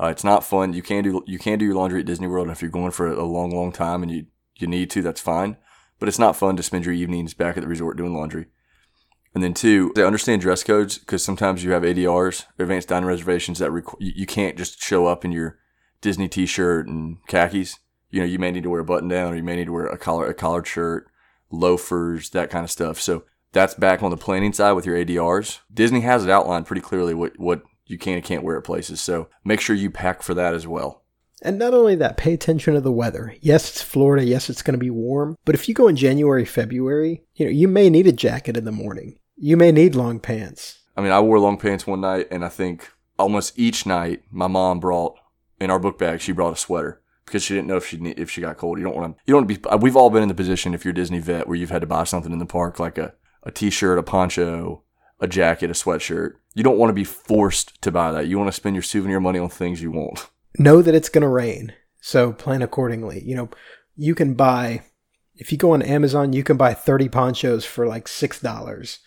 Uh, 0.00 0.06
it's 0.06 0.24
not 0.24 0.44
fun. 0.44 0.72
You 0.72 0.82
can 0.82 1.04
do 1.04 1.22
you 1.26 1.38
can 1.38 1.58
do 1.58 1.64
your 1.64 1.74
laundry 1.74 2.00
at 2.00 2.06
Disney 2.06 2.26
World, 2.26 2.48
and 2.48 2.56
if 2.56 2.62
you're 2.62 2.70
going 2.70 2.90
for 2.90 3.08
a 3.08 3.24
long, 3.24 3.50
long 3.50 3.72
time 3.72 4.02
and 4.02 4.10
you 4.10 4.26
you 4.56 4.66
need 4.66 4.90
to, 4.90 5.02
that's 5.02 5.20
fine. 5.20 5.56
But 5.98 6.08
it's 6.08 6.18
not 6.18 6.36
fun 6.36 6.56
to 6.56 6.62
spend 6.62 6.84
your 6.84 6.94
evenings 6.94 7.34
back 7.34 7.56
at 7.56 7.62
the 7.62 7.68
resort 7.68 7.96
doing 7.96 8.14
laundry. 8.14 8.46
And 9.34 9.42
then 9.42 9.52
two, 9.52 9.92
they 9.96 10.04
understand 10.04 10.42
dress 10.42 10.62
codes 10.62 10.98
because 10.98 11.24
sometimes 11.24 11.64
you 11.64 11.72
have 11.72 11.82
ADRs, 11.82 12.44
advanced 12.58 12.88
dining 12.88 13.08
reservations 13.08 13.58
that 13.58 13.72
rec- 13.72 13.84
you 13.98 14.26
can't 14.26 14.56
just 14.56 14.80
show 14.80 15.06
up 15.06 15.24
in 15.24 15.32
your 15.32 15.58
Disney 16.00 16.28
T-shirt 16.28 16.86
and 16.86 17.18
khakis. 17.26 17.80
You 18.10 18.20
know, 18.20 18.26
you 18.26 18.38
may 18.38 18.52
need 18.52 18.62
to 18.62 18.70
wear 18.70 18.80
a 18.80 18.84
button 18.84 19.08
down, 19.08 19.32
or 19.32 19.36
you 19.36 19.42
may 19.42 19.56
need 19.56 19.64
to 19.64 19.72
wear 19.72 19.86
a 19.86 19.98
collar 19.98 20.26
a 20.26 20.34
collared 20.34 20.68
shirt, 20.68 21.08
loafers, 21.50 22.30
that 22.30 22.48
kind 22.48 22.62
of 22.62 22.70
stuff. 22.70 23.00
So 23.00 23.24
that's 23.52 23.74
back 23.74 24.02
on 24.02 24.10
the 24.10 24.16
planning 24.16 24.52
side 24.52 24.72
with 24.72 24.86
your 24.86 24.96
ADRs. 24.96 25.60
Disney 25.72 26.00
has 26.02 26.24
it 26.24 26.30
outlined 26.30 26.66
pretty 26.66 26.82
clearly 26.82 27.14
what, 27.14 27.38
what 27.38 27.62
you 27.86 27.98
can 27.98 28.14
and 28.14 28.24
can't 28.24 28.44
wear 28.44 28.56
at 28.56 28.64
places. 28.64 29.00
So 29.00 29.28
make 29.44 29.60
sure 29.60 29.74
you 29.74 29.90
pack 29.90 30.22
for 30.22 30.34
that 30.34 30.54
as 30.54 30.66
well. 30.66 31.02
And 31.42 31.58
not 31.58 31.74
only 31.74 31.94
that, 31.96 32.16
pay 32.16 32.32
attention 32.32 32.74
to 32.74 32.80
the 32.80 32.92
weather. 32.92 33.34
Yes, 33.40 33.68
it's 33.68 33.82
Florida. 33.82 34.24
Yes, 34.24 34.48
it's 34.48 34.62
going 34.62 34.74
to 34.74 34.78
be 34.78 34.90
warm. 34.90 35.36
But 35.44 35.54
if 35.54 35.68
you 35.68 35.74
go 35.74 35.88
in 35.88 35.96
January, 35.96 36.44
February, 36.44 37.24
you 37.34 37.44
know, 37.44 37.52
you 37.52 37.68
may 37.68 37.90
need 37.90 38.06
a 38.06 38.12
jacket 38.12 38.56
in 38.56 38.64
the 38.64 38.72
morning. 38.72 39.18
You 39.36 39.56
may 39.56 39.72
need 39.72 39.94
long 39.94 40.20
pants. 40.20 40.80
I 40.96 41.02
mean, 41.02 41.12
I 41.12 41.20
wore 41.20 41.38
long 41.38 41.58
pants 41.58 41.86
one 41.86 42.00
night, 42.00 42.28
and 42.30 42.44
I 42.44 42.48
think 42.48 42.90
almost 43.18 43.58
each 43.58 43.86
night 43.86 44.22
my 44.30 44.46
mom 44.46 44.80
brought 44.80 45.16
in 45.60 45.70
our 45.70 45.78
book 45.78 45.98
bag. 45.98 46.20
She 46.20 46.32
brought 46.32 46.52
a 46.52 46.56
sweater 46.56 47.00
because 47.26 47.42
she 47.42 47.54
didn't 47.54 47.66
know 47.66 47.76
if 47.76 47.86
she 47.86 47.96
if 47.96 48.30
she 48.30 48.40
got 48.40 48.58
cold. 48.58 48.78
You 48.78 48.84
don't 48.84 48.96
want 48.96 49.16
to. 49.16 49.22
You 49.26 49.32
don't 49.32 49.46
want 49.46 49.50
to 49.50 49.60
be. 49.60 49.68
Uh, 49.68 49.78
we've 49.78 49.96
all 49.96 50.10
been 50.10 50.22
in 50.22 50.28
the 50.28 50.34
position 50.34 50.74
if 50.74 50.84
you're 50.84 50.92
a 50.92 50.94
Disney 50.94 51.18
vet 51.18 51.48
where 51.48 51.56
you've 51.56 51.70
had 51.70 51.80
to 51.80 51.86
buy 51.86 52.04
something 52.04 52.32
in 52.32 52.38
the 52.38 52.46
park 52.46 52.78
like 52.78 52.98
a 52.98 53.14
a 53.42 53.50
t-shirt, 53.50 53.98
a 53.98 54.02
poncho, 54.02 54.82
a 55.20 55.26
jacket, 55.26 55.70
a 55.70 55.74
sweatshirt. 55.74 56.34
You 56.54 56.62
don't 56.62 56.78
want 56.78 56.90
to 56.90 56.94
be 56.94 57.04
forced 57.04 57.80
to 57.82 57.90
buy 57.90 58.12
that. 58.12 58.26
You 58.26 58.38
want 58.38 58.48
to 58.48 58.52
spend 58.52 58.76
your 58.76 58.82
souvenir 58.82 59.20
money 59.20 59.38
on 59.38 59.50
things 59.50 59.82
you 59.82 59.90
want. 59.90 60.28
Know 60.58 60.80
that 60.80 60.94
it's 60.94 61.08
going 61.08 61.22
to 61.22 61.28
rain, 61.28 61.74
so 62.00 62.32
plan 62.32 62.62
accordingly. 62.62 63.22
You 63.24 63.34
know, 63.34 63.50
you 63.96 64.14
can 64.14 64.34
buy 64.34 64.82
if 65.36 65.50
you 65.50 65.58
go 65.58 65.72
on 65.72 65.82
Amazon, 65.82 66.32
you 66.32 66.44
can 66.44 66.56
buy 66.56 66.74
30 66.74 67.08
ponchos 67.08 67.64
for 67.64 67.86
like 67.86 68.06
$6 68.06 68.98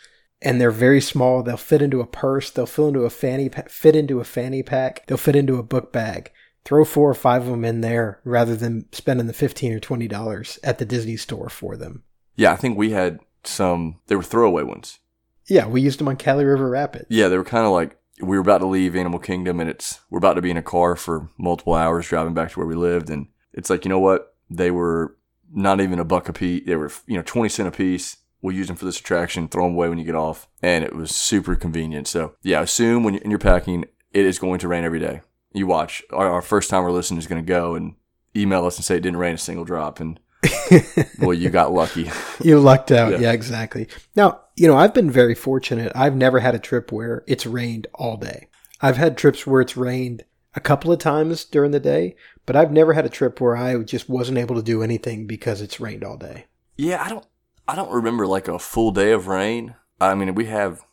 and 0.41 0.59
they're 0.59 0.71
very 0.71 1.01
small. 1.01 1.43
They'll 1.43 1.57
fit 1.57 1.81
into 1.81 2.01
a 2.01 2.07
purse, 2.07 2.49
they'll 2.49 2.65
fit 2.65 2.87
into 2.87 3.01
a 3.01 3.09
fanny 3.09 3.49
fit 3.69 3.95
into 3.95 4.19
a 4.19 4.23
fanny 4.23 4.63
pack, 4.63 5.05
they'll 5.07 5.17
fit 5.17 5.35
into 5.35 5.57
a 5.57 5.63
book 5.63 5.91
bag. 5.91 6.31
Throw 6.65 6.83
four 6.83 7.09
or 7.09 7.15
five 7.15 7.43
of 7.43 7.49
them 7.49 7.63
in 7.63 7.79
there 7.79 8.19
rather 8.25 8.55
than 8.55 8.91
spending 8.91 9.27
the 9.27 9.33
15 9.33 9.71
or 9.71 9.79
$20 9.79 10.59
at 10.63 10.79
the 10.79 10.85
Disney 10.85 11.15
store 11.15 11.47
for 11.47 11.77
them. 11.77 12.03
Yeah, 12.35 12.51
I 12.51 12.57
think 12.57 12.77
we 12.77 12.91
had 12.91 13.19
some 13.45 13.99
they 14.07 14.15
were 14.15 14.23
throwaway 14.23 14.63
ones. 14.63 14.99
Yeah, 15.45 15.67
we 15.67 15.81
used 15.81 15.99
them 15.99 16.09
on 16.09 16.17
Kali 16.17 16.43
River 16.43 16.69
Rapids. 16.69 17.05
Yeah, 17.09 17.29
they 17.29 17.37
were 17.37 17.45
kind 17.45 17.65
of 17.65 17.71
like 17.71 17.97
we 18.21 18.35
were 18.35 18.41
about 18.41 18.59
to 18.59 18.65
leave 18.65 18.95
Animal 18.95 19.19
Kingdom 19.19 19.59
and 19.59 19.69
it's 19.69 20.01
we're 20.09 20.17
about 20.17 20.33
to 20.33 20.41
be 20.41 20.51
in 20.51 20.57
a 20.57 20.63
car 20.63 20.95
for 20.95 21.29
multiple 21.37 21.73
hours 21.73 22.07
driving 22.07 22.33
back 22.33 22.51
to 22.51 22.59
where 22.59 22.67
we 22.67 22.75
lived 22.75 23.09
and 23.09 23.27
it's 23.53 23.69
like, 23.69 23.85
you 23.85 23.89
know 23.89 23.99
what? 23.99 24.35
They 24.49 24.71
were 24.71 25.17
not 25.51 25.81
even 25.81 25.99
a 25.99 26.05
buck 26.05 26.29
a 26.29 26.33
piece. 26.33 26.63
They 26.65 26.75
were, 26.75 26.91
you 27.05 27.15
know, 27.15 27.23
20 27.23 27.49
cent 27.49 27.67
a 27.67 27.71
piece. 27.71 28.17
We'll 28.41 28.55
use 28.55 28.67
them 28.67 28.75
for 28.75 28.85
this 28.85 28.99
attraction, 28.99 29.47
throw 29.47 29.65
them 29.65 29.73
away 29.73 29.89
when 29.89 29.97
you 29.97 30.05
get 30.05 30.15
off. 30.15 30.47
And 30.61 30.83
it 30.83 30.95
was 30.95 31.15
super 31.15 31.55
convenient. 31.55 32.07
So 32.07 32.35
yeah, 32.43 32.61
assume 32.61 33.03
when 33.03 33.15
you're, 33.15 33.39
packing, 33.39 33.85
it 34.13 34.25
is 34.25 34.39
going 34.39 34.59
to 34.59 34.67
rain 34.67 34.83
every 34.83 34.99
day. 34.99 35.21
You 35.53 35.67
watch. 35.67 36.03
Our, 36.11 36.29
our 36.29 36.41
first 36.41 36.69
timer 36.69 36.91
listener 36.91 37.19
is 37.19 37.27
going 37.27 37.43
to 37.43 37.47
go 37.47 37.75
and 37.75 37.95
email 38.35 38.65
us 38.65 38.77
and 38.77 38.85
say 38.85 38.97
it 38.97 39.01
didn't 39.01 39.17
rain 39.17 39.35
a 39.35 39.39
single 39.39 39.65
drop. 39.65 39.99
And 39.99 40.19
Boy, 41.19 41.31
you 41.31 41.49
got 41.49 41.73
lucky. 41.73 42.11
you 42.43 42.59
lucked 42.59 42.91
out. 42.91 43.13
Yeah. 43.13 43.19
yeah, 43.19 43.31
exactly. 43.31 43.87
Now, 44.15 44.41
you 44.55 44.67
know, 44.67 44.77
I've 44.77 44.93
been 44.93 45.09
very 45.11 45.35
fortunate. 45.35 45.91
I've 45.95 46.15
never 46.15 46.39
had 46.39 46.55
a 46.55 46.59
trip 46.59 46.91
where 46.91 47.23
it's 47.27 47.45
rained 47.45 47.87
all 47.95 48.17
day. 48.17 48.49
I've 48.81 48.97
had 48.97 49.17
trips 49.17 49.47
where 49.47 49.61
it's 49.61 49.75
rained 49.77 50.23
a 50.55 50.59
couple 50.59 50.91
of 50.91 50.99
times 50.99 51.45
during 51.45 51.71
the 51.71 51.79
day, 51.79 52.15
but 52.45 52.55
I've 52.55 52.71
never 52.71 52.93
had 52.93 53.05
a 53.05 53.09
trip 53.09 53.41
where 53.41 53.55
I 53.57 53.77
just 53.79 54.09
wasn't 54.09 54.37
able 54.37 54.55
to 54.55 54.63
do 54.63 54.83
anything 54.83 55.27
because 55.27 55.61
it's 55.61 55.79
rained 55.79 56.03
all 56.03 56.17
day. 56.17 56.45
Yeah, 56.77 57.03
I 57.03 57.09
don't 57.09 57.25
I 57.67 57.75
don't 57.75 57.91
remember 57.91 58.25
like 58.25 58.47
a 58.47 58.59
full 58.59 58.91
day 58.91 59.11
of 59.11 59.27
rain. 59.27 59.75
I 59.99 60.15
mean, 60.15 60.33
we 60.35 60.45
have 60.45 60.83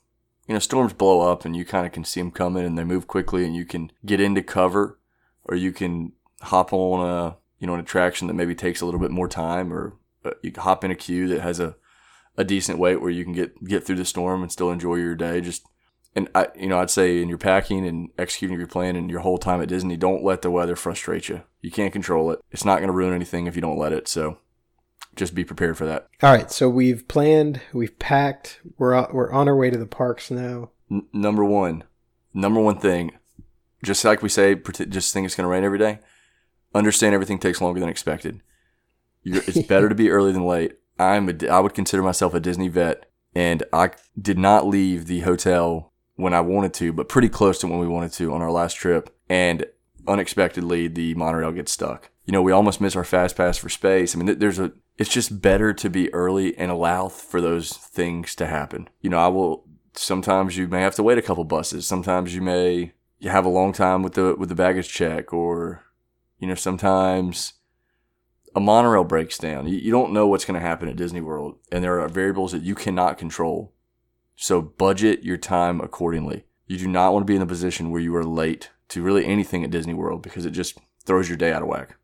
you 0.47 0.55
know, 0.55 0.59
storms 0.59 0.93
blow 0.93 1.21
up 1.21 1.45
and 1.45 1.57
you 1.57 1.65
kind 1.65 1.87
of 1.87 1.93
can 1.93 2.05
see 2.05 2.21
them 2.21 2.31
coming 2.31 2.65
and 2.65 2.77
they 2.77 2.85
move 2.85 3.07
quickly 3.07 3.45
and 3.45 3.55
you 3.55 3.65
can 3.65 3.91
get 4.05 4.21
into 4.21 4.43
cover 4.43 4.99
or 5.45 5.57
you 5.57 5.73
can 5.73 6.13
hop 6.43 6.73
on 6.73 7.09
a 7.09 7.37
you 7.65 7.67
know, 7.67 7.75
an 7.75 7.81
attraction 7.81 8.27
that 8.27 8.35
maybe 8.35 8.55
takes 8.55 8.83
a 8.83 8.85
little 8.85 9.01
bit 9.01 9.11
more 9.11 9.27
time, 9.27 9.73
or 9.73 9.97
uh, 10.23 10.33
you 10.43 10.53
hop 10.55 10.85
in 10.85 10.91
a 10.91 10.95
queue 10.95 11.27
that 11.29 11.41
has 11.41 11.61
a, 11.61 11.77
a 12.37 12.45
decent 12.45 12.79
wait 12.79 13.01
where 13.01 13.11
you 13.11 13.25
can 13.25 13.33
get 13.33 13.65
get 13.65 13.85
through 13.85 13.97
the 13.97 14.05
storm 14.05 14.43
and 14.43 14.53
still 14.53 14.71
enjoy 14.71 14.97
your 14.97 15.15
day. 15.15 15.41
Just 15.41 15.67
and 16.15 16.29
I, 16.35 16.49
you 16.55 16.67
know, 16.67 16.79
I'd 16.79 16.91
say 16.91 17.23
in 17.23 17.31
your 17.31 17.39
packing 17.39 17.87
and 17.87 18.11
executing 18.19 18.59
your 18.59 18.67
plan 18.67 18.97
and 18.97 19.11
your 19.11 19.21
whole 19.21 19.39
time 19.39 19.63
at 19.63 19.69
Disney, 19.69 19.97
don't 19.97 20.23
let 20.23 20.43
the 20.43 20.51
weather 20.51 20.77
frustrate 20.77 21.31
you. 21.31 21.43
You 21.63 21.71
can't 21.71 21.93
control 21.93 22.31
it. 22.33 22.41
It's 22.51 22.67
not 22.67 22.81
going 22.81 22.89
to 22.89 22.93
ruin 22.93 23.15
anything 23.15 23.47
if 23.47 23.57
you 23.57 23.63
don't 23.63 23.79
let 23.79 23.95
it. 23.95 24.09
So 24.09 24.37
just 25.17 25.35
be 25.35 25.45
prepared 25.45 25.77
for 25.77 25.87
that. 25.87 26.09
All 26.23 26.33
right, 26.33 26.51
so 26.51 26.69
we've 26.69 27.07
planned, 27.09 27.61
we've 27.73 27.99
packed, 27.99 28.61
we're 28.79 28.95
on, 28.95 29.09
we're 29.13 29.33
on 29.33 29.49
our 29.49 29.57
way 29.57 29.71
to 29.71 29.79
the 29.79 29.87
parks 29.87 30.31
now. 30.31 30.71
N- 30.91 31.07
number 31.13 31.45
one, 31.45 31.85
number 32.33 32.61
one 32.61 32.79
thing, 32.79 33.13
just 33.83 34.05
like 34.05 34.23
we 34.23 34.29
say, 34.29 34.55
just 34.55 35.13
think 35.13 35.27
it's 35.27 35.35
going 35.35 35.45
to 35.45 35.49
rain 35.49 35.65
every 35.65 35.79
day. 35.79 35.99
Understand 36.75 37.15
everything 37.15 37.39
takes 37.39 37.61
longer 37.61 37.81
than 37.81 37.89
expected. 37.89 38.41
You're, 39.23 39.43
it's 39.47 39.63
better 39.69 39.89
to 39.89 39.95
be 39.95 40.11
early 40.11 40.33
than 40.33 40.47
late. 40.47 40.79
I'm 40.99 41.29
a, 41.29 41.49
I 41.49 41.61
would 41.61 41.75
consider 41.75 42.03
myself 42.03 42.35
a 42.35 42.41
Disney 42.41 42.69
vet, 42.69 43.11
and 43.35 43.63
I 43.73 43.91
did 44.21 44.39
not 44.39 44.67
leave 44.67 45.07
the 45.07 45.21
hotel 45.21 45.93
when 46.17 46.35
I 46.35 46.41
wanted 46.41 46.75
to, 46.75 46.93
but 46.93 47.09
pretty 47.09 47.29
close 47.29 47.59
to 47.61 47.67
when 47.67 47.81
we 47.81 47.89
wanted 47.89 48.13
to 48.15 48.33
on 48.33 48.43
our 48.43 48.51
last 48.51 48.75
trip. 48.75 49.15
And 49.29 49.67
unexpectedly, 50.07 50.89
the 50.89 51.15
monorail 51.15 51.53
gets 51.53 51.73
stuck. 51.73 52.11
You 52.27 52.33
know, 52.33 52.43
we 52.43 52.53
almost 52.53 52.81
miss 52.81 52.97
our 52.97 53.05
fast 53.05 53.37
pass 53.37 53.59
for 53.59 53.69
space. 53.69 54.15
I 54.15 54.19
mean, 54.19 54.39
there's 54.39 54.59
a. 54.59 54.73
It's 54.97 55.11
just 55.11 55.43
better 55.43 55.73
to 55.73 55.91
be 55.91 56.13
early 56.15 56.57
and 56.57 56.71
allow 56.71 57.09
for 57.09 57.41
those 57.41 57.71
things 57.71 58.35
to 58.37 58.47
happen. 58.47 58.89
You 59.01 59.11
know, 59.11 59.19
I 59.19 59.29
will. 59.29 59.65
Sometimes 59.95 60.57
you 60.57 60.67
may 60.67 60.83
have 60.83 60.95
to 60.97 61.03
wait 61.03 61.19
a 61.19 61.23
couple 61.23 61.45
buses. 61.45 61.87
Sometimes 61.87 62.35
you 62.35 62.43
may 62.43 62.93
you 63.19 63.31
have 63.31 63.45
a 63.45 63.51
long 63.51 63.73
time 63.73 64.03
with 64.03 64.15
the 64.15 64.37
with 64.37 64.49
the 64.49 64.55
baggage 64.55 64.89
check, 64.89 65.33
or 65.33 65.85
you 66.39 66.47
know, 66.47 66.55
sometimes 66.55 67.55
a 68.55 68.61
monorail 68.61 69.05
breaks 69.05 69.39
down. 69.39 69.67
You, 69.67 69.79
you 69.79 69.91
don't 69.91 70.13
know 70.13 70.27
what's 70.27 70.45
going 70.45 70.61
to 70.61 70.67
happen 70.67 70.89
at 70.89 70.97
Disney 70.97 71.21
World, 71.21 71.59
and 71.73 71.83
there 71.83 72.01
are 72.01 72.09
variables 72.09 72.53
that 72.53 72.63
you 72.63 72.75
cannot 72.75 73.19
control. 73.19 73.73
So 74.37 74.61
budget 74.61 75.23
your 75.23 75.37
time 75.37 75.81
accordingly. 75.81 76.45
You 76.67 76.79
do 76.79 76.89
not 76.89 77.13
want 77.13 77.27
to 77.27 77.31
be 77.31 77.37
in 77.37 77.43
a 77.43 77.47
position 77.47 77.91
where 77.91 78.01
you 78.01 78.15
are 78.17 78.25
late 78.25 78.71
to 78.89 79.03
really 79.03 79.27
anything 79.27 79.65
at 79.65 79.71
Disney 79.71 79.95
World 79.95 80.23
because 80.23 80.47
it 80.47 80.51
just 80.51 80.79
throws 81.05 81.29
your 81.29 81.37
day 81.37 81.53
out 81.53 81.63
of 81.63 81.69
whack. 81.69 81.97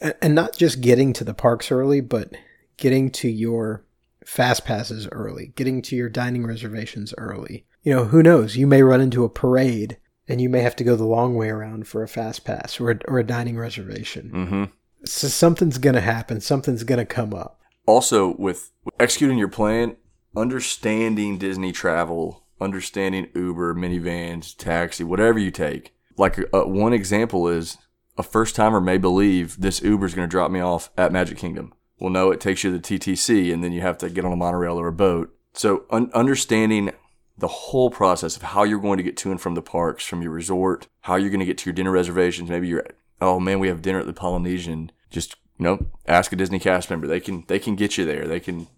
And 0.00 0.34
not 0.34 0.56
just 0.56 0.80
getting 0.80 1.12
to 1.14 1.24
the 1.24 1.34
parks 1.34 1.72
early, 1.72 2.00
but 2.00 2.34
getting 2.76 3.10
to 3.12 3.28
your 3.28 3.84
fast 4.24 4.64
passes 4.64 5.08
early, 5.12 5.52
getting 5.56 5.80
to 5.82 5.96
your 5.96 6.08
dining 6.08 6.46
reservations 6.46 7.14
early. 7.16 7.64
You 7.82 7.94
know, 7.94 8.04
who 8.06 8.22
knows? 8.22 8.56
You 8.56 8.66
may 8.66 8.82
run 8.82 9.00
into 9.00 9.24
a 9.24 9.30
parade 9.30 9.98
and 10.28 10.40
you 10.40 10.48
may 10.48 10.60
have 10.60 10.76
to 10.76 10.84
go 10.84 10.96
the 10.96 11.04
long 11.04 11.36
way 11.36 11.48
around 11.48 11.86
for 11.86 12.02
a 12.02 12.08
fast 12.08 12.44
pass 12.44 12.80
or 12.80 12.90
a, 12.90 12.98
or 13.06 13.18
a 13.18 13.26
dining 13.26 13.56
reservation. 13.56 14.30
Mm-hmm. 14.34 14.64
So 15.04 15.28
something's 15.28 15.78
going 15.78 15.94
to 15.94 16.00
happen. 16.00 16.40
Something's 16.40 16.82
going 16.82 16.98
to 16.98 17.04
come 17.04 17.32
up. 17.32 17.60
Also, 17.86 18.34
with 18.36 18.72
executing 18.98 19.38
your 19.38 19.48
plan, 19.48 19.96
understanding 20.36 21.38
Disney 21.38 21.70
travel, 21.70 22.44
understanding 22.60 23.28
Uber, 23.34 23.74
minivans, 23.74 24.56
taxi, 24.56 25.04
whatever 25.04 25.38
you 25.38 25.52
take. 25.52 25.94
Like 26.18 26.38
uh, 26.52 26.62
one 26.62 26.92
example 26.92 27.46
is 27.46 27.78
a 28.18 28.22
first 28.22 28.56
timer 28.56 28.80
may 28.80 28.98
believe 28.98 29.60
this 29.60 29.82
Uber 29.82 30.06
is 30.06 30.14
going 30.14 30.28
to 30.28 30.30
drop 30.30 30.50
me 30.50 30.60
off 30.60 30.90
at 30.96 31.12
Magic 31.12 31.38
Kingdom. 31.38 31.72
Well, 31.98 32.10
no, 32.10 32.30
it 32.30 32.40
takes 32.40 32.62
you 32.62 32.72
to 32.72 32.78
the 32.78 32.98
TTC 32.98 33.52
and 33.52 33.62
then 33.62 33.72
you 33.72 33.80
have 33.80 33.98
to 33.98 34.10
get 34.10 34.24
on 34.24 34.32
a 34.32 34.36
monorail 34.36 34.78
or 34.78 34.88
a 34.88 34.92
boat. 34.92 35.34
So 35.54 35.84
un- 35.90 36.10
understanding 36.12 36.92
the 37.38 37.48
whole 37.48 37.90
process 37.90 38.36
of 38.36 38.42
how 38.42 38.64
you're 38.64 38.80
going 38.80 38.96
to 38.98 39.02
get 39.02 39.16
to 39.18 39.30
and 39.30 39.40
from 39.40 39.54
the 39.54 39.62
parks, 39.62 40.06
from 40.06 40.22
your 40.22 40.32
resort, 40.32 40.88
how 41.02 41.16
you're 41.16 41.30
going 41.30 41.40
to 41.40 41.46
get 41.46 41.58
to 41.58 41.66
your 41.66 41.74
dinner 41.74 41.90
reservations. 41.90 42.50
Maybe 42.50 42.68
you're, 42.68 42.86
oh 43.20 43.40
man, 43.40 43.60
we 43.60 43.68
have 43.68 43.82
dinner 43.82 44.00
at 44.00 44.06
the 44.06 44.12
Polynesian. 44.12 44.92
Just 45.10 45.36
you 45.58 45.64
know, 45.64 45.86
ask 46.06 46.32
a 46.32 46.36
Disney 46.36 46.58
cast 46.58 46.90
member. 46.90 47.06
They 47.06 47.20
can 47.20 47.44
they 47.48 47.58
can 47.58 47.76
get 47.76 47.96
you 47.96 48.04
there. 48.04 48.26
They 48.26 48.40
can 48.40 48.68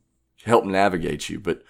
help 0.44 0.64
navigate 0.64 1.28
you. 1.28 1.40
But 1.40 1.62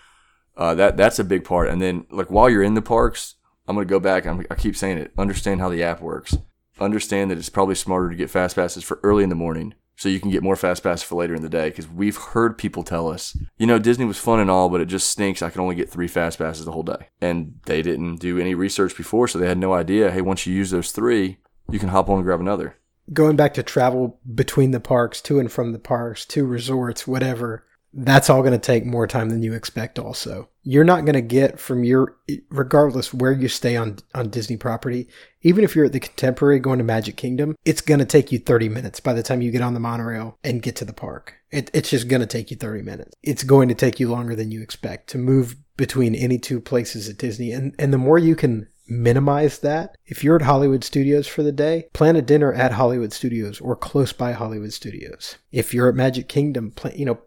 uh, 0.57 0.75
that 0.75 0.97
that's 0.97 1.19
a 1.19 1.25
big 1.25 1.45
part. 1.45 1.69
And 1.69 1.81
then 1.81 2.07
like 2.11 2.31
while 2.31 2.51
you're 2.51 2.63
in 2.63 2.75
the 2.75 2.83
parks, 2.83 3.37
I'm 3.67 3.77
gonna 3.77 3.87
go 3.87 4.01
back. 4.01 4.27
I'm, 4.27 4.45
I 4.51 4.55
keep 4.55 4.77
saying 4.77 4.99
it. 4.99 5.13
Understand 5.17 5.61
how 5.61 5.69
the 5.69 5.83
app 5.83 6.01
works. 6.01 6.37
Understand 6.81 7.31
that 7.31 7.39
it's 7.39 7.49
probably 7.49 7.75
smarter 7.75 8.11
to 8.11 8.17
get 8.17 8.31
fast 8.31 8.57
passes 8.57 8.85
for 8.85 9.01
early 9.03 9.23
in 9.23 9.29
the 9.29 9.35
morning 9.35 9.75
so 9.97 10.09
you 10.09 10.21
can 10.21 10.31
get 10.31 10.45
more 10.45 10.55
fast 10.55 10.85
passes 10.85 11.03
for 11.03 11.17
later 11.17 11.35
in 11.35 11.43
the 11.43 11.49
day. 11.49 11.71
Because 11.71 11.89
we've 11.89 12.17
heard 12.17 12.57
people 12.57 12.85
tell 12.85 13.09
us, 13.09 13.37
you 13.59 13.67
know, 13.67 13.79
Disney 13.79 14.05
was 14.05 14.19
fun 14.19 14.39
and 14.39 14.51
all, 14.51 14.69
but 14.69 14.81
it 14.81 14.87
just 14.87 15.11
stinks. 15.11 15.43
I 15.43 15.51
can 15.51 15.61
only 15.61 15.75
get 15.75 15.91
three 15.91 16.09
fast 16.09 16.39
passes 16.39 16.65
the 16.65 16.73
whole 16.73 16.85
day, 16.85 17.09
and 17.21 17.59
they 17.67 17.83
didn't 17.83 18.17
do 18.17 18.39
any 18.39 18.55
research 18.55 18.97
before, 18.97 19.27
so 19.29 19.39
they 19.39 19.49
had 19.49 19.59
no 19.59 19.75
idea. 19.75 20.11
Hey, 20.11 20.21
once 20.21 20.47
you 20.47 20.55
use 20.55 20.71
those 20.71 20.93
three, 20.93 21.39
you 21.71 21.79
can 21.79 21.89
hop 21.89 22.09
on 22.09 22.17
and 22.17 22.25
grab 22.25 22.41
another. 22.41 22.77
Going 23.13 23.37
back 23.37 23.55
to 23.55 23.63
travel 23.63 24.21
between 24.35 24.71
the 24.71 24.81
parks, 24.81 25.21
to 25.23 25.41
and 25.41 25.51
from 25.51 25.73
the 25.73 25.79
parks, 25.79 26.25
to 26.27 26.47
resorts, 26.47 27.07
whatever, 27.07 27.65
that's 27.93 28.29
all 28.29 28.43
going 28.43 28.53
to 28.53 28.59
take 28.59 28.85
more 28.85 29.07
time 29.07 29.31
than 29.31 29.43
you 29.43 29.55
expect 29.55 29.99
also. 29.99 30.49
You're 30.63 30.85
not 30.85 31.05
going 31.05 31.15
to 31.15 31.21
get 31.21 31.59
from 31.59 31.85
your 31.85 32.17
regardless 32.51 33.15
where 33.15 33.33
you 33.33 33.49
stay 33.49 33.77
on 33.77 33.99
on 34.15 34.31
Disney 34.31 34.57
property, 34.57 35.09
even 35.43 35.65
if 35.65 35.75
you're 35.75 35.87
at 35.87 35.93
the 35.93 36.01
Contemporary 36.01 36.59
going 36.59 36.79
to 36.79 36.85
Magic 36.85 37.17
Kingdom, 37.17 37.57
it's 37.65 37.81
going 37.81 38.01
to 38.01 38.07
take 38.07 38.31
you 38.31 38.39
30 38.39 38.69
minutes 38.69 39.01
by 39.01 39.13
the 39.13 39.23
time 39.23 39.41
you 39.41 39.51
get 39.51 39.63
on 39.63 39.75
the 39.75 39.81
monorail 39.81 40.39
and 40.45 40.63
get 40.63 40.77
to 40.77 40.85
the 40.85 40.93
park. 40.93 41.35
It, 41.51 41.71
it's 41.73 41.91
just 41.91 42.09
going 42.09 42.21
to 42.21 42.27
take 42.27 42.51
you 42.51 42.57
30 42.57 42.83
minutes. 42.83 43.15
It's 43.23 43.45
going 43.45 43.69
to 43.69 43.75
take 43.75 43.99
you 43.99 44.11
longer 44.11 44.37
than 44.37 44.51
you 44.51 44.63
expect 44.63 45.09
to 45.11 45.19
move 45.19 45.57
between 45.77 46.15
any 46.15 46.39
two 46.39 46.61
places 46.61 47.09
at 47.09 47.19
Disney. 47.19 47.53
And 47.53 47.75
and 47.79 47.93
the 47.93 47.99
more 47.99 48.19
you 48.19 48.37
can 48.37 48.69
minimize 48.89 49.59
that, 49.61 49.97
if 50.07 50.25
you're 50.25 50.37
at 50.37 50.43
Hollywood 50.43 50.83
Studios 50.83 51.27
for 51.27 51.43
the 51.43 51.53
day, 51.53 51.89
plan 51.93 52.17
a 52.17 52.23
dinner 52.23 52.53
at 52.53 52.73
Hollywood 52.73 53.13
Studios 53.13 53.61
or 53.61 53.77
close 53.77 54.13
by 54.13 54.33
Hollywood 54.33 54.73
Studios. 54.73 55.37
If 55.53 55.75
you're 55.75 55.89
at 55.89 55.95
Magic 55.95 56.29
Kingdom, 56.29 56.73
plan, 56.73 56.97
you 56.97 57.05
know, 57.05 57.19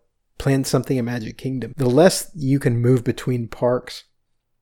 plan 0.42 0.64
something 0.64 0.98
in 0.98 1.06
Magic 1.06 1.38
Kingdom. 1.38 1.74
The 1.78 1.88
less 1.88 2.32
you 2.34 2.58
can 2.58 2.82
move 2.82 3.04
between 3.04 3.48
parks, 3.48 4.06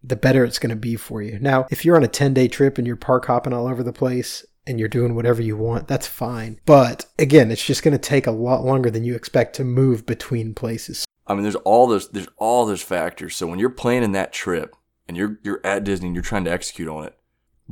the 0.04 0.18
better 0.18 0.44
it's 0.44 0.60
going 0.60 0.72
to 0.72 0.76
be 0.76 0.98
for 0.98 1.22
you. 1.22 1.40
Now, 1.40 1.68
if 1.72 1.86
you're 1.86 1.96
on 1.96 2.04
a 2.04 2.08
10 2.10 2.34
day 2.34 2.50
trip 2.50 2.78
and 2.78 2.86
you're 2.86 2.98
park 2.98 3.26
hopping 3.26 3.54
all 3.54 3.66
over 3.66 3.82
the 3.82 3.94
place 3.94 4.46
and 4.68 4.78
you're 4.78 4.90
doing 4.90 5.16
whatever 5.16 5.42
you 5.42 5.56
want, 5.56 5.88
that's 5.88 6.06
fine. 6.06 6.60
But 6.66 7.06
again, 7.18 7.50
it's 7.50 7.66
just 7.66 7.82
going 7.82 7.94
to 7.94 7.98
take 7.98 8.28
a 8.28 8.32
lot 8.32 8.66
longer 8.66 8.92
than 8.92 9.06
you 9.06 9.16
expect 9.16 9.56
to 9.56 9.64
move 9.64 10.06
between 10.06 10.54
places. 10.54 11.06
I 11.26 11.34
mean, 11.34 11.44
there's 11.44 11.56
all 11.56 11.88
those 11.88 12.10
there's 12.10 12.28
all 12.38 12.66
those 12.66 12.82
factors. 12.82 13.38
So 13.38 13.48
when 13.48 13.60
you're 13.60 13.70
planning 13.70 14.12
that 14.12 14.34
trip 14.34 14.76
and 15.08 15.16
you're 15.16 15.40
you're 15.44 15.62
at 15.64 15.86
Disney 15.86 16.08
and 16.08 16.16
you're 16.16 16.24
trying 16.24 16.44
to 16.46 16.52
execute 16.52 16.90
on 16.90 17.06
it, 17.06 17.18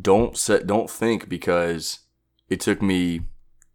don't 0.02 0.38
set 0.38 0.66
don't 0.66 0.90
think 0.90 1.28
because 1.28 2.00
it 2.48 2.62
took 2.62 2.82
me 2.82 3.22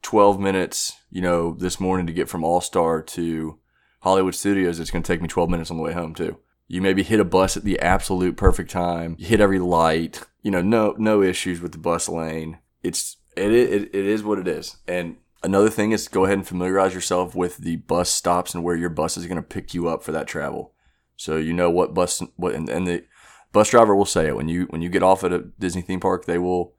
12 0.01 0.41
minutes, 0.41 0.97
you 1.11 1.21
know, 1.21 1.55
this 1.59 1.79
morning 1.79 2.07
to 2.07 2.13
get 2.13 2.29
from 2.29 2.45
All 2.45 2.61
Star 2.61 3.03
to 3.03 3.59
Hollywood 4.03 4.35
Studios. 4.35 4.79
It's 4.79 4.91
going 4.91 5.03
to 5.03 5.07
take 5.07 5.23
me 5.23 5.29
12 5.29 5.49
minutes 5.49 5.71
on 5.71 5.77
the 5.77 5.83
way 5.83 5.93
home 5.93 6.15
too. 6.15 6.39
You 6.69 6.83
maybe 6.83 7.03
hit 7.03 7.21
a 7.21 7.25
bus 7.25 7.57
at 7.57 7.65
the 7.65 7.79
absolute 7.81 8.37
perfect 8.37 8.71
time. 8.71 9.17
You 9.19 9.27
hit 9.27 9.41
every 9.41 9.59
light. 9.59 10.23
You 10.43 10.51
know, 10.51 10.63
no 10.63 10.95
no 10.99 11.23
issues 11.23 11.61
with 11.61 11.73
the 11.73 11.79
bus 11.79 12.09
lane. 12.09 12.59
It's 12.83 13.17
it 13.37 13.53
it, 13.53 13.95
it 13.95 14.07
is 14.07 14.23
what 14.23 14.39
it 14.39 14.49
is. 14.49 14.77
And 14.89 15.17
another 15.43 15.71
thing 15.71 15.93
is 15.93 16.09
go 16.09 16.25
ahead 16.25 16.39
and 16.39 16.47
familiarize 16.47 16.95
yourself 16.95 17.35
with 17.35 17.59
the 17.59 17.77
bus 17.77 18.11
stops 18.11 18.55
and 18.55 18.65
where 18.65 18.77
your 18.77 18.91
bus 18.91 19.17
is 19.17 19.27
going 19.27 19.37
to 19.37 19.43
pick 19.43 19.75
you 19.75 19.89
up 19.89 20.03
for 20.03 20.13
that 20.13 20.27
travel. 20.27 20.73
So 21.17 21.37
you 21.37 21.53
know 21.53 21.71
what 21.71 21.95
bus 21.95 22.23
what 22.37 22.55
and, 22.55 22.69
and 22.69 22.87
the 22.87 23.05
bus 23.53 23.71
driver 23.71 23.95
will 23.95 24.05
say 24.05 24.27
it 24.27 24.37
when 24.37 24.49
you 24.49 24.65
when 24.71 24.83
you 24.83 24.89
get 24.89 25.03
off 25.03 25.23
at 25.23 25.33
a 25.33 25.51
Disney 25.59 25.83
theme 25.83 26.01
park. 26.01 26.25
They 26.25 26.39
will 26.39 26.75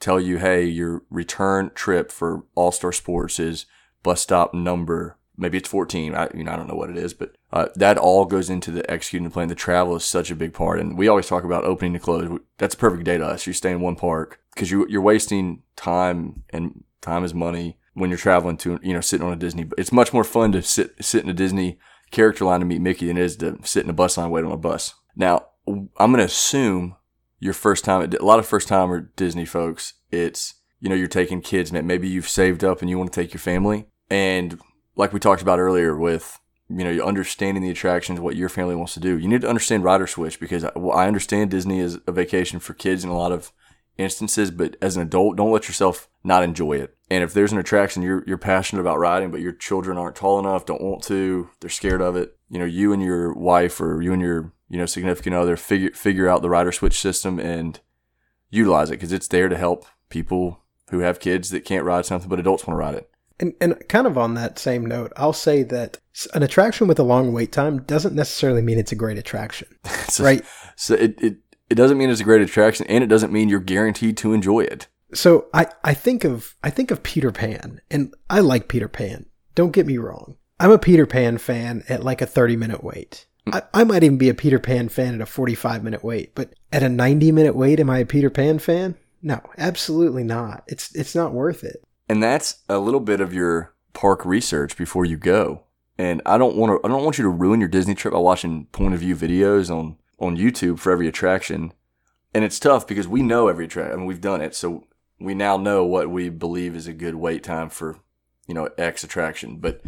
tell 0.00 0.20
you, 0.20 0.38
hey, 0.38 0.64
your 0.64 1.02
return 1.10 1.70
trip 1.74 2.10
for 2.10 2.44
All 2.54 2.72
Star 2.72 2.92
Sports 2.92 3.38
is 3.38 3.66
bus 4.02 4.22
stop 4.22 4.54
number. 4.54 5.18
Maybe 5.36 5.58
it's 5.58 5.68
14. 5.68 6.14
I, 6.14 6.28
you 6.34 6.44
know, 6.44 6.52
I 6.52 6.56
don't 6.56 6.68
know 6.68 6.74
what 6.74 6.90
it 6.90 6.96
is, 6.96 7.14
but 7.14 7.34
uh, 7.52 7.68
that 7.74 7.98
all 7.98 8.24
goes 8.24 8.50
into 8.50 8.70
the 8.70 8.88
executing 8.90 9.24
the 9.24 9.32
plan. 9.32 9.48
The 9.48 9.54
travel 9.54 9.96
is 9.96 10.04
such 10.04 10.30
a 10.30 10.36
big 10.36 10.52
part, 10.52 10.78
and 10.78 10.96
we 10.96 11.08
always 11.08 11.26
talk 11.26 11.44
about 11.44 11.64
opening 11.64 11.94
to 11.94 11.98
close. 11.98 12.38
That's 12.58 12.74
a 12.74 12.78
perfect 12.78 13.04
day 13.04 13.18
to 13.18 13.24
us. 13.24 13.46
You 13.46 13.52
stay 13.52 13.72
in 13.72 13.80
one 13.80 13.96
park 13.96 14.40
because 14.54 14.70
you 14.70 14.86
you're 14.88 15.00
wasting 15.00 15.62
time, 15.76 16.44
and 16.50 16.84
time 17.00 17.24
is 17.24 17.34
money 17.34 17.78
when 17.94 18.10
you're 18.10 18.18
traveling 18.18 18.56
to 18.58 18.78
you 18.82 18.92
know 18.92 19.00
sitting 19.00 19.26
on 19.26 19.32
a 19.32 19.36
Disney. 19.36 19.66
It's 19.78 19.92
much 19.92 20.12
more 20.12 20.24
fun 20.24 20.52
to 20.52 20.62
sit 20.62 20.94
sit 21.00 21.24
in 21.24 21.30
a 21.30 21.34
Disney 21.34 21.78
character 22.10 22.44
line 22.44 22.60
to 22.60 22.66
meet 22.66 22.80
Mickey 22.80 23.06
than 23.06 23.16
it 23.16 23.22
is 23.22 23.36
to 23.36 23.58
sit 23.62 23.84
in 23.84 23.90
a 23.90 23.94
bus 23.94 24.18
line 24.18 24.30
wait 24.30 24.44
on 24.44 24.52
a 24.52 24.56
bus. 24.56 24.94
Now, 25.16 25.46
I'm 25.66 25.88
going 25.96 26.18
to 26.18 26.24
assume 26.24 26.96
your 27.42 27.54
first 27.54 27.84
time 27.84 28.02
at 28.02 28.14
a 28.14 28.24
lot 28.24 28.38
of 28.38 28.46
first 28.46 28.68
time 28.68 28.88
timer 28.88 29.00
Disney 29.16 29.44
folks, 29.44 29.94
it's 30.12 30.54
you 30.80 30.88
know 30.88 30.94
you're 30.94 31.08
taking 31.08 31.40
kids, 31.40 31.72
man. 31.72 31.86
Maybe 31.86 32.08
you've 32.08 32.28
saved 32.28 32.62
up 32.62 32.80
and 32.80 32.88
you 32.88 32.98
want 32.98 33.12
to 33.12 33.20
take 33.20 33.34
your 33.34 33.40
family, 33.40 33.86
and 34.08 34.60
like 34.96 35.12
we 35.12 35.20
talked 35.20 35.42
about 35.42 35.58
earlier 35.58 35.96
with 35.96 36.38
you 36.68 36.84
know 36.84 37.04
understanding 37.04 37.62
the 37.62 37.70
attractions, 37.70 38.20
what 38.20 38.36
your 38.36 38.48
family 38.48 38.74
wants 38.74 38.94
to 38.94 39.00
do. 39.00 39.18
You 39.18 39.28
need 39.28 39.42
to 39.42 39.48
understand 39.48 39.84
rider 39.84 40.06
switch 40.06 40.40
because 40.40 40.64
I 40.64 41.06
understand 41.06 41.50
Disney 41.50 41.80
is 41.80 41.98
a 42.06 42.12
vacation 42.12 42.60
for 42.60 42.74
kids 42.74 43.04
in 43.04 43.10
a 43.10 43.16
lot 43.16 43.32
of 43.32 43.52
instances, 43.98 44.50
but 44.50 44.76
as 44.80 44.96
an 44.96 45.02
adult, 45.02 45.36
don't 45.36 45.52
let 45.52 45.68
yourself 45.68 46.08
not 46.24 46.42
enjoy 46.42 46.74
it. 46.74 46.96
And 47.10 47.22
if 47.22 47.34
there's 47.34 47.52
an 47.52 47.58
attraction 47.58 48.02
you're 48.02 48.24
you're 48.26 48.38
passionate 48.38 48.80
about 48.80 48.98
riding, 48.98 49.30
but 49.30 49.40
your 49.40 49.52
children 49.52 49.98
aren't 49.98 50.16
tall 50.16 50.38
enough, 50.38 50.66
don't 50.66 50.82
want 50.82 51.02
to, 51.04 51.50
they're 51.60 51.70
scared 51.70 52.00
of 52.00 52.16
it. 52.16 52.36
You 52.48 52.58
know, 52.58 52.64
you 52.64 52.92
and 52.92 53.02
your 53.02 53.32
wife 53.34 53.80
or 53.80 54.02
you 54.02 54.12
and 54.12 54.22
your 54.22 54.52
you 54.68 54.78
know 54.78 54.86
significant 54.86 55.34
other 55.34 55.56
figure 55.56 55.90
figure 55.90 56.28
out 56.28 56.42
the 56.42 56.50
rider 56.50 56.72
switch 56.72 56.98
system 56.98 57.38
and 57.38 57.80
utilize 58.50 58.90
it 58.90 58.94
because 58.94 59.12
it's 59.12 59.28
there 59.28 59.48
to 59.48 59.56
help 59.56 59.86
people 60.08 60.60
who 60.90 61.00
have 61.00 61.20
kids 61.20 61.50
that 61.50 61.64
can't 61.64 61.84
ride 61.84 62.04
something, 62.04 62.28
but 62.28 62.38
adults 62.38 62.66
want 62.66 62.74
to 62.74 62.78
ride 62.78 62.94
it. 62.94 63.11
And, 63.40 63.54
and 63.60 63.88
kind 63.88 64.06
of 64.06 64.16
on 64.18 64.34
that 64.34 64.58
same 64.58 64.86
note, 64.86 65.12
I'll 65.16 65.32
say 65.32 65.62
that 65.64 65.98
an 66.34 66.42
attraction 66.42 66.86
with 66.86 66.98
a 66.98 67.04
long 67.04 67.32
wait 67.32 67.52
time 67.52 67.82
doesn't 67.82 68.14
necessarily 68.14 68.62
mean 68.62 68.78
it's 68.78 68.92
a 68.92 68.96
great 68.96 69.18
attraction, 69.18 69.68
so, 70.08 70.24
right? 70.24 70.44
So 70.76 70.94
it, 70.94 71.20
it 71.20 71.36
it 71.70 71.74
doesn't 71.74 71.96
mean 71.96 72.10
it's 72.10 72.20
a 72.20 72.24
great 72.24 72.42
attraction, 72.42 72.86
and 72.88 73.02
it 73.02 73.08
doesn't 73.08 73.32
mean 73.32 73.48
you're 73.48 73.60
guaranteed 73.60 74.16
to 74.18 74.34
enjoy 74.34 74.60
it. 74.60 74.88
So 75.14 75.46
I, 75.52 75.66
I 75.84 75.94
think 75.94 76.24
of 76.24 76.54
I 76.62 76.70
think 76.70 76.90
of 76.90 77.02
Peter 77.02 77.32
Pan, 77.32 77.80
and 77.90 78.14
I 78.28 78.40
like 78.40 78.68
Peter 78.68 78.88
Pan. 78.88 79.26
Don't 79.54 79.72
get 79.72 79.86
me 79.86 79.98
wrong. 79.98 80.36
I'm 80.60 80.70
a 80.70 80.78
Peter 80.78 81.06
Pan 81.06 81.38
fan 81.38 81.82
at 81.88 82.04
like 82.04 82.22
a 82.22 82.26
30 82.26 82.56
minute 82.56 82.84
wait. 82.84 83.26
Mm. 83.46 83.54
I, 83.54 83.80
I 83.80 83.84
might 83.84 84.04
even 84.04 84.18
be 84.18 84.28
a 84.28 84.34
Peter 84.34 84.58
Pan 84.58 84.88
fan 84.88 85.14
at 85.14 85.20
a 85.20 85.26
45 85.26 85.82
minute 85.82 86.04
wait, 86.04 86.34
but 86.34 86.52
at 86.72 86.82
a 86.82 86.88
90 86.88 87.32
minute 87.32 87.56
wait, 87.56 87.80
am 87.80 87.90
I 87.90 87.98
a 87.98 88.06
Peter 88.06 88.30
Pan 88.30 88.58
fan? 88.58 88.96
No, 89.22 89.40
absolutely 89.56 90.24
not. 90.24 90.64
It's 90.66 90.94
it's 90.94 91.14
not 91.14 91.32
worth 91.32 91.64
it. 91.64 91.82
And 92.12 92.22
that's 92.22 92.56
a 92.68 92.78
little 92.78 93.00
bit 93.00 93.22
of 93.22 93.32
your 93.32 93.72
park 93.94 94.26
research 94.26 94.76
before 94.76 95.06
you 95.06 95.16
go. 95.16 95.62
And 95.96 96.20
I 96.26 96.36
don't 96.36 96.56
want 96.56 96.70
to 96.70 96.86
I 96.86 96.90
don't 96.90 97.04
want 97.04 97.16
you 97.16 97.24
to 97.24 97.30
ruin 97.30 97.58
your 97.58 97.70
Disney 97.70 97.94
trip 97.94 98.12
by 98.12 98.20
watching 98.20 98.66
point 98.66 98.92
of 98.92 99.00
view 99.00 99.16
videos 99.16 99.74
on 99.74 99.96
on 100.18 100.36
YouTube 100.36 100.78
for 100.78 100.92
every 100.92 101.08
attraction. 101.08 101.72
And 102.34 102.44
it's 102.44 102.58
tough 102.58 102.86
because 102.86 103.08
we 103.08 103.22
know 103.22 103.48
every 103.48 103.64
attraction. 103.64 103.94
I 103.94 103.96
mean, 103.96 104.04
we've 104.04 104.20
done 104.20 104.42
it, 104.42 104.54
so 104.54 104.84
we 105.18 105.32
now 105.32 105.56
know 105.56 105.86
what 105.86 106.10
we 106.10 106.28
believe 106.28 106.76
is 106.76 106.86
a 106.86 106.92
good 106.92 107.14
wait 107.14 107.44
time 107.44 107.70
for, 107.70 107.98
you 108.46 108.52
know, 108.52 108.68
X 108.76 109.02
attraction. 109.02 109.56
But 109.56 109.80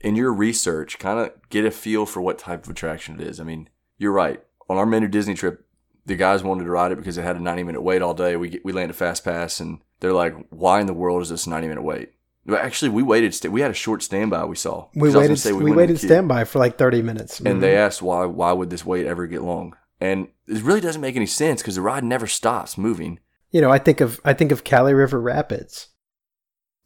in 0.00 0.16
your 0.16 0.32
research, 0.32 0.98
kind 0.98 1.20
of 1.20 1.30
get 1.50 1.64
a 1.64 1.70
feel 1.70 2.04
for 2.04 2.20
what 2.20 2.40
type 2.40 2.64
of 2.64 2.70
attraction 2.70 3.20
it 3.20 3.24
is. 3.24 3.38
I 3.38 3.44
mean, 3.44 3.68
you're 3.96 4.10
right. 4.10 4.42
On 4.68 4.76
our 4.76 4.86
Men 4.86 5.02
Do 5.02 5.08
Disney 5.08 5.34
trip, 5.34 5.64
the 6.04 6.16
guys 6.16 6.42
wanted 6.42 6.64
to 6.64 6.70
ride 6.70 6.90
it 6.90 6.96
because 6.98 7.16
it 7.16 7.22
had 7.22 7.36
a 7.36 7.40
90 7.40 7.62
minute 7.62 7.82
wait 7.82 8.02
all 8.02 8.12
day. 8.12 8.34
We 8.34 8.58
we 8.64 8.72
landed 8.72 8.96
fast 8.96 9.22
pass, 9.22 9.60
and 9.60 9.78
they're 10.00 10.12
like, 10.12 10.34
"Why 10.50 10.80
in 10.80 10.86
the 10.86 10.94
world 10.94 11.22
is 11.22 11.28
this 11.30 11.46
90 11.46 11.68
minute 11.68 11.82
wait?" 11.82 12.10
But 12.46 12.60
actually, 12.62 12.88
we 12.90 13.02
waited. 13.02 13.34
st- 13.34 13.52
We 13.52 13.60
had 13.60 13.70
a 13.70 13.74
short 13.74 14.02
standby. 14.02 14.44
We 14.46 14.56
saw. 14.56 14.88
We 14.94 15.08
'Cause 15.08 15.16
I 15.16 15.28
was 15.28 15.44
gonna 15.44 15.54
waited 15.56 15.64
we, 15.64 15.70
went 15.70 15.76
waited 15.76 15.98
standby 15.98 16.44
for 16.44 16.58
like 16.58 16.78
30 16.78 17.02
minutes. 17.02 17.40
and 17.40 17.62
they 17.62 17.76
asked 17.76 18.00
why 18.02 18.24
why 18.24 18.52
would 18.52 18.70
this 18.70 18.86
wait 18.86 19.06
ever 19.06 19.26
get 19.26 19.42
long? 19.42 19.74
And 20.00 20.28
it 20.46 20.62
really 20.62 20.80
doesn't 20.80 21.00
make 21.02 21.16
any 21.16 21.26
sense 21.26 21.60
because 21.60 21.74
the 21.74 21.82
ride 21.82 22.04
never 22.04 22.26
stops 22.26 22.78
moving. 22.78 23.18
you 23.50 23.60
know, 23.60 23.70
I 23.70 23.78
think 23.78 24.00
of 24.00 24.20
I 24.24 24.32
think 24.32 24.52
of 24.52 24.64
Kali 24.64 24.94
River 24.94 25.20
Rapids. 25.20 25.88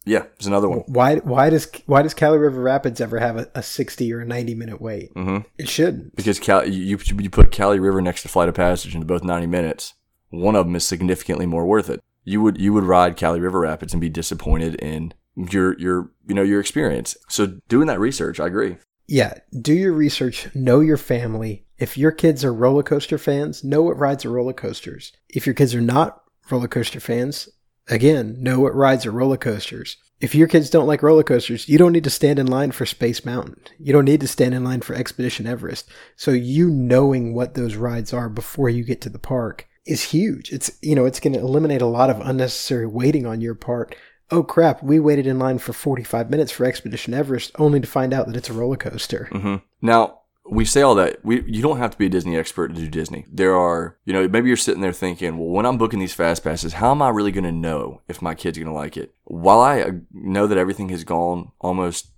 Yeah, 0.05 0.23
there's 0.37 0.47
another 0.47 0.67
one. 0.67 0.79
Why 0.87 1.17
why 1.17 1.49
does 1.49 1.67
why 1.85 2.01
does 2.01 2.13
Kali 2.13 2.37
River 2.37 2.61
Rapids 2.61 2.99
ever 2.99 3.19
have 3.19 3.37
a, 3.37 3.47
a 3.55 3.63
60 3.63 4.11
or 4.11 4.19
a 4.19 4.25
90 4.25 4.55
minute 4.55 4.81
wait? 4.81 5.11
hmm 5.13 5.39
It 5.57 5.69
shouldn't. 5.69 6.15
Because 6.15 6.39
Cal- 6.39 6.67
you 6.67 6.97
you 7.17 7.29
put 7.29 7.51
Kali 7.55 7.79
River 7.79 8.01
next 8.01 8.23
to 8.23 8.27
Flight 8.27 8.49
of 8.49 8.55
Passage 8.55 8.95
into 8.95 9.05
both 9.07 9.23
90 9.23 9.47
minutes. 9.47 9.93
One 10.29 10.55
of 10.55 10.65
them 10.65 10.75
is 10.75 10.85
significantly 10.85 11.45
more 11.45 11.65
worth 11.65 11.89
it. 11.89 12.01
You 12.23 12.41
would 12.41 12.59
you 12.59 12.73
would 12.73 12.83
ride 12.83 13.17
Kali 13.17 13.39
River 13.39 13.59
Rapids 13.61 13.93
and 13.93 14.01
be 14.01 14.09
disappointed 14.09 14.75
in 14.75 15.13
your 15.35 15.77
your 15.79 16.11
you 16.27 16.35
know 16.35 16.43
your 16.43 16.59
experience. 16.59 17.17
So 17.29 17.59
doing 17.67 17.87
that 17.87 17.99
research, 17.99 18.39
I 18.39 18.47
agree. 18.47 18.77
Yeah, 19.07 19.33
do 19.59 19.73
your 19.73 19.93
research, 19.93 20.53
know 20.55 20.79
your 20.79 20.97
family. 20.97 21.65
If 21.77 21.97
your 21.97 22.11
kids 22.11 22.45
are 22.45 22.53
roller 22.53 22.83
coaster 22.83 23.17
fans, 23.17 23.63
know 23.63 23.81
what 23.81 23.97
rides 23.97 24.23
are 24.23 24.31
roller 24.31 24.53
coasters. 24.53 25.11
If 25.29 25.45
your 25.45 25.55
kids 25.55 25.75
are 25.75 25.81
not 25.81 26.23
roller 26.49 26.69
coaster 26.69 27.01
fans, 27.01 27.49
again, 27.89 28.41
know 28.41 28.59
what 28.59 28.75
rides 28.75 29.05
are 29.05 29.11
roller 29.11 29.37
coasters. 29.37 29.97
If 30.21 30.33
your 30.33 30.47
kids 30.47 30.69
don't 30.69 30.87
like 30.87 31.03
roller 31.03 31.23
coasters, 31.23 31.67
you 31.67 31.77
don't 31.77 31.91
need 31.91 32.05
to 32.05 32.09
stand 32.09 32.39
in 32.39 32.47
line 32.47 32.71
for 32.71 32.85
Space 32.85 33.25
Mountain. 33.25 33.57
You 33.77 33.91
don't 33.91 34.05
need 34.05 34.21
to 34.21 34.27
stand 34.27 34.53
in 34.53 34.63
line 34.63 34.79
for 34.79 34.93
Expedition 34.93 35.45
Everest. 35.45 35.89
So 36.15 36.31
you 36.31 36.69
knowing 36.69 37.33
what 37.33 37.55
those 37.55 37.75
rides 37.75 38.13
are 38.13 38.29
before 38.29 38.69
you 38.69 38.85
get 38.85 39.01
to 39.01 39.09
the 39.09 39.19
park 39.19 39.67
is 39.85 40.03
huge. 40.03 40.51
It's 40.51 40.71
you 40.81 40.95
know, 40.95 41.05
it's 41.05 41.19
going 41.19 41.33
to 41.33 41.39
eliminate 41.39 41.81
a 41.81 41.87
lot 41.87 42.09
of 42.09 42.21
unnecessary 42.21 42.87
waiting 42.87 43.25
on 43.25 43.41
your 43.41 43.55
part. 43.55 43.95
Oh 44.31 44.43
crap, 44.43 44.81
we 44.81 44.99
waited 44.99 45.27
in 45.27 45.37
line 45.37 45.59
for 45.59 45.73
45 45.73 46.29
minutes 46.29 46.51
for 46.51 46.65
Expedition 46.65 47.13
Everest 47.13 47.51
only 47.59 47.79
to 47.79 47.87
find 47.87 48.13
out 48.13 48.27
that 48.27 48.35
it's 48.35 48.49
a 48.49 48.53
roller 48.53 48.77
coaster. 48.77 49.29
hmm 49.31 49.57
Now 49.81 50.19
we 50.49 50.65
say 50.65 50.81
all 50.81 50.95
that. 50.95 51.23
We 51.23 51.43
you 51.43 51.61
don't 51.61 51.77
have 51.77 51.91
to 51.91 51.97
be 51.97 52.07
a 52.07 52.09
Disney 52.09 52.37
expert 52.37 52.69
to 52.69 52.73
do 52.73 52.87
Disney. 52.87 53.25
There 53.31 53.55
are 53.55 53.97
you 54.05 54.13
know 54.13 54.27
maybe 54.27 54.47
you're 54.47 54.57
sitting 54.57 54.81
there 54.81 54.93
thinking, 54.93 55.37
well, 55.37 55.49
when 55.49 55.65
I'm 55.65 55.77
booking 55.77 55.99
these 55.99 56.13
fast 56.13 56.43
passes, 56.43 56.73
how 56.73 56.91
am 56.91 57.01
I 57.01 57.09
really 57.09 57.31
going 57.31 57.43
to 57.43 57.51
know 57.51 58.01
if 58.07 58.21
my 58.21 58.35
kid's 58.35 58.57
going 58.57 58.67
to 58.67 58.73
like 58.73 58.97
it? 58.97 59.13
While 59.25 59.59
I 59.59 59.81
uh, 59.81 59.91
know 60.11 60.47
that 60.47 60.57
everything 60.57 60.89
has 60.89 61.03
gone 61.03 61.51
almost, 61.59 62.11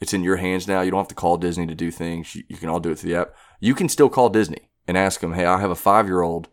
it's 0.00 0.14
in 0.14 0.24
your 0.24 0.36
hands 0.36 0.66
now. 0.66 0.80
You 0.80 0.90
don't 0.90 1.00
have 1.00 1.08
to 1.08 1.14
call 1.14 1.36
Disney 1.36 1.66
to 1.66 1.74
do 1.74 1.90
things. 1.90 2.34
You, 2.34 2.44
you 2.48 2.56
can 2.56 2.68
all 2.68 2.80
do 2.80 2.90
it 2.90 2.98
through 2.98 3.10
the 3.10 3.20
app. 3.20 3.34
You 3.60 3.74
can 3.74 3.88
still 3.88 4.08
call 4.08 4.28
Disney 4.28 4.70
and 4.86 4.96
ask 4.96 5.20
them, 5.20 5.34
hey, 5.34 5.44
I 5.44 5.60
have 5.60 5.70
a 5.70 5.76
five 5.76 6.06
year 6.06 6.22
old 6.22 6.48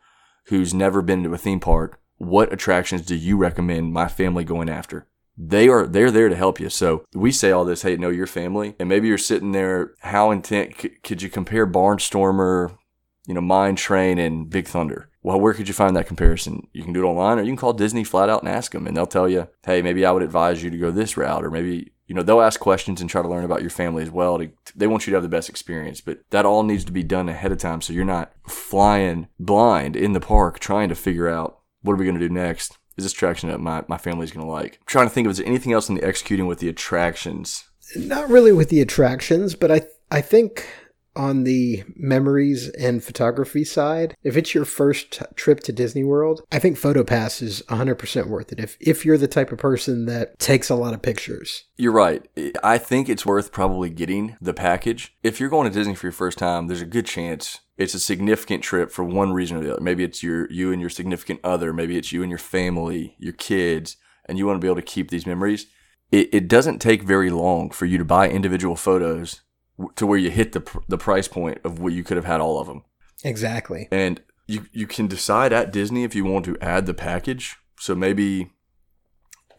who's 0.46 0.74
never 0.74 1.02
been 1.02 1.24
to 1.24 1.34
a 1.34 1.38
theme 1.38 1.60
park. 1.60 2.00
What 2.18 2.54
attractions 2.54 3.02
do 3.02 3.16
you 3.16 3.38
recommend 3.38 3.94
my 3.94 4.08
family 4.08 4.44
going 4.44 4.70
after? 4.70 5.08
They 5.38 5.68
are 5.68 5.86
they're 5.86 6.12
there 6.12 6.30
to 6.30 6.36
help 6.36 6.60
you. 6.60 6.70
So 6.70 7.04
we 7.14 7.32
say 7.32 7.52
all 7.52 7.66
this, 7.66 7.82
hey, 7.82 7.98
know 7.98 8.10
your 8.10 8.28
family, 8.28 8.76
and 8.80 8.88
maybe 8.88 9.10
you're 9.10 9.18
sitting 9.18 9.52
there. 9.52 9.94
How 10.00 10.32
intent 10.32 10.80
c- 10.80 10.90
could 11.04 11.22
you 11.22 11.30
compare 11.30 11.68
Barnstormer, 11.68 12.78
you 13.28 13.34
know, 13.34 13.42
Mine 13.42 13.76
Train, 13.76 14.18
and 14.18 14.50
Big 14.50 14.68
Thunder? 14.68 15.10
Well, 15.22 15.40
where 15.40 15.54
could 15.54 15.68
you 15.68 15.74
find 15.74 15.96
that 15.96 16.08
comparison? 16.08 16.68
You 16.72 16.84
can 16.84 16.94
do 16.94 17.04
it 17.04 17.10
online, 17.10 17.40
or 17.40 17.42
you 17.42 17.50
can 17.50 17.58
call 17.58 17.74
Disney 17.74 18.04
flat 18.04 18.30
out 18.30 18.44
and 18.44 18.50
ask 18.50 18.72
them, 18.72 18.88
and 18.88 18.96
they'll 18.96 19.08
tell 19.08 19.28
you, 19.28 19.50
hey, 19.66 19.82
maybe 19.82 20.06
I 20.06 20.12
would 20.12 20.24
advise 20.24 20.64
you 20.64 20.70
to 20.70 20.78
go 20.78 20.92
this 20.92 21.18
route, 21.18 21.44
or 21.44 21.50
maybe 21.50 21.92
you 22.08 22.16
know 22.16 22.24
they'll 22.24 22.42
ask 22.42 22.60
questions 22.60 23.02
and 23.02 23.10
try 23.10 23.22
to 23.22 23.28
learn 23.28 23.46
about 23.46 23.62
your 23.62 23.70
family 23.70 24.04
as 24.04 24.12
well. 24.12 24.38
To, 24.38 24.50
they 24.76 24.88
want 24.88 25.06
you 25.06 25.12
to 25.12 25.16
have 25.16 25.24
the 25.24 25.30
best 25.30 25.50
experience, 25.50 26.02
but 26.02 26.20
that 26.30 26.46
all 26.46 26.64
needs 26.64 26.86
to 26.86 26.92
be 26.92 27.04
done 27.04 27.30
ahead 27.30 27.52
of 27.52 27.58
time, 27.58 27.82
so 27.82 27.94
you're 27.94 28.06
not 28.06 28.32
flying 28.48 29.28
blind 29.40 29.96
in 29.96 30.14
the 30.14 30.20
park 30.20 30.60
trying 30.60 30.90
to 30.90 30.96
figure 30.96 31.30
out 31.30 31.60
what 31.82 31.94
are 31.94 31.98
we 31.98 32.06
going 32.06 32.20
to 32.20 32.28
do 32.28 32.34
next. 32.34 32.78
Is 32.98 33.04
this 33.04 33.14
attraction 33.14 33.50
that 33.50 33.60
my, 33.60 33.84
my 33.88 33.98
family's 33.98 34.32
going 34.32 34.46
to 34.46 34.52
like? 34.52 34.76
I'm 34.76 34.86
trying 34.86 35.08
to 35.08 35.14
think 35.14 35.26
of 35.26 35.32
is 35.32 35.38
there 35.38 35.48
anything 35.48 35.74
else 35.74 35.90
in 35.90 35.96
the 35.96 36.04
executing 36.04 36.48
with 36.48 36.60
the 36.60 36.70
attractions? 36.70 37.66
Not 37.96 38.30
really 38.30 38.54
with 38.54 38.70
the 38.70 38.82
attractions, 38.82 39.56
but 39.56 39.72
I 39.72 39.82
I 40.12 40.22
think 40.22 40.68
on 41.16 41.44
the 41.44 41.84
memories 41.96 42.70
and 42.70 43.04
photography 43.04 43.64
side, 43.64 44.16
if 44.24 44.38
it's 44.38 44.54
your 44.54 44.66
first 44.66 45.22
trip 45.36 45.60
to 45.62 45.72
Disney 45.72 46.04
World, 46.04 46.42
I 46.52 46.60
think 46.60 46.78
PhotoPass 46.78 47.42
is 47.42 47.62
100% 47.64 48.28
worth 48.28 48.52
it. 48.52 48.60
If 48.60 48.78
if 48.80 49.06
you're 49.06 49.18
the 49.18 49.28
type 49.28 49.52
of 49.52 49.58
person 49.58 50.06
that 50.06 50.38
takes 50.40 50.70
a 50.70 50.76
lot 50.76 50.94
of 50.94 51.02
pictures. 51.02 51.66
You're 51.78 51.92
right. 51.92 52.28
I 52.64 52.78
think 52.78 53.10
it's 53.10 53.26
worth 53.26 53.52
probably 53.52 53.90
getting 53.90 54.38
the 54.42 54.54
package. 54.54 55.16
If 55.24 55.40
you're 55.40 55.50
going 55.50 55.70
to 55.70 55.78
Disney 55.78 55.96
for 55.96 56.08
your 56.08 56.14
first 56.14 56.38
time, 56.38 56.68
there's 56.68 56.82
a 56.82 56.86
good 56.86 57.06
chance 57.06 57.60
it's 57.78 57.94
a 57.94 58.00
significant 58.00 58.64
trip 58.64 58.92
for 58.92 59.04
one 59.04 59.34
reason 59.34 59.58
or 59.58 59.62
the 59.62 59.74
other. 59.74 59.82
Maybe 59.82 60.04
it's 60.04 60.24
your 60.24 60.50
you 60.52 60.72
and 60.72 60.80
your 60.80 60.90
significant 60.90 61.42
other. 61.44 61.74
Maybe 61.74 61.98
it's 61.98 62.12
you 62.12 62.24
and 62.24 62.30
your 62.30 62.40
family, 62.40 63.16
your 63.20 63.34
kids, 63.34 63.98
and 64.26 64.38
you 64.38 64.46
want 64.46 64.58
to 64.58 64.62
be 64.62 64.68
able 64.68 64.78
to 64.78 64.82
keep 64.82 65.10
these 65.10 65.26
memories. 65.26 65.68
It, 66.12 66.30
it 66.34 66.48
doesn't 66.48 66.80
take 66.80 67.04
very 67.04 67.30
long 67.30 67.72
for 67.72 67.86
you 67.86 67.98
to 67.98 68.06
buy 68.06 68.30
individual 68.30 68.76
photos 68.76 69.42
to 69.96 70.08
where 70.08 70.18
you 70.18 70.32
hit 70.32 70.52
the 70.54 70.62
pr- 70.62 70.80
the 70.88 70.98
price 70.98 71.28
point 71.28 71.60
of 71.64 71.80
what 71.80 71.94
you 71.94 72.04
could 72.04 72.18
have 72.18 72.26
had 72.26 72.42
all 72.42 72.60
of 72.60 72.68
them. 72.68 72.84
Exactly. 73.24 73.88
And 73.92 74.22
you 74.48 74.66
you 74.72 74.88
can 74.88 75.08
decide 75.08 75.54
at 75.54 75.72
Disney 75.72 76.04
if 76.04 76.16
you 76.16 76.26
want 76.26 76.46
to 76.46 76.58
add 76.62 76.86
the 76.86 76.94
package. 76.94 77.58
So 77.78 77.96
maybe 77.96 78.52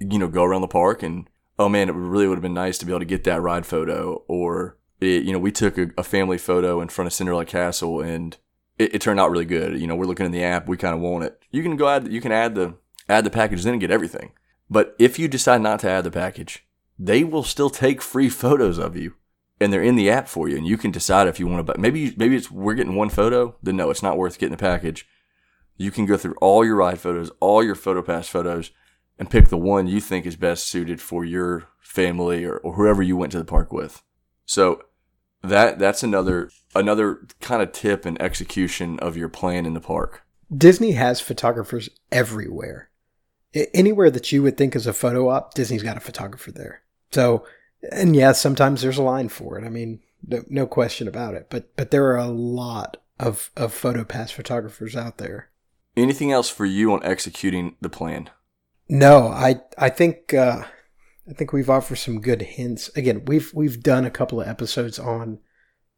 you 0.01 0.19
know 0.19 0.29
go 0.29 0.45
around 0.45 0.63
the 0.63 0.69
park 0.69 1.03
and 1.03 1.29
oh 1.59 1.69
man, 1.69 1.89
it 1.89 1.95
really 1.95 2.27
would 2.27 2.37
have 2.37 2.43
been 2.43 2.55
nice 2.55 2.79
to 2.79 2.87
be 2.87 2.93
able 2.93 3.01
to 3.01 3.07
get 3.07 3.25
that 3.25 3.43
ride 3.43 3.67
photo. 3.67 4.23
Or 4.29 4.79
it, 5.01 5.25
you 5.25 5.33
know 5.33 5.39
we 5.39 5.53
took 5.53 5.77
a, 5.79 5.91
a 5.99 6.03
family 6.03 6.39
photo 6.39 6.81
in 6.81 6.89
front 6.89 7.07
of 7.07 7.13
Cinderella 7.13 7.45
Castle 7.45 8.01
and 8.01 8.37
it, 8.79 8.95
it 8.95 9.01
turned 9.01 9.21
out 9.21 9.31
really 9.31 9.45
good. 9.45 9.79
You 9.79 9.87
know 9.87 9.97
we're 9.97 10.07
looking 10.07 10.27
in 10.27 10.33
the 10.33 10.45
app, 10.45 10.69
we 10.69 10.77
kind 10.77 10.95
of 10.95 11.01
want 11.01 11.25
it. 11.25 11.39
You 11.51 11.63
can 11.63 11.77
go 11.77 11.89
add 11.89 12.11
you 12.11 12.21
can 12.21 12.33
add 12.33 12.55
the 12.55 12.75
add 13.09 13.25
the 13.25 13.31
package 13.31 13.63
then 13.65 13.75
and 13.75 13.81
get 13.81 13.91
everything. 13.91 14.33
But 14.69 14.97
if 14.99 15.19
you 15.19 15.29
decide 15.29 15.61
not 15.61 15.81
to 15.81 15.91
add 15.91 16.05
the 16.05 16.11
package, 16.11 16.67
they 16.99 17.23
will 17.23 17.45
still 17.45 17.71
take 17.71 18.03
free 18.03 18.29
photos 18.29 18.79
of 18.79 18.97
you 18.97 19.15
and 19.61 19.73
they're 19.73 19.83
in 19.83 19.97
the 19.97 20.11
app 20.11 20.29
for 20.29 20.49
you, 20.49 20.57
and 20.57 20.67
you 20.67 20.77
can 20.77 20.91
decide 20.91 21.29
if 21.29 21.41
you 21.41 21.47
want 21.47 21.59
to. 21.59 21.65
But 21.65 21.81
maybe 21.81 22.15
maybe 22.17 22.37
it's 22.37 22.51
we're 22.51 22.75
getting 22.75 22.95
one 22.95 23.09
photo. 23.09 23.57
Then 23.63 23.77
no, 23.77 23.91
it's 23.91 24.03
not 24.03 24.19
worth 24.19 24.39
getting 24.39 24.57
the 24.57 24.59
package. 24.59 25.07
You 25.77 25.91
can 25.91 26.07
go 26.07 26.17
through 26.17 26.37
all 26.41 26.65
your 26.65 26.77
ride 26.77 27.01
photos, 27.01 27.31
all 27.41 27.63
your 27.63 27.75
PhotoPass 27.75 28.27
photos, 28.27 28.71
and 29.19 29.31
pick 29.31 29.49
the 29.49 29.59
one 29.59 29.87
you 29.87 30.01
think 30.01 30.25
is 30.25 30.37
best 30.37 30.67
suited 30.67 31.01
for 31.01 31.25
your 31.25 31.69
family 31.81 32.45
or, 32.45 32.57
or 32.59 32.75
whoever 32.75 33.03
you 33.03 33.17
went 33.17 33.33
to 33.33 33.39
the 33.39 33.45
park 33.45 33.73
with. 33.73 34.03
So 34.47 34.83
that 35.43 35.79
that's 35.79 36.03
another 36.03 36.51
another 36.75 37.27
kind 37.41 37.63
of 37.63 37.73
tip 37.73 38.05
and 38.05 38.21
execution 38.21 38.99
of 39.01 39.17
your 39.17 39.29
plan 39.29 39.67
in 39.67 39.75
the 39.75 39.81
park. 39.81 40.23
Disney 40.55 40.93
has 40.93 41.21
photographers 41.21 41.89
everywhere. 42.13 42.91
Anywhere 43.73 44.11
that 44.11 44.31
you 44.33 44.43
would 44.43 44.57
think 44.57 44.77
is 44.77 44.87
a 44.87 44.93
photo 44.93 45.29
op, 45.29 45.55
Disney's 45.55 45.83
got 45.83 45.97
a 45.97 46.01
photographer 46.01 46.53
there. 46.53 46.83
So, 47.11 47.47
and 47.93 48.17
yeah, 48.17 48.33
sometimes 48.33 48.83
there's 48.83 48.99
a 48.99 49.03
line 49.03 49.29
for 49.29 49.59
it. 49.59 49.65
I 49.65 49.69
mean, 49.69 50.01
no, 50.27 50.43
no 50.49 50.67
question 50.67 51.09
about 51.09 51.35
it. 51.35 51.47
But 51.51 51.75
but 51.77 51.91
there 51.91 52.07
are 52.07 52.17
a 52.17 52.27
lot 52.27 52.99
of 53.19 53.51
of 53.57 53.75
PhotoPass 53.75 54.33
photographers 54.33 54.97
out 54.97 55.19
there. 55.19 55.51
Anything 55.97 56.31
else 56.31 56.51
for 56.51 56.67
you 56.67 56.93
on 56.93 57.03
executing 57.05 57.77
the 57.81 57.89
plan? 57.89 58.31
No, 58.89 59.29
I 59.29 59.63
I 59.79 59.89
think 59.89 60.35
uh, 60.35 60.65
I 61.29 61.33
think 61.33 61.53
we've 61.53 61.71
offered 61.71 61.97
some 61.97 62.21
good 62.21 62.43
hints. 62.43 62.91
Again, 62.97 63.25
we've 63.27 63.53
we've 63.55 63.83
done 63.83 64.05
a 64.05 64.11
couple 64.11 64.41
of 64.41 64.49
episodes 64.49 64.99
on 64.99 65.41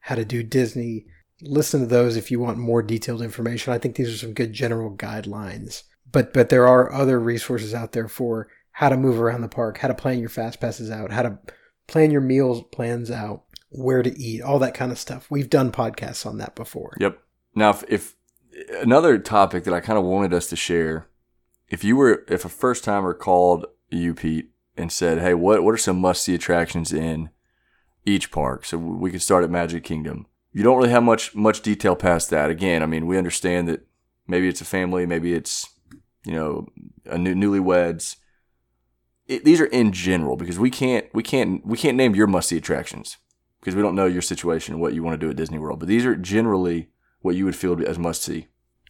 how 0.00 0.14
to 0.14 0.24
do 0.24 0.42
Disney. 0.42 1.06
Listen 1.40 1.80
to 1.80 1.86
those 1.86 2.16
if 2.16 2.30
you 2.30 2.40
want 2.40 2.58
more 2.58 2.82
detailed 2.82 3.22
information. 3.22 3.72
I 3.72 3.78
think 3.78 3.96
these 3.96 4.12
are 4.12 4.16
some 4.16 4.32
good 4.32 4.52
general 4.52 4.96
guidelines. 4.96 5.82
But 6.10 6.32
but 6.32 6.48
there 6.48 6.66
are 6.66 6.92
other 6.92 7.20
resources 7.20 7.74
out 7.74 7.92
there 7.92 8.08
for 8.08 8.48
how 8.72 8.88
to 8.88 8.96
move 8.96 9.20
around 9.20 9.42
the 9.42 9.48
park, 9.48 9.78
how 9.78 9.88
to 9.88 9.94
plan 9.94 10.20
your 10.20 10.28
fast 10.28 10.60
passes 10.60 10.90
out, 10.90 11.12
how 11.12 11.22
to 11.22 11.38
plan 11.88 12.10
your 12.10 12.20
meals 12.20 12.62
plans 12.70 13.10
out, 13.10 13.42
where 13.70 14.02
to 14.02 14.18
eat, 14.18 14.40
all 14.40 14.60
that 14.60 14.74
kind 14.74 14.92
of 14.92 14.98
stuff. 14.98 15.30
We've 15.30 15.50
done 15.50 15.72
podcasts 15.72 16.24
on 16.24 16.38
that 16.38 16.54
before. 16.54 16.94
Yep. 17.00 17.18
Now, 17.54 17.70
if, 17.70 17.84
if 17.88 18.16
another 18.80 19.18
topic 19.18 19.64
that 19.64 19.74
I 19.74 19.80
kind 19.80 19.98
of 19.98 20.04
wanted 20.04 20.32
us 20.32 20.46
to 20.48 20.56
share, 20.56 21.08
if 21.68 21.82
you 21.82 21.96
were, 21.96 22.24
if 22.28 22.44
a 22.44 22.48
first 22.48 22.84
timer 22.84 23.12
called 23.14 23.66
you, 23.90 24.14
Pete, 24.14 24.50
and 24.76 24.92
said, 24.92 25.18
"Hey, 25.18 25.34
what 25.34 25.64
what 25.64 25.74
are 25.74 25.78
some 25.78 26.00
must 26.00 26.22
see 26.22 26.34
attractions 26.34 26.92
in 26.92 27.30
each 28.08 28.30
park. 28.30 28.64
So 28.64 28.78
we 28.78 29.10
could 29.10 29.22
start 29.22 29.44
at 29.44 29.50
Magic 29.50 29.84
Kingdom. 29.84 30.26
You 30.52 30.62
don't 30.62 30.78
really 30.78 30.90
have 30.90 31.02
much 31.02 31.34
much 31.34 31.62
detail 31.62 31.94
past 31.94 32.30
that. 32.30 32.50
Again, 32.50 32.82
I 32.82 32.86
mean, 32.86 33.06
we 33.06 33.18
understand 33.18 33.68
that 33.68 33.86
maybe 34.26 34.48
it's 34.48 34.60
a 34.60 34.64
family, 34.64 35.06
maybe 35.06 35.34
it's 35.34 35.68
you 36.24 36.32
know 36.32 36.66
a 37.06 37.18
new 37.18 37.34
newlyweds. 37.34 38.16
It, 39.28 39.44
these 39.44 39.60
are 39.60 39.66
in 39.66 39.92
general 39.92 40.36
because 40.36 40.58
we 40.58 40.70
can't 40.70 41.06
we 41.12 41.22
can't 41.22 41.64
we 41.64 41.76
can't 41.76 41.96
name 41.96 42.14
your 42.14 42.26
must 42.26 42.48
see 42.48 42.56
attractions 42.56 43.18
because 43.60 43.76
we 43.76 43.82
don't 43.82 43.94
know 43.94 44.06
your 44.06 44.22
situation 44.22 44.74
and 44.74 44.80
what 44.80 44.94
you 44.94 45.02
want 45.02 45.20
to 45.20 45.26
do 45.26 45.30
at 45.30 45.36
Disney 45.36 45.58
World. 45.58 45.78
But 45.78 45.88
these 45.88 46.06
are 46.06 46.16
generally 46.16 46.88
what 47.20 47.36
you 47.36 47.44
would 47.44 47.56
feel 47.56 47.78
as 47.86 47.98
must 47.98 48.22
see. 48.22 48.48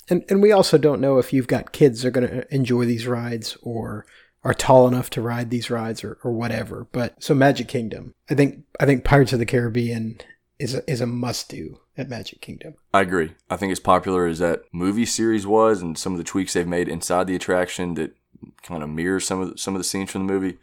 And 0.08 0.24
and 0.28 0.40
we 0.40 0.52
also 0.52 0.78
don't 0.78 1.00
know 1.00 1.18
if 1.18 1.32
you've 1.32 1.48
got 1.48 1.72
kids 1.72 2.02
that 2.02 2.08
are 2.08 2.12
going 2.12 2.28
to 2.28 2.54
enjoy 2.54 2.84
these 2.84 3.06
rides 3.06 3.56
or 3.62 4.06
are 4.44 4.54
tall 4.54 4.86
enough 4.86 5.10
to 5.10 5.20
ride 5.20 5.50
these 5.50 5.70
rides 5.70 6.04
or, 6.04 6.18
or 6.22 6.32
whatever. 6.32 6.86
But 6.92 7.22
so 7.22 7.34
Magic 7.34 7.68
Kingdom, 7.68 8.14
I 8.30 8.34
think 8.34 8.64
I 8.80 8.86
think 8.86 9.04
Pirates 9.04 9.32
of 9.32 9.38
the 9.38 9.46
Caribbean 9.46 10.20
is 10.58 10.74
a, 10.74 10.90
is 10.90 11.00
a 11.00 11.06
must 11.06 11.48
do 11.48 11.80
at 11.96 12.08
Magic 12.08 12.40
Kingdom. 12.40 12.74
I 12.94 13.02
agree. 13.02 13.32
I 13.50 13.56
think 13.56 13.72
as 13.72 13.80
popular 13.80 14.26
as 14.26 14.38
that 14.38 14.62
movie 14.72 15.06
series 15.06 15.46
was, 15.46 15.82
and 15.82 15.98
some 15.98 16.12
of 16.12 16.18
the 16.18 16.24
tweaks 16.24 16.54
they've 16.54 16.66
made 16.66 16.88
inside 16.88 17.26
the 17.26 17.36
attraction 17.36 17.94
that 17.94 18.14
kind 18.62 18.82
of 18.82 18.88
mirror 18.88 19.20
some 19.20 19.40
of 19.40 19.50
the, 19.50 19.58
some 19.58 19.74
of 19.74 19.80
the 19.80 19.84
scenes 19.84 20.10
from 20.10 20.26
the 20.26 20.32
movie, 20.32 20.58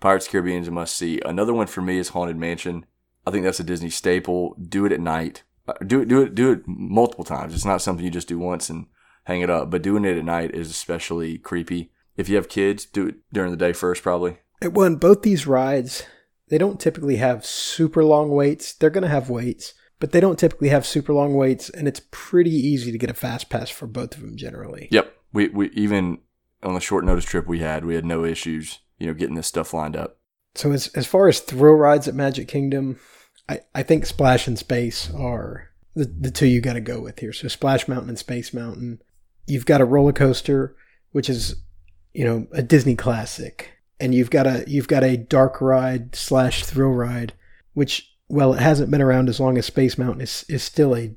Pirates 0.00 0.26
of 0.26 0.30
the 0.30 0.32
Caribbean 0.32 0.62
is 0.62 0.68
a 0.68 0.70
must 0.70 0.96
see. 0.96 1.20
Another 1.24 1.52
one 1.52 1.66
for 1.66 1.82
me 1.82 1.98
is 1.98 2.10
Haunted 2.10 2.36
Mansion. 2.36 2.86
I 3.26 3.30
think 3.30 3.44
that's 3.44 3.60
a 3.60 3.64
Disney 3.64 3.90
staple. 3.90 4.56
Do 4.60 4.86
it 4.86 4.92
at 4.92 5.00
night. 5.00 5.42
Uh, 5.66 5.74
do 5.86 6.00
it, 6.00 6.08
do 6.08 6.22
it, 6.22 6.34
do 6.34 6.52
it 6.52 6.62
multiple 6.66 7.24
times. 7.24 7.54
It's 7.54 7.64
not 7.64 7.82
something 7.82 8.04
you 8.04 8.10
just 8.10 8.28
do 8.28 8.38
once 8.38 8.70
and 8.70 8.86
hang 9.24 9.40
it 9.40 9.50
up. 9.50 9.70
But 9.70 9.82
doing 9.82 10.04
it 10.04 10.16
at 10.16 10.24
night 10.24 10.54
is 10.54 10.70
especially 10.70 11.38
creepy. 11.38 11.90
If 12.16 12.28
you 12.28 12.36
have 12.36 12.48
kids, 12.48 12.86
do 12.86 13.08
it 13.08 13.16
during 13.32 13.50
the 13.50 13.56
day 13.56 13.72
first, 13.72 14.02
probably. 14.02 14.38
Well, 14.62 14.86
in 14.86 14.96
both 14.96 15.22
these 15.22 15.46
rides, 15.46 16.04
they 16.48 16.58
don't 16.58 16.80
typically 16.80 17.16
have 17.16 17.44
super 17.44 18.04
long 18.04 18.30
waits. 18.30 18.72
They're 18.72 18.90
going 18.90 19.02
to 19.02 19.08
have 19.08 19.30
waits, 19.30 19.74
but 20.00 20.12
they 20.12 20.20
don't 20.20 20.38
typically 20.38 20.70
have 20.70 20.86
super 20.86 21.12
long 21.12 21.34
waits, 21.34 21.68
and 21.70 21.86
it's 21.86 22.00
pretty 22.10 22.50
easy 22.54 22.90
to 22.90 22.98
get 22.98 23.10
a 23.10 23.14
fast 23.14 23.50
pass 23.50 23.68
for 23.68 23.86
both 23.86 24.14
of 24.14 24.22
them 24.22 24.36
generally. 24.36 24.88
Yep. 24.90 25.14
We 25.32 25.48
we 25.48 25.68
even 25.70 26.18
on 26.62 26.74
the 26.74 26.80
short 26.80 27.04
notice 27.04 27.24
trip 27.24 27.46
we 27.46 27.60
had, 27.60 27.84
we 27.84 27.94
had 27.94 28.04
no 28.04 28.24
issues, 28.24 28.80
you 28.98 29.06
know, 29.06 29.14
getting 29.14 29.34
this 29.34 29.46
stuff 29.46 29.72
lined 29.72 29.96
up. 29.96 30.18
So 30.54 30.72
as 30.72 30.88
as 30.88 31.06
far 31.06 31.28
as 31.28 31.40
thrill 31.40 31.74
rides 31.74 32.08
at 32.08 32.14
Magic 32.14 32.48
Kingdom, 32.48 32.98
I, 33.48 33.60
I 33.74 33.82
think 33.82 34.06
Splash 34.06 34.46
and 34.46 34.58
Space 34.58 35.10
are 35.14 35.70
the, 35.94 36.04
the 36.04 36.30
two 36.30 36.46
you 36.46 36.60
got 36.60 36.74
to 36.74 36.80
go 36.80 37.00
with 37.00 37.20
here. 37.20 37.32
So 37.32 37.48
Splash 37.48 37.88
Mountain 37.88 38.08
and 38.08 38.18
Space 38.18 38.52
Mountain. 38.52 39.00
You've 39.46 39.66
got 39.66 39.80
a 39.80 39.86
roller 39.86 40.12
coaster, 40.12 40.76
which 41.12 41.30
is, 41.30 41.56
you 42.12 42.24
know, 42.24 42.46
a 42.52 42.62
Disney 42.62 42.96
classic, 42.96 43.70
and 43.98 44.14
you've 44.14 44.30
got 44.30 44.46
a 44.46 44.64
you've 44.66 44.88
got 44.88 45.04
a 45.04 45.16
dark 45.16 45.60
ride 45.60 46.14
slash 46.14 46.64
thrill 46.64 46.90
ride, 46.90 47.32
which 47.74 48.12
well, 48.28 48.52
it 48.52 48.60
hasn't 48.60 48.90
been 48.90 49.00
around 49.00 49.28
as 49.28 49.40
long 49.40 49.56
as 49.56 49.66
Space 49.66 49.96
Mountain 49.96 50.20
is 50.20 50.44
is 50.48 50.62
still 50.62 50.94
a, 50.94 51.14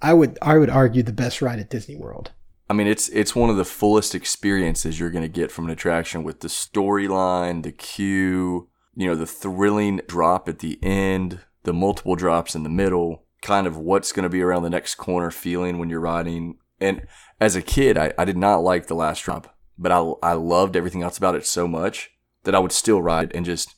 I 0.00 0.14
would 0.14 0.38
I 0.40 0.56
would 0.56 0.70
argue 0.70 1.02
the 1.02 1.12
best 1.12 1.42
ride 1.42 1.58
at 1.58 1.70
Disney 1.70 1.96
World. 1.96 2.30
I 2.68 2.72
mean, 2.72 2.86
it's 2.86 3.08
it's 3.10 3.36
one 3.36 3.50
of 3.50 3.56
the 3.56 3.64
fullest 3.64 4.14
experiences 4.14 4.98
you're 4.98 5.10
going 5.10 5.22
to 5.22 5.28
get 5.28 5.50
from 5.50 5.66
an 5.66 5.70
attraction 5.70 6.24
with 6.24 6.40
the 6.40 6.48
storyline, 6.48 7.62
the 7.62 7.72
queue, 7.72 8.68
you 8.94 9.06
know, 9.06 9.14
the 9.14 9.26
thrilling 9.26 10.00
drop 10.06 10.48
at 10.48 10.60
the 10.60 10.78
end, 10.82 11.40
the 11.64 11.74
multiple 11.74 12.14
drops 12.16 12.54
in 12.54 12.62
the 12.62 12.70
middle, 12.70 13.26
kind 13.42 13.66
of 13.66 13.76
what's 13.76 14.12
going 14.12 14.22
to 14.22 14.30
be 14.30 14.40
around 14.40 14.62
the 14.62 14.70
next 14.70 14.94
corner 14.94 15.30
feeling 15.30 15.78
when 15.78 15.90
you're 15.90 16.00
riding. 16.00 16.56
And 16.80 17.06
as 17.40 17.54
a 17.54 17.62
kid, 17.62 17.98
I, 17.98 18.12
I 18.18 18.24
did 18.24 18.36
not 18.36 18.62
like 18.62 18.86
the 18.86 18.94
last 18.94 19.22
drop, 19.22 19.54
but 19.76 19.92
I, 19.92 19.98
I 20.22 20.32
loved 20.32 20.76
everything 20.76 21.02
else 21.02 21.18
about 21.18 21.34
it 21.34 21.46
so 21.46 21.68
much 21.68 22.10
that 22.44 22.54
I 22.54 22.58
would 22.58 22.72
still 22.72 23.02
ride 23.02 23.30
and 23.34 23.44
just 23.44 23.74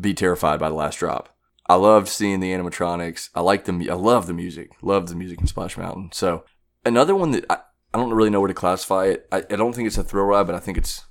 be 0.00 0.14
terrified 0.14 0.60
by 0.60 0.68
the 0.68 0.74
last 0.74 0.98
drop. 0.98 1.36
I 1.66 1.74
loved 1.74 2.08
seeing 2.08 2.40
the 2.40 2.52
animatronics. 2.52 3.28
I 3.34 3.40
like 3.40 3.64
the, 3.64 3.88
I 3.90 3.94
love 3.94 4.26
the 4.26 4.32
music, 4.32 4.70
love 4.80 5.08
the 5.08 5.14
music 5.14 5.40
in 5.40 5.46
Splash 5.46 5.76
Mountain. 5.76 6.10
So 6.12 6.44
another 6.84 7.14
one 7.14 7.32
that 7.32 7.44
I, 7.50 7.58
I 7.92 7.98
don't 7.98 8.12
really 8.12 8.30
know 8.30 8.40
where 8.40 8.48
to 8.48 8.54
classify 8.54 9.06
it. 9.06 9.26
I, 9.32 9.38
I 9.38 9.56
don't 9.56 9.74
think 9.74 9.86
it's 9.86 9.98
a 9.98 10.04
thrill 10.04 10.24
ride, 10.24 10.46
but 10.46 10.54
I 10.54 10.60
think 10.60 10.78
it's, 10.78 11.04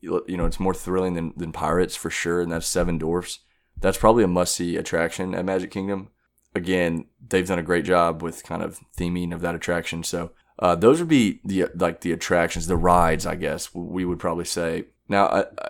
you 0.00 0.22
know, 0.28 0.46
it's 0.46 0.60
more 0.60 0.74
thrilling 0.74 1.14
than, 1.14 1.32
than 1.36 1.52
Pirates 1.52 1.96
for 1.96 2.10
sure. 2.10 2.40
And 2.40 2.52
that's 2.52 2.66
Seven 2.66 2.98
Dwarfs 2.98 3.40
that's 3.80 3.98
probably 3.98 4.24
a 4.24 4.28
must 4.28 4.54
see 4.54 4.76
attraction 4.76 5.34
at 5.34 5.44
Magic 5.44 5.70
Kingdom. 5.70 6.10
Again, 6.54 7.06
they've 7.26 7.46
done 7.46 7.58
a 7.58 7.64
great 7.64 7.84
job 7.84 8.22
with 8.22 8.44
kind 8.44 8.62
of 8.62 8.80
theming 8.96 9.32
of 9.32 9.40
that 9.40 9.54
attraction. 9.54 10.02
So 10.02 10.32
uh, 10.58 10.74
those 10.74 10.98
would 10.98 11.08
be 11.08 11.40
the 11.44 11.66
like 11.74 12.00
the 12.00 12.12
attractions, 12.12 12.66
the 12.66 12.76
rides, 12.76 13.24
I 13.24 13.36
guess 13.36 13.74
we 13.74 14.04
would 14.04 14.18
probably 14.18 14.44
say. 14.44 14.86
Now, 15.08 15.26
uh, 15.26 15.44
uh 15.58 15.68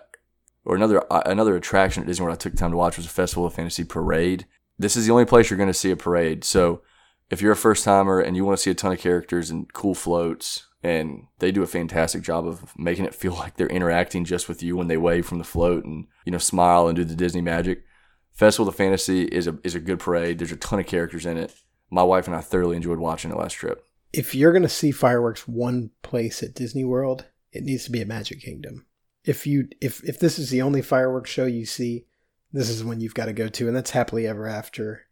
or 0.65 0.77
another 0.77 1.11
uh, 1.13 1.23
another 1.27 1.57
attraction 1.57 2.03
at 2.03 2.07
Disney 2.07 2.25
World 2.25 2.37
I 2.37 2.39
took 2.39 2.55
time 2.55 2.71
to 2.71 2.77
watch 2.77 2.97
was 2.97 3.07
a 3.07 3.11
Festival 3.11 3.47
of 3.47 3.55
Fantasy 3.55 3.85
parade. 3.85 4.47
This 4.79 4.97
is 4.97 5.07
the 5.07 5.13
only 5.13 5.27
place 5.27 5.51
you're 5.51 5.59
going 5.59 5.69
to 5.69 5.75
see 5.75 5.91
a 5.91 5.97
parade. 5.97 6.45
So 6.45 6.83
if 7.31 7.41
you're 7.41 7.53
a 7.53 7.57
first 7.57 7.85
timer 7.85 8.21
and 8.21 8.37
you 8.37 8.45
want 8.45 8.59
to 8.59 8.63
see 8.63 8.71
a 8.71 8.75
ton 8.75 8.93
of 8.93 8.99
characters 8.99 9.51
and 9.51 9.73
cool 9.73 9.95
floats, 9.95 10.67
and 10.83 11.27
they 11.39 11.53
do 11.53 11.63
a 11.63 11.67
fantastic 11.69 12.23
job 12.23 12.47
of 12.47 12.77
making 12.77 13.05
it 13.05 13.15
feel 13.15 13.35
like 13.39 13.57
they're 13.57 13.69
interacting 13.69 14.25
just 14.25 14.49
with 14.49 14.63
you 14.63 14.77
when 14.77 14.89
they 14.89 14.97
wave 14.97 15.27
from 15.27 15.39
the 15.39 15.45
float 15.45 15.85
and 15.85 16.07
you 16.25 16.33
know 16.33 16.39
smile 16.39 16.89
and 16.89 16.97
do 16.97 17.05
the 17.05 17.17
Disney 17.17 17.41
magic. 17.41 17.85
Festival 18.33 18.69
of 18.69 18.77
Fantasy 18.77 19.25
is 19.25 19.47
a 19.47 19.59
is 19.65 19.75
a 19.75 19.81
good 19.81 19.99
parade. 19.99 20.39
There's 20.39 20.53
a 20.53 20.57
ton 20.57 20.81
of 20.81 20.87
characters 20.87 21.27
in 21.27 21.37
it. 21.37 21.55
My 21.91 22.03
wife 22.03 22.27
and 22.27 22.37
I 22.37 22.41
thoroughly 22.41 22.77
enjoyed 22.77 22.99
watching 22.99 23.31
it 23.31 23.37
last 23.37 23.55
trip. 23.55 23.85
If 24.13 24.35
you're 24.35 24.53
going 24.53 24.63
to 24.63 24.69
see 24.69 24.91
fireworks 24.91 25.47
one 25.47 25.91
place 26.03 26.43
at 26.43 26.55
Disney 26.55 26.85
World, 26.85 27.27
it 27.53 27.65
needs 27.65 27.85
to 27.85 27.91
be 27.91 28.01
at 28.01 28.09
Magic 28.09 28.41
Kingdom. 28.41 28.87
If 29.25 29.47
you 29.47 29.69
if 29.81 30.03
if 30.05 30.19
this 30.19 30.39
is 30.39 30.51
the 30.51 30.63
only 30.63 30.83
fireworks 30.83 31.31
show 31.31 31.47
you 31.47 31.67
see, 31.67 32.07
this 32.53 32.71
is 32.71 32.83
one 32.83 33.01
you've 33.01 33.15
got 33.15 33.27
to 33.27 33.33
go 33.33 33.49
to, 33.49 33.69
and 33.69 33.77
that's 33.77 33.91
happily 33.91 34.27
ever 34.27 34.47
after. 34.47 35.07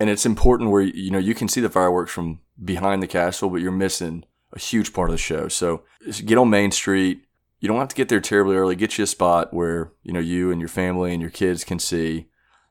And 0.00 0.08
it's 0.08 0.26
important 0.26 0.70
where 0.70 0.82
you 0.82 1.10
know 1.10 1.18
you 1.18 1.34
can 1.34 1.48
see 1.48 1.60
the 1.60 1.68
fireworks 1.68 2.12
from 2.12 2.40
behind 2.62 3.02
the 3.02 3.08
castle, 3.08 3.50
but 3.50 3.60
you're 3.60 3.72
missing 3.72 4.24
a 4.52 4.58
huge 4.58 4.92
part 4.92 5.10
of 5.10 5.14
the 5.14 5.18
show. 5.18 5.48
So 5.48 5.82
get 6.24 6.38
on 6.38 6.50
Main 6.50 6.70
Street. 6.70 7.22
You 7.60 7.68
don't 7.68 7.78
have 7.78 7.88
to 7.88 7.96
get 7.96 8.08
there 8.08 8.20
terribly 8.20 8.56
early. 8.56 8.76
Get 8.76 8.96
you 8.98 9.04
a 9.04 9.08
spot 9.08 9.52
where 9.52 9.92
you 10.02 10.12
know 10.12 10.20
you 10.20 10.50
and 10.52 10.60
your 10.60 10.68
family 10.68 11.12
and 11.12 11.20
your 11.20 11.30
kids 11.30 11.64
can 11.64 11.78
see 11.78 12.28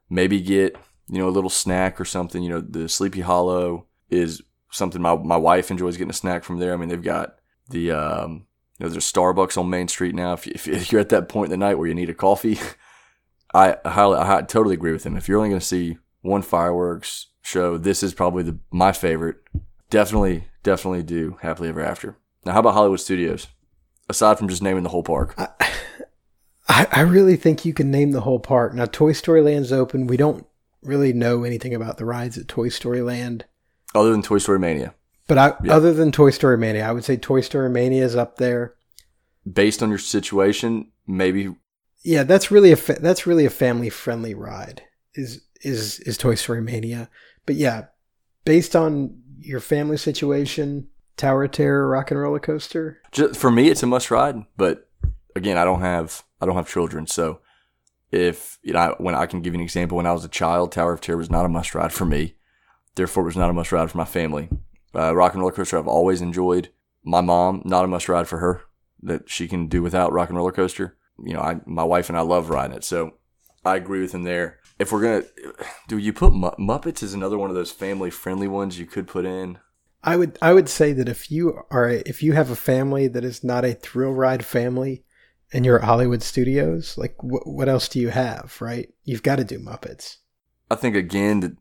maybe 0.10 0.40
get 0.40 0.76
you 1.10 1.20
know 1.20 1.28
a 1.28 1.32
little 1.32 1.50
snack 1.50 2.00
or 2.00 2.06
something. 2.06 2.44
You 2.44 2.50
know, 2.50 2.62
the 2.62 2.90
Sleepy 2.90 3.22
Hollow 3.22 3.88
is 4.10 4.42
something 4.72 5.02
my 5.02 5.16
my 5.16 5.38
wife 5.38 5.72
enjoys 5.72 5.98
getting 5.98 6.12
a 6.12 6.14
snack 6.14 6.44
from 6.44 6.60
there. 6.60 6.74
I 6.74 6.78
mean, 6.78 6.90
they've 6.90 7.02
got 7.02 7.38
the 7.70 7.92
um, 7.92 8.46
you 8.78 8.86
know 8.86 8.90
there's 8.90 8.96
a 8.96 9.14
Starbucks 9.14 9.58
on 9.58 9.70
Main 9.70 9.88
Street 9.88 10.16
now. 10.16 10.34
If, 10.34 10.48
you, 10.48 10.54
if 10.56 10.92
you're 10.92 11.02
at 11.02 11.10
that 11.10 11.30
point 11.30 11.52
in 11.52 11.60
the 11.60 11.66
night 11.66 11.76
where 11.76 11.88
you 11.88 11.96
need 11.96 12.10
a 12.10 12.14
coffee, 12.14 12.60
I 13.54 13.78
highly 13.86 14.18
I 14.18 14.42
totally 14.42 14.76
agree 14.76 14.92
with 14.92 15.06
him. 15.06 15.18
If 15.18 15.28
you're 15.28 15.38
only 15.38 15.50
going 15.50 15.60
to 15.60 15.66
see 15.66 15.98
one 16.28 16.42
fireworks 16.42 17.28
show, 17.42 17.78
this 17.78 18.04
is 18.04 18.14
probably 18.14 18.44
the 18.44 18.60
my 18.72 18.92
favorite. 18.92 19.38
Definitely, 19.90 20.44
definitely 20.64 21.04
do 21.04 21.38
happily 21.42 21.70
ever 21.70 21.82
after. 21.82 22.18
Now, 22.46 22.54
how 22.54 22.60
about 22.60 22.74
Hollywood 22.74 23.00
Studios? 23.00 23.48
Aside 24.10 24.38
from 24.38 24.50
just 24.50 24.62
naming 24.62 24.84
the 24.84 24.90
whole 24.90 25.04
park. 25.04 25.34
I, 25.38 25.48
I, 26.70 26.88
I 26.92 27.02
really 27.02 27.36
think 27.36 27.66
you 27.66 27.74
can 27.74 27.92
name 27.92 28.12
the 28.12 28.22
whole 28.22 28.40
park. 28.40 28.74
Now, 28.74 28.86
Toy 28.86 29.14
Story 29.14 29.42
Land's 29.42 29.72
open. 29.72 30.08
We 30.08 30.18
don't 30.18 30.46
really 30.82 31.14
know 31.14 31.44
anything 31.44 31.74
about 31.74 31.98
the 31.98 32.06
rides 32.06 32.38
at 32.38 32.48
Toy 32.48 32.70
Story 32.70 33.02
Land. 33.02 33.46
Other 33.96 34.12
than 34.12 34.22
Toy 34.22 34.38
Story 34.38 34.60
Mania. 34.60 34.94
But 35.28 35.38
I, 35.38 35.54
yeah. 35.64 35.74
other 35.74 35.94
than 35.94 36.12
Toy 36.12 36.30
Story 36.30 36.58
Mania, 36.58 36.88
I 36.88 36.92
would 36.92 37.04
say 37.04 37.18
Toy 37.18 37.42
Story 37.42 37.70
Mania 37.70 38.04
is 38.04 38.16
up 38.16 38.38
there. 38.38 38.76
Based 39.52 39.84
on 39.84 39.90
your 39.90 40.00
situation, 40.00 40.92
maybe. 41.06 41.56
Yeah, 42.04 42.24
that's 42.24 42.52
really 42.52 42.72
a 42.72 42.78
fa- 42.78 43.00
that's 43.02 43.28
really 43.28 43.46
a 43.46 43.50
family 43.50 43.90
friendly 43.90 44.34
ride. 44.34 44.84
Is 45.16 45.42
is 45.62 46.00
is 46.00 46.18
Toy 46.18 46.36
Story 46.36 46.62
Mania? 46.62 47.10
But 47.46 47.56
yeah, 47.56 47.86
based 48.46 48.76
on 48.76 49.22
your 49.40 49.60
family 49.60 49.98
situation, 49.98 50.88
Tower 51.16 51.46
of 51.46 51.52
Terror, 51.52 51.88
Rock 51.88 52.12
and 52.12 52.20
Roller 52.20 52.40
Coaster. 52.40 53.02
Just, 53.12 53.40
for 53.40 53.52
me, 53.52 53.70
it's 53.70 53.84
a 53.84 53.88
must 53.88 54.12
ride. 54.12 54.44
But 54.56 54.90
again, 55.36 55.58
I 55.58 55.66
don't 55.66 55.82
have 55.82 56.24
I 56.42 56.46
don't 56.46 56.56
have 56.56 56.70
children, 56.70 57.08
so 57.08 57.40
if 58.12 58.60
you 58.62 58.74
know 58.74 58.96
when 59.00 59.16
I 59.16 59.26
can 59.26 59.42
give 59.42 59.54
you 59.54 59.60
an 59.60 59.64
example, 59.64 59.98
when 59.98 60.06
I 60.06 60.14
was 60.14 60.24
a 60.24 60.30
child, 60.30 60.72
Tower 60.72 60.94
of 60.94 61.02
Terror 61.02 61.18
was 61.18 61.32
not 61.32 61.46
a 61.46 61.50
must 61.50 61.76
ride 61.76 61.92
for 61.92 62.06
me. 62.06 62.36
Therefore, 62.96 63.24
it 63.24 63.28
was 63.28 63.38
not 63.38 63.50
a 63.50 63.54
must 63.54 63.72
ride 63.72 63.92
for 63.92 63.98
my 63.98 64.06
family. 64.06 64.50
Uh, 64.96 65.16
Rock 65.16 65.34
and 65.34 65.42
Roller 65.42 65.54
Coaster 65.54 65.78
I've 65.78 65.88
always 65.88 66.22
enjoyed. 66.22 66.70
My 67.04 67.22
mom, 67.22 67.62
not 67.66 67.86
a 67.86 67.88
must 67.88 68.10
ride 68.10 68.28
for 68.28 68.40
her. 68.40 68.62
That 69.02 69.30
she 69.30 69.48
can 69.48 69.68
do 69.68 69.82
without 69.82 70.12
Rock 70.12 70.30
and 70.30 70.38
Roller 70.38 70.52
Coaster. 70.52 70.98
You 71.24 71.34
know, 71.34 71.42
I 71.42 71.60
my 71.66 71.84
wife 71.84 72.10
and 72.10 72.18
I 72.18 72.22
love 72.22 72.50
riding 72.50 72.76
it, 72.76 72.84
so 72.84 73.14
I 73.66 73.76
agree 73.76 74.02
with 74.02 74.14
him 74.14 74.24
there. 74.24 74.60
If 74.80 74.92
we're 74.92 75.02
gonna, 75.02 75.24
do 75.88 75.98
you 75.98 76.14
put 76.14 76.34
Muppets 76.34 77.02
is 77.02 77.14
another 77.14 77.38
one 77.38 77.50
of 77.50 77.56
those 77.56 77.72
family 77.72 78.10
friendly 78.10 78.48
ones 78.48 78.78
you 78.78 78.86
could 78.86 79.08
put 79.08 79.26
in? 79.26 79.58
I 80.04 80.16
would 80.16 80.38
I 80.42 80.54
would 80.54 80.70
say 80.70 80.94
that 80.94 81.10
if 81.10 81.32
you 81.32 81.60
are 81.72 81.90
if 81.90 82.22
you 82.22 82.34
have 82.34 82.50
a 82.50 82.56
family 82.56 83.08
that 83.08 83.26
is 83.26 83.44
not 83.44 83.66
a 83.66 83.74
thrill 83.74 84.14
ride 84.14 84.46
family, 84.46 85.04
and 85.52 85.66
you're 85.66 85.80
at 85.80 85.86
Hollywood 85.86 86.22
Studios, 86.22 86.98
like 86.98 87.16
wh- 87.18 87.48
what 87.48 87.70
else 87.70 87.88
do 87.88 88.00
you 88.00 88.10
have, 88.10 88.58
right? 88.60 88.90
You've 89.04 89.24
got 89.24 89.38
to 89.38 89.44
do 89.44 89.60
Muppets. 89.60 90.18
I 90.70 90.76
think 90.76 90.96
again, 90.96 91.58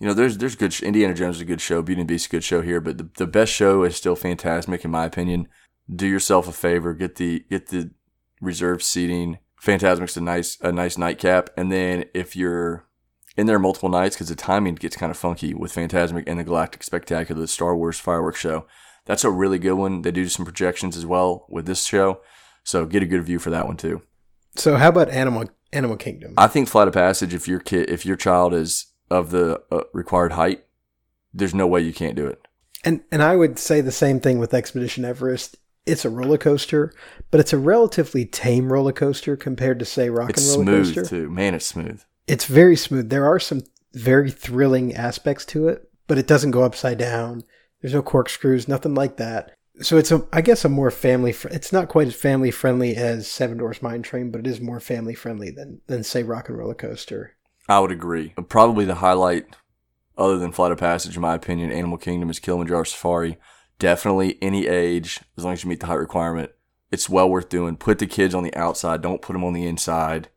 you 0.00 0.06
know, 0.06 0.14
there's 0.14 0.38
there's 0.38 0.56
good. 0.56 0.80
Indiana 0.82 1.14
Jones 1.14 1.36
is 1.36 1.42
a 1.42 1.46
good 1.46 1.60
show. 1.60 1.82
Beauty 1.82 2.02
and 2.02 2.08
Beast 2.08 2.26
is 2.26 2.28
a 2.28 2.36
good 2.36 2.44
show 2.44 2.62
here, 2.62 2.80
but 2.80 2.98
the, 2.98 3.08
the 3.16 3.26
best 3.26 3.52
show 3.52 3.82
is 3.84 3.96
still 3.96 4.16
Fantasmic 4.16 4.84
in 4.84 4.90
my 4.90 5.04
opinion. 5.04 5.48
Do 5.92 6.06
yourself 6.06 6.46
a 6.48 6.52
favor, 6.52 6.92
get 6.94 7.16
the 7.16 7.44
get 7.50 7.68
the 7.68 7.90
reserved 8.40 8.82
seating. 8.82 9.38
Fantasmic's 9.62 10.16
a 10.16 10.20
nice 10.20 10.58
a 10.60 10.72
nice 10.72 10.96
nightcap, 10.96 11.50
and 11.56 11.72
then 11.72 12.04
if 12.14 12.36
you're 12.36 12.86
in 13.36 13.46
there 13.46 13.58
multiple 13.58 13.88
nights 13.88 14.16
because 14.16 14.28
the 14.28 14.34
timing 14.34 14.74
gets 14.74 14.96
kind 14.96 15.10
of 15.10 15.16
funky 15.16 15.54
with 15.54 15.74
Fantasmic 15.74 16.24
and 16.26 16.38
the 16.38 16.44
Galactic 16.44 16.82
Spectacular, 16.82 17.40
the 17.40 17.48
Star 17.48 17.76
Wars 17.76 17.98
fireworks 17.98 18.40
show. 18.40 18.66
That's 19.04 19.24
a 19.24 19.30
really 19.30 19.58
good 19.58 19.74
one. 19.74 20.02
They 20.02 20.10
do 20.10 20.28
some 20.28 20.44
projections 20.44 20.96
as 20.96 21.06
well 21.06 21.46
with 21.48 21.66
this 21.66 21.84
show, 21.84 22.20
so 22.62 22.84
get 22.84 23.02
a 23.02 23.06
good 23.06 23.24
view 23.24 23.38
for 23.38 23.50
that 23.50 23.66
one 23.66 23.76
too. 23.76 24.02
So 24.56 24.76
how 24.76 24.88
about 24.88 25.08
Animal 25.08 25.48
Animal 25.72 25.96
Kingdom? 25.96 26.34
I 26.36 26.46
think 26.48 26.68
Flight 26.68 26.88
of 26.88 26.94
Passage. 26.94 27.32
If 27.32 27.48
your 27.48 27.60
kid, 27.60 27.88
if 27.88 28.04
your 28.04 28.16
child 28.16 28.54
is 28.54 28.86
of 29.10 29.30
the 29.30 29.62
uh, 29.70 29.84
required 29.92 30.32
height, 30.32 30.64
there's 31.32 31.54
no 31.54 31.66
way 31.66 31.80
you 31.80 31.92
can't 31.92 32.16
do 32.16 32.26
it. 32.26 32.40
And 32.84 33.02
and 33.10 33.22
I 33.22 33.36
would 33.36 33.58
say 33.58 33.80
the 33.80 33.92
same 33.92 34.20
thing 34.20 34.38
with 34.38 34.54
Expedition 34.54 35.04
Everest. 35.04 35.56
It's 35.88 36.04
a 36.04 36.10
roller 36.10 36.38
coaster, 36.38 36.92
but 37.30 37.40
it's 37.40 37.52
a 37.52 37.58
relatively 37.58 38.24
tame 38.26 38.72
roller 38.72 38.92
coaster 38.92 39.36
compared 39.36 39.78
to 39.78 39.84
say 39.84 40.10
Rock 40.10 40.30
It's 40.30 40.54
and 40.54 40.66
Roller 40.66 40.78
coaster. 40.78 41.00
It's 41.00 41.08
smooth 41.08 41.18
Coaster. 41.18 41.24
too. 41.26 41.30
Man, 41.30 41.54
it's 41.54 41.66
smooth. 41.66 42.02
It's 42.26 42.44
very 42.44 42.76
smooth. 42.76 43.10
There 43.10 43.26
are 43.26 43.38
some 43.40 43.62
very 43.94 44.30
thrilling 44.30 44.94
aspects 44.94 45.44
to 45.46 45.68
it, 45.68 45.90
but 46.06 46.18
it 46.18 46.26
doesn't 46.26 46.50
go 46.50 46.62
upside 46.62 46.98
down. 46.98 47.42
There's 47.80 47.94
no 47.94 48.02
corkscrews, 48.02 48.68
nothing 48.68 48.94
like 48.94 49.16
that. 49.16 49.52
So 49.80 49.96
it's 49.96 50.10
a, 50.10 50.26
I 50.32 50.40
guess, 50.40 50.64
a 50.64 50.68
more 50.68 50.90
family. 50.90 51.32
Fr- 51.32 51.48
it's 51.48 51.72
not 51.72 51.88
quite 51.88 52.08
as 52.08 52.14
family 52.16 52.50
friendly 52.50 52.96
as 52.96 53.30
Seven 53.30 53.56
Dwarfs 53.58 53.80
Mine 53.80 54.02
Train, 54.02 54.30
but 54.30 54.40
it 54.40 54.46
is 54.46 54.60
more 54.60 54.80
family 54.80 55.14
friendly 55.14 55.50
than 55.50 55.80
than 55.86 56.02
say 56.02 56.22
Rock 56.24 56.48
and 56.48 56.58
Roller 56.58 56.74
Coaster. 56.74 57.36
I 57.68 57.78
would 57.80 57.92
agree. 57.92 58.34
Probably 58.48 58.84
the 58.84 58.96
highlight, 58.96 59.44
other 60.16 60.36
than 60.36 60.50
Flight 60.52 60.72
of 60.72 60.78
Passage, 60.78 61.14
in 61.14 61.22
my 61.22 61.34
opinion, 61.34 61.70
Animal 61.70 61.96
Kingdom 61.98 62.28
is 62.28 62.40
Kilimanjaro 62.40 62.84
Safari. 62.84 63.38
Definitely 63.78 64.38
any 64.42 64.66
age, 64.66 65.20
as 65.36 65.44
long 65.44 65.52
as 65.52 65.62
you 65.62 65.70
meet 65.70 65.80
the 65.80 65.86
height 65.86 65.94
requirement, 65.94 66.50
it's 66.90 67.08
well 67.08 67.28
worth 67.28 67.48
doing. 67.48 67.76
Put 67.76 67.98
the 67.98 68.06
kids 68.06 68.34
on 68.34 68.42
the 68.42 68.54
outside. 68.54 69.02
Don't 69.02 69.22
put 69.22 69.34
them 69.34 69.44
on 69.44 69.52
the 69.52 69.66
inside. 69.66 70.28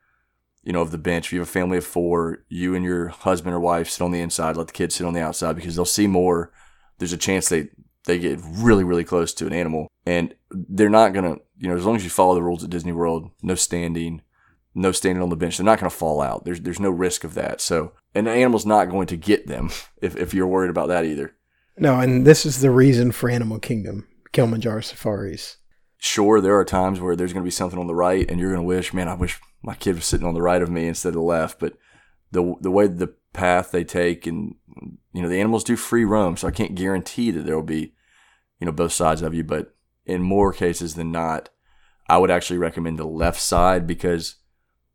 You 0.64 0.74
know, 0.74 0.82
of 0.82 0.92
the 0.92 1.00
bench. 1.00 1.28
If 1.28 1.34
you 1.34 1.39
have 1.39 1.48
a 1.48 1.52
family 1.52 1.78
of 1.78 1.86
four, 1.86 2.44
you 2.48 2.76
and 2.76 2.86
your 2.86 3.08
husband 3.08 3.56
or 3.56 3.60
wife 3.60 3.89
sit 3.89 4.04
on 4.04 4.12
the 4.12 4.22
inside. 4.22 4.58
Let 4.58 4.68
the 4.68 4.74
kids 4.74 4.96
sit 4.96 5.08
on 5.08 5.14
the 5.14 5.22
outside 5.22 5.56
because 5.56 5.76
they'll 5.76 5.86
see 5.86 6.06
more. 6.06 6.52
There's 7.00 7.14
a 7.14 7.18
chance 7.18 7.50
they 7.50 7.70
they 8.06 8.20
get 8.20 8.39
really 8.44 8.84
really 8.84 9.04
close 9.04 9.34
to 9.34 9.48
an 9.48 9.54
animal, 9.54 9.88
and 10.06 10.36
they're 10.52 10.89
not 10.89 11.14
gonna. 11.14 11.38
You 11.58 11.70
know, 11.70 11.76
as 11.76 11.86
long 11.86 11.96
as 11.96 12.04
you 12.04 12.10
follow 12.12 12.36
the 12.36 12.44
rules 12.44 12.64
at 12.64 12.70
Disney 12.70 12.92
World, 12.92 13.32
no 13.42 13.56
standing, 13.56 14.22
no 14.74 14.92
standing 14.92 15.22
on 15.22 15.30
the 15.30 15.36
bench. 15.36 15.58
They're 15.58 15.66
not 15.66 15.80
to 15.80 15.89
fall 15.89 16.22
out. 16.22 16.46
There's 16.46 16.62
there's 16.62 16.80
no 16.80 16.89
risk 16.89 17.24
of 17.24 17.34
that. 17.36 17.62
So, 17.62 17.94
and 18.14 18.28
the 18.28 18.32
animal's 18.32 18.66
not 18.66 18.89
going 18.89 19.08
to 19.08 19.18
get 19.18 19.48
them 19.48 19.72
if 20.02 20.16
if 20.16 20.34
you're 20.34 20.48
worried 20.48 20.70
about 20.70 20.89
that 20.89 21.06
either. 21.06 21.36
No, 21.78 21.99
and 21.99 22.26
this 22.26 22.45
is 22.45 22.61
the 22.61 22.72
reason 22.72 23.11
for 23.11 23.30
Animal 23.30 23.59
Kingdom, 23.59 24.07
Kilimanjaro 24.32 24.82
safaris. 24.82 25.57
Sure, 25.97 26.41
there 26.41 26.57
are 26.57 26.65
times 26.65 26.99
where 26.99 27.15
there's 27.15 27.34
going 27.34 27.43
to 27.43 27.47
be 27.47 27.51
something 27.51 27.80
on 27.80 27.88
the 27.88 27.95
right, 27.95 28.30
and 28.30 28.39
you're 28.39 28.51
going 28.51 28.63
to 28.63 28.67
wish, 28.67 28.93
man, 28.93 29.07
I 29.07 29.13
wish 29.13 29.39
my 29.61 29.76
kid 29.76 29.95
was 29.95 30.05
sitting 30.05 30.28
on 30.28 30.34
the 30.34 30.41
right 30.41 30.61
of 30.61 30.69
me 30.69 30.88
instead 30.88 31.09
of 31.09 31.15
the 31.15 31.22
left. 31.22 31.59
But 31.59 31.78
the 32.32 32.55
the 32.59 32.72
way 32.72 32.88
the 32.88 33.13
path 33.34 33.72
they 33.72 33.84
take, 33.84 34.26
and 34.26 34.55
you 35.13 35.22
know, 35.22 35.30
the 35.30 35.39
animals 35.39 35.63
do 35.63 35.76
free 35.76 36.05
roam, 36.05 36.38
so 36.38 36.47
I 36.47 36.51
can't 36.51 36.76
guarantee 36.76 37.32
that 37.32 37.45
there 37.45 37.55
will 37.55 37.63
be, 37.63 37.93
you 38.59 38.65
know, 38.65 38.72
both 38.72 38.93
sides 38.93 39.22
of 39.22 39.34
you. 39.34 39.43
But 39.43 39.76
in 40.05 40.22
more 40.22 40.53
cases 40.53 40.95
than 40.95 41.11
not, 41.11 41.49
I 42.09 42.17
would 42.17 42.32
actually 42.32 42.57
recommend 42.57 42.97
the 42.97 43.05
left 43.05 43.39
side 43.39 43.86
because 43.86 44.36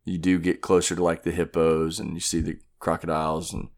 you 0.05 0.17
do 0.17 0.39
get 0.39 0.61
closer 0.61 0.95
to 0.95 1.03
like 1.03 1.23
the 1.23 1.31
hippos 1.31 1.99
and 1.99 2.13
you 2.13 2.19
see 2.19 2.39
the 2.39 2.59
crocodiles 2.79 3.53
and 3.53 3.69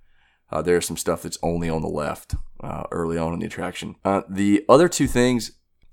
uh, 0.51 0.61
there's 0.61 0.85
some 0.85 0.97
stuff 0.97 1.23
that's 1.23 1.37
only 1.41 1.69
on 1.69 1.81
the 1.81 1.87
left 1.87 2.35
uh, 2.61 2.83
early 2.91 3.17
on 3.17 3.33
in 3.33 3.39
the 3.39 3.45
attraction. 3.45 3.95
Uh, 4.03 4.21
the 4.29 4.65
other 4.67 4.87
two 4.87 5.07
things, 5.07 5.51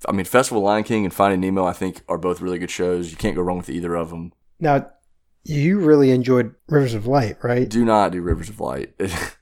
I 0.08 0.12
mean, 0.12 0.24
Festival 0.24 0.62
Lion 0.62 0.84
King 0.84 1.04
and 1.04 1.14
Finding 1.14 1.40
Nemo, 1.40 1.64
I 1.64 1.72
think 1.72 2.02
are 2.08 2.18
both 2.18 2.40
really 2.40 2.58
good 2.58 2.70
shows. 2.70 3.10
You 3.10 3.16
can't 3.16 3.36
go 3.36 3.42
wrong 3.42 3.58
with 3.58 3.70
either 3.70 3.94
of 3.94 4.10
them. 4.10 4.32
Now, 4.58 4.90
you 5.44 5.78
really 5.78 6.10
enjoyed 6.10 6.54
Rivers 6.68 6.94
of 6.94 7.06
Light, 7.06 7.36
right? 7.42 7.68
Do 7.68 7.84
not 7.84 8.12
do 8.12 8.20
Rivers 8.20 8.48
of 8.48 8.60
Light. 8.60 8.94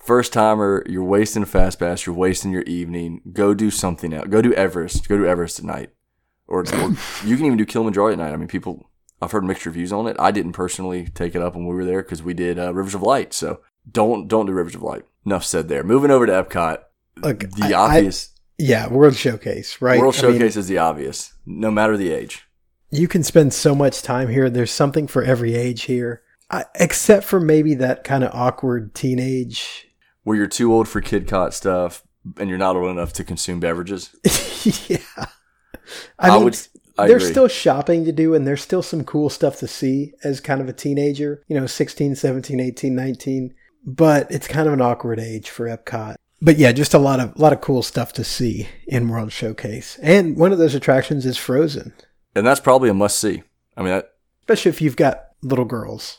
First 0.00 0.32
timer, 0.32 0.84
you're 0.88 1.04
wasting 1.04 1.42
a 1.42 1.46
fast 1.46 1.78
pass. 1.78 2.06
You're 2.06 2.14
wasting 2.14 2.50
your 2.50 2.62
evening. 2.62 3.20
Go 3.32 3.54
do 3.54 3.70
something 3.70 4.12
else. 4.12 4.26
Go 4.28 4.40
do 4.40 4.54
Everest. 4.54 5.08
Go 5.08 5.18
do 5.18 5.26
Everest 5.26 5.58
at 5.58 5.64
night, 5.64 5.90
or, 6.46 6.60
or 6.60 6.96
you 7.24 7.36
can 7.36 7.44
even 7.44 7.58
do 7.58 7.66
Kilimanjaro 7.66 8.12
at 8.12 8.18
night. 8.18 8.32
I 8.32 8.36
mean, 8.36 8.48
people. 8.48 8.90
I've 9.20 9.32
heard 9.32 9.44
mixed 9.44 9.66
reviews 9.66 9.92
on 9.92 10.06
it. 10.06 10.16
I 10.20 10.30
didn't 10.30 10.52
personally 10.52 11.08
take 11.12 11.34
it 11.34 11.42
up 11.42 11.56
when 11.56 11.66
we 11.66 11.74
were 11.74 11.84
there 11.84 12.02
because 12.02 12.22
we 12.22 12.34
did 12.34 12.56
uh, 12.56 12.72
Rivers 12.72 12.94
of 12.94 13.02
Light. 13.02 13.34
So 13.34 13.60
don't 13.90 14.28
don't 14.28 14.46
do 14.46 14.52
Rivers 14.52 14.74
of 14.74 14.82
Light. 14.82 15.04
Enough 15.26 15.44
said 15.44 15.68
there. 15.68 15.82
Moving 15.84 16.10
over 16.10 16.26
to 16.26 16.32
Epcot. 16.32 16.78
Look, 17.18 17.40
The 17.50 17.74
I- 17.74 17.96
obvious 17.96 18.30
Yeah, 18.58 18.88
World 18.88 19.14
Showcase, 19.16 19.80
right? 19.80 20.00
World 20.00 20.16
I 20.18 20.22
mean, 20.22 20.32
Showcase 20.38 20.56
is 20.56 20.68
the 20.68 20.78
obvious, 20.78 21.32
no 21.46 21.70
matter 21.70 21.96
the 21.96 22.10
age. 22.12 22.44
you 22.90 23.06
can 23.08 23.22
spend 23.22 23.52
so 23.52 23.74
much 23.74 24.02
time 24.02 24.28
here. 24.28 24.48
There's 24.50 24.70
something 24.70 25.06
for 25.06 25.22
every 25.22 25.54
age 25.54 25.82
here, 25.82 26.22
I, 26.50 26.64
except 26.76 27.24
for 27.26 27.40
maybe 27.40 27.74
that 27.74 28.04
kind 28.04 28.24
of 28.24 28.30
awkward 28.34 28.94
teenage. 28.94 29.86
Where 30.24 30.36
you're 30.36 30.46
too 30.46 30.72
old 30.72 30.88
for 30.88 31.00
Kidcot 31.00 31.52
stuff 31.52 32.02
and 32.38 32.48
you're 32.48 32.58
not 32.58 32.76
old 32.76 32.90
enough 32.90 33.12
to 33.14 33.24
consume 33.24 33.60
beverages. 33.60 34.10
yeah, 34.88 34.98
I 36.18 36.28
I, 36.28 36.34
mean, 36.36 36.44
would- 36.44 36.58
I 36.98 37.06
there's 37.06 37.22
agree. 37.24 37.32
still 37.32 37.48
shopping 37.48 38.04
to 38.06 38.12
do, 38.12 38.34
and 38.34 38.46
there's 38.46 38.60
still 38.62 38.82
some 38.82 39.04
cool 39.04 39.30
stuff 39.30 39.58
to 39.60 39.68
see 39.68 40.12
as 40.24 40.40
kind 40.40 40.60
of 40.60 40.68
a 40.68 40.72
teenager. 40.72 41.42
You 41.48 41.58
know, 41.60 41.66
16, 41.66 42.16
17, 42.16 42.58
18, 42.60 42.94
19. 42.94 43.54
But 43.88 44.30
it's 44.30 44.46
kind 44.46 44.66
of 44.68 44.74
an 44.74 44.82
awkward 44.82 45.18
age 45.18 45.48
for 45.48 45.66
Epcot. 45.66 46.16
But 46.42 46.58
yeah, 46.58 46.72
just 46.72 46.94
a 46.94 46.98
lot 46.98 47.20
of 47.20 47.34
a 47.34 47.40
lot 47.40 47.52
of 47.52 47.60
cool 47.60 47.82
stuff 47.82 48.12
to 48.14 48.24
see 48.24 48.68
in 48.86 49.08
World 49.08 49.32
Showcase. 49.32 49.98
And 50.02 50.36
one 50.36 50.52
of 50.52 50.58
those 50.58 50.74
attractions 50.74 51.24
is 51.26 51.38
Frozen, 51.38 51.94
And 52.34 52.46
that's 52.46 52.60
probably 52.60 52.90
a 52.90 52.94
must 52.94 53.18
see. 53.18 53.42
I 53.76 53.82
mean, 53.82 53.90
that, 53.90 54.10
especially 54.42 54.68
if 54.70 54.82
you've 54.82 54.96
got 54.96 55.24
little 55.42 55.64
girls 55.64 56.18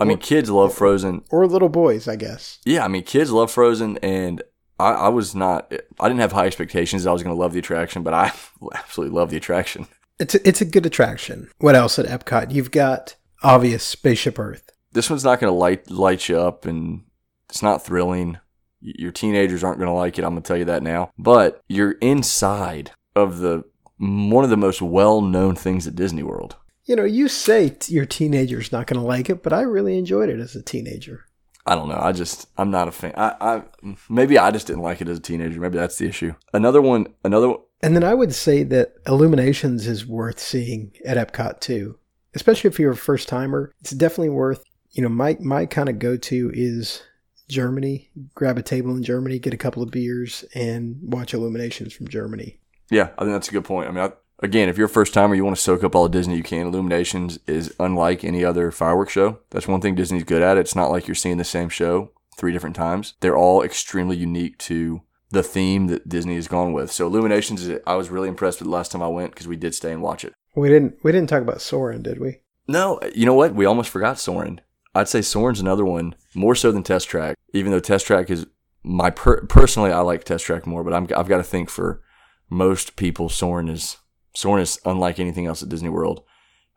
I 0.00 0.04
mean, 0.04 0.18
kids 0.18 0.50
love 0.50 0.74
Frozen. 0.74 1.22
or 1.30 1.46
little 1.46 1.68
boys, 1.68 2.08
I 2.08 2.16
guess. 2.16 2.58
Yeah, 2.64 2.84
I 2.84 2.88
mean, 2.88 3.04
kids 3.04 3.30
love 3.30 3.50
Frozen, 3.50 3.98
and 3.98 4.42
I, 4.80 4.90
I 4.90 5.08
was 5.08 5.34
not. 5.34 5.72
I 6.00 6.08
didn't 6.08 6.20
have 6.20 6.32
high 6.32 6.46
expectations. 6.46 7.04
that 7.04 7.10
I 7.10 7.12
was 7.12 7.22
going 7.22 7.34
to 7.34 7.40
love 7.40 7.52
the 7.52 7.58
attraction, 7.60 8.02
but 8.02 8.14
I 8.14 8.32
absolutely 8.74 9.14
love 9.14 9.30
the 9.30 9.36
attraction. 9.36 9.86
It's 10.18 10.34
a, 10.34 10.48
it's 10.48 10.60
a 10.60 10.64
good 10.64 10.86
attraction. 10.86 11.48
What 11.58 11.74
else 11.74 11.98
at 11.98 12.06
Epcot? 12.06 12.52
You've 12.52 12.70
got 12.70 13.14
obvious 13.42 13.84
Spaceship 13.84 14.38
Earth. 14.38 14.70
This 14.94 15.10
one's 15.10 15.24
not 15.24 15.40
going 15.40 15.52
to 15.52 15.58
light 15.58 15.90
light 15.90 16.28
you 16.28 16.38
up, 16.38 16.64
and 16.64 17.02
it's 17.50 17.62
not 17.62 17.84
thrilling. 17.84 18.38
Your 18.80 19.12
teenagers 19.12 19.62
aren't 19.62 19.78
going 19.78 19.88
to 19.88 19.94
like 19.94 20.18
it. 20.18 20.24
I'm 20.24 20.32
going 20.32 20.42
to 20.42 20.48
tell 20.48 20.56
you 20.56 20.64
that 20.66 20.82
now. 20.82 21.10
But 21.18 21.62
you're 21.68 21.92
inside 22.00 22.92
of 23.14 23.38
the 23.38 23.64
one 23.98 24.44
of 24.44 24.50
the 24.50 24.56
most 24.56 24.80
well 24.82 25.20
known 25.20 25.54
things 25.54 25.86
at 25.86 25.94
Disney 25.94 26.22
World. 26.22 26.56
You 26.84 26.96
know, 26.96 27.04
you 27.04 27.28
say 27.28 27.70
t- 27.70 27.94
your 27.94 28.04
teenager's 28.04 28.72
not 28.72 28.86
going 28.86 29.00
to 29.00 29.06
like 29.06 29.30
it, 29.30 29.42
but 29.42 29.52
I 29.52 29.62
really 29.62 29.96
enjoyed 29.98 30.28
it 30.28 30.38
as 30.38 30.54
a 30.54 30.62
teenager. 30.62 31.26
I 31.66 31.74
don't 31.74 31.88
know. 31.88 31.98
I 31.98 32.12
just 32.12 32.46
I'm 32.58 32.70
not 32.70 32.88
a 32.88 32.92
fan. 32.92 33.14
I, 33.16 33.34
I 33.40 33.62
maybe 34.08 34.38
I 34.38 34.50
just 34.50 34.66
didn't 34.66 34.82
like 34.82 35.00
it 35.00 35.08
as 35.08 35.18
a 35.18 35.22
teenager. 35.22 35.60
Maybe 35.60 35.78
that's 35.78 35.96
the 35.96 36.06
issue. 36.06 36.34
Another 36.52 36.82
one. 36.82 37.06
Another. 37.24 37.54
And 37.82 37.96
then 37.96 38.04
I 38.04 38.14
would 38.14 38.34
say 38.34 38.62
that 38.64 38.94
Illuminations 39.06 39.86
is 39.86 40.06
worth 40.06 40.38
seeing 40.38 40.92
at 41.04 41.16
Epcot 41.16 41.60
too, 41.60 41.98
especially 42.34 42.68
if 42.68 42.78
you're 42.78 42.92
a 42.92 42.96
first 42.96 43.28
timer. 43.28 43.72
It's 43.80 43.90
definitely 43.92 44.30
worth. 44.30 44.62
You 44.94 45.02
know, 45.02 45.08
my 45.08 45.36
my 45.40 45.66
kind 45.66 45.88
of 45.88 45.98
go 45.98 46.16
to 46.16 46.50
is 46.54 47.02
Germany. 47.48 48.10
Grab 48.34 48.58
a 48.58 48.62
table 48.62 48.96
in 48.96 49.02
Germany, 49.02 49.38
get 49.38 49.54
a 49.54 49.58
couple 49.58 49.82
of 49.82 49.90
beers, 49.90 50.44
and 50.54 50.98
watch 51.02 51.34
Illuminations 51.34 51.92
from 51.92 52.08
Germany. 52.08 52.58
Yeah, 52.90 53.10
I 53.18 53.22
think 53.22 53.32
that's 53.32 53.48
a 53.48 53.52
good 53.52 53.64
point. 53.64 53.88
I 53.88 53.92
mean, 53.92 54.04
I, 54.04 54.12
again, 54.44 54.68
if 54.68 54.78
you're 54.78 54.86
a 54.86 54.90
first 54.90 55.14
timer, 55.14 55.34
you 55.34 55.44
want 55.44 55.56
to 55.56 55.62
soak 55.62 55.84
up 55.84 55.94
all 55.94 56.04
the 56.04 56.08
Disney 56.08 56.36
you 56.36 56.42
can. 56.42 56.66
Illuminations 56.66 57.38
is 57.46 57.74
unlike 57.78 58.24
any 58.24 58.44
other 58.44 58.70
fireworks 58.70 59.12
show. 59.12 59.40
That's 59.50 59.68
one 59.68 59.80
thing 59.80 59.94
Disney's 59.94 60.24
good 60.24 60.42
at. 60.42 60.58
It's 60.58 60.76
not 60.76 60.90
like 60.90 61.06
you're 61.08 61.14
seeing 61.14 61.38
the 61.38 61.44
same 61.44 61.68
show 61.68 62.12
three 62.36 62.52
different 62.52 62.76
times. 62.76 63.14
They're 63.20 63.36
all 63.36 63.62
extremely 63.62 64.16
unique 64.16 64.58
to 64.58 65.02
the 65.30 65.42
theme 65.42 65.88
that 65.88 66.08
Disney 66.08 66.36
has 66.36 66.48
gone 66.48 66.72
with. 66.72 66.92
So 66.92 67.06
Illuminations, 67.06 67.66
is, 67.66 67.80
I 67.86 67.94
was 67.96 68.10
really 68.10 68.28
impressed 68.28 68.60
with 68.60 68.66
the 68.66 68.72
last 68.72 68.92
time 68.92 69.02
I 69.02 69.08
went 69.08 69.32
because 69.32 69.48
we 69.48 69.56
did 69.56 69.74
stay 69.74 69.92
and 69.92 70.02
watch 70.02 70.24
it. 70.24 70.34
We 70.54 70.68
didn't 70.68 70.98
we 71.02 71.10
didn't 71.10 71.28
talk 71.28 71.42
about 71.42 71.60
Soarin', 71.60 72.02
did 72.02 72.20
we? 72.20 72.38
No, 72.68 73.00
you 73.14 73.26
know 73.26 73.34
what? 73.34 73.54
We 73.54 73.66
almost 73.66 73.90
forgot 73.90 74.18
Soarin'. 74.18 74.60
I'd 74.94 75.08
say 75.08 75.20
Soarin's 75.20 75.60
another 75.60 75.84
one, 75.84 76.14
more 76.34 76.54
so 76.54 76.70
than 76.70 76.82
Test 76.82 77.08
Track. 77.08 77.36
Even 77.52 77.72
though 77.72 77.80
Test 77.80 78.06
Track 78.06 78.30
is 78.30 78.46
my 78.82 79.10
per- 79.10 79.44
personally, 79.46 79.90
I 79.90 80.00
like 80.00 80.24
Test 80.24 80.44
Track 80.44 80.66
more, 80.66 80.84
but 80.84 80.92
I'm, 80.92 81.08
I've 81.16 81.28
got 81.28 81.38
to 81.38 81.42
think 81.42 81.70
for 81.70 82.02
most 82.50 82.96
people, 82.96 83.28
Soarin' 83.28 83.68
is 83.68 83.96
Soarin' 84.34 84.62
is 84.62 84.78
unlike 84.84 85.18
anything 85.18 85.46
else 85.46 85.62
at 85.62 85.68
Disney 85.68 85.88
World, 85.88 86.22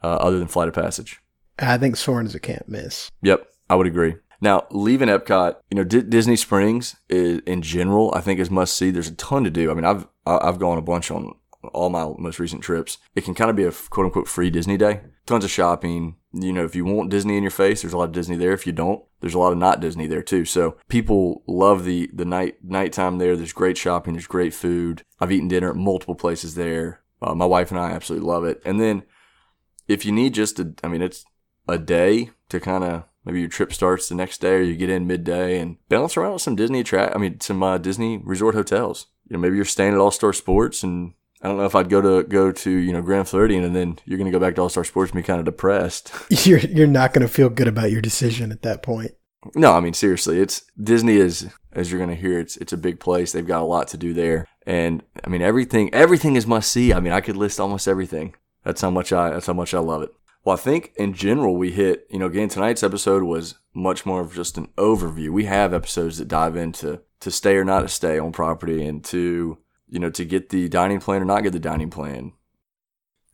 uh, 0.04 0.08
other 0.16 0.40
than 0.40 0.48
Flight 0.48 0.68
of 0.68 0.74
Passage. 0.74 1.20
I 1.60 1.78
think 1.78 1.96
Soarin' 1.98 2.28
is 2.28 2.36
a 2.36 2.40
can't 2.40 2.68
miss. 2.70 3.10
Yep, 3.24 3.48
I 3.70 3.76
would 3.76 3.88
agree. 3.88 4.16
Now, 4.40 4.68
leaving 4.70 5.10
Epcot, 5.10 5.56
you 5.72 5.78
know, 5.78 5.84
D- 5.84 6.04
Disney 6.04 6.36
Springs 6.36 6.96
is, 7.10 7.40
in 7.48 7.64
general, 7.64 8.14
I 8.16 8.22
think 8.22 8.40
is 8.40 8.52
must 8.52 8.78
see. 8.78 8.92
There's 8.92 9.08
a 9.08 9.16
ton 9.16 9.44
to 9.44 9.50
do. 9.50 9.72
I 9.72 9.74
mean, 9.74 9.86
I've 9.86 10.08
I've 10.26 10.60
gone 10.60 10.78
a 10.78 10.82
bunch 10.84 11.10
on 11.10 11.34
all 11.74 11.90
my 11.90 12.14
most 12.18 12.40
recent 12.40 12.62
trips. 12.62 12.98
It 13.16 13.24
can 13.24 13.36
kind 13.36 13.50
of 13.50 13.56
be 13.56 13.64
a 13.64 13.72
quote 13.72 14.06
unquote 14.06 14.28
free 14.28 14.50
Disney 14.50 14.78
day. 14.78 15.02
Tons 15.26 15.44
of 15.44 15.52
shopping. 15.52 16.16
You 16.34 16.54
know, 16.54 16.64
if 16.64 16.76
you 16.76 16.86
want 16.86 17.10
Disney 17.10 17.36
in 17.36 17.44
your 17.44 17.52
face, 17.52 17.82
there's 17.82 17.94
a 17.94 17.98
lot 17.98 18.06
of 18.06 18.12
Disney 18.12 18.38
there. 18.38 18.54
If 18.54 18.66
you 18.66 18.74
don't, 18.74 19.04
there's 19.20 19.34
a 19.34 19.40
lot 19.40 19.52
of 19.52 19.58
not 19.58 19.82
Disney 19.82 20.08
there 20.08 20.22
too. 20.22 20.46
So 20.46 20.78
people 20.88 21.44
love 21.48 21.84
the 21.84 22.10
the 22.14 22.26
night 22.26 22.58
nighttime 22.64 23.18
there. 23.18 23.36
There's 23.36 23.54
great 23.54 23.78
shopping. 23.78 24.14
There's 24.14 24.28
great 24.28 24.54
food. 24.54 25.04
I've 25.20 25.32
eaten 25.32 25.48
dinner 25.48 25.70
at 25.70 25.76
multiple 25.76 26.16
places 26.16 26.56
there. 26.56 27.02
Uh, 27.22 27.34
my 27.34 27.46
wife 27.46 27.72
and 27.72 27.80
I 27.80 27.92
absolutely 27.92 28.28
love 28.28 28.46
it. 28.46 28.62
And 28.64 28.80
then 28.80 29.04
if 29.88 30.06
you 30.06 30.12
need 30.12 30.34
just 30.34 30.60
a, 30.60 30.74
I 30.84 30.88
mean, 30.88 31.02
it's 31.02 31.26
a 31.68 31.78
day 31.78 32.30
to 32.50 32.60
kind 32.60 32.84
of 32.84 33.04
maybe 33.26 33.40
your 33.40 33.50
trip 33.50 33.74
starts 33.74 34.08
the 34.08 34.16
next 34.16 34.40
day 34.40 34.56
or 34.56 34.62
you 34.62 34.76
get 34.76 34.90
in 34.90 35.08
midday 35.08 35.60
and 35.60 35.78
bounce 35.90 36.16
around 36.16 36.34
with 36.34 36.42
some 36.42 36.56
Disney 36.56 36.84
track. 36.84 37.12
I 37.16 37.18
mean, 37.18 37.40
some 37.40 37.62
uh, 37.64 37.78
Disney 37.78 38.18
resort 38.24 38.56
hotels. 38.56 39.08
You 39.28 39.36
know, 39.36 39.42
maybe 39.42 39.58
you're 39.58 39.66
staying 39.66 39.94
at 39.94 40.00
All 40.00 40.12
Star 40.12 40.32
Sports 40.32 40.84
and 40.84 41.14
I 41.42 41.48
don't 41.48 41.58
know 41.58 41.66
if 41.66 41.76
I'd 41.76 41.90
go 41.90 42.02
to 42.02 42.28
go 42.28 42.52
to 42.52 42.70
you 42.70 42.92
know 42.92 43.02
Grand 43.02 43.28
Floridian 43.28 43.64
and 43.64 43.76
then 43.76 44.00
you're 44.06 44.18
going 44.18 44.32
to 44.32 44.38
go 44.38 44.44
back 44.44 44.56
to 44.56 44.62
All 44.62 44.70
Star 44.70 44.84
Sports 44.84 45.12
and 45.12 45.22
be 45.22 45.26
kind 45.26 45.40
of 45.40 45.46
depressed. 45.46 46.12
You're 46.30 46.60
you're 46.60 46.88
not 46.88 47.14
going 47.14 47.26
to 47.26 47.34
feel 47.34 47.50
good 47.50 47.68
about 47.68 47.92
your 47.92 48.02
decision 48.02 48.52
at 48.52 48.64
that 48.64 48.82
point. 48.82 49.12
No, 49.56 49.74
I 49.74 49.80
mean 49.80 49.94
seriously, 49.94 50.40
it's 50.40 50.64
Disney 50.82 51.18
is 51.18 51.48
as 51.72 51.92
you're 51.92 52.00
going 52.00 52.16
to 52.16 52.22
hear. 52.22 52.40
It's 52.40 52.58
it's 52.58 52.74
a 52.74 52.78
big 52.78 53.00
place. 53.00 53.32
They've 53.32 53.46
got 53.46 53.62
a 53.62 53.66
lot 53.66 53.88
to 53.90 53.98
do 53.98 54.14
there, 54.14 54.48
and 54.66 55.04
I 55.24 55.30
mean 55.30 55.42
everything 55.42 55.94
everything 55.94 56.36
is 56.36 56.48
must 56.48 56.72
see. 56.72 56.92
I 56.94 57.00
mean 57.00 57.14
I 57.14 57.22
could 57.22 57.38
list 57.38 57.60
almost 57.60 57.88
everything. 57.88 58.36
That's 58.64 58.82
how 58.82 58.90
much 58.90 59.14
I 59.14 59.30
that's 59.30 59.48
how 59.48 59.54
much 59.54 59.74
I 59.74 59.80
love 59.80 60.02
it. 60.02 60.10
Well, 60.44 60.56
I 60.56 60.60
think 60.60 60.94
in 60.98 61.14
general 61.14 61.56
we 61.56 61.72
hit. 61.72 62.08
You 62.10 62.20
know, 62.20 62.26
again 62.26 62.50
tonight's 62.50 62.84
episode 62.84 63.24
was 63.24 63.56
much 63.74 64.06
more 64.06 64.22
of 64.22 64.34
just 64.34 64.58
an 64.58 64.70
overview. 64.78 65.30
We 65.30 65.46
have 65.46 65.74
episodes 65.74 66.18
that 66.18 66.28
dive 66.28 66.56
into 66.56 67.02
to 67.20 67.32
stay 67.32 67.56
or 67.58 67.64
not 67.64 67.82
to 67.82 67.88
stay 67.88 68.18
on 68.18 68.32
property 68.32 68.86
and 68.86 69.04
to 69.06 69.60
you 69.90 70.00
know, 70.00 70.10
to 70.10 70.26
get 70.26 70.50
the 70.50 70.70
dining 70.70 71.00
plan 71.00 71.22
or 71.22 71.26
not 71.26 71.44
get 71.44 71.54
the 71.54 71.60
dining 71.60 71.90
plan. 71.90 72.34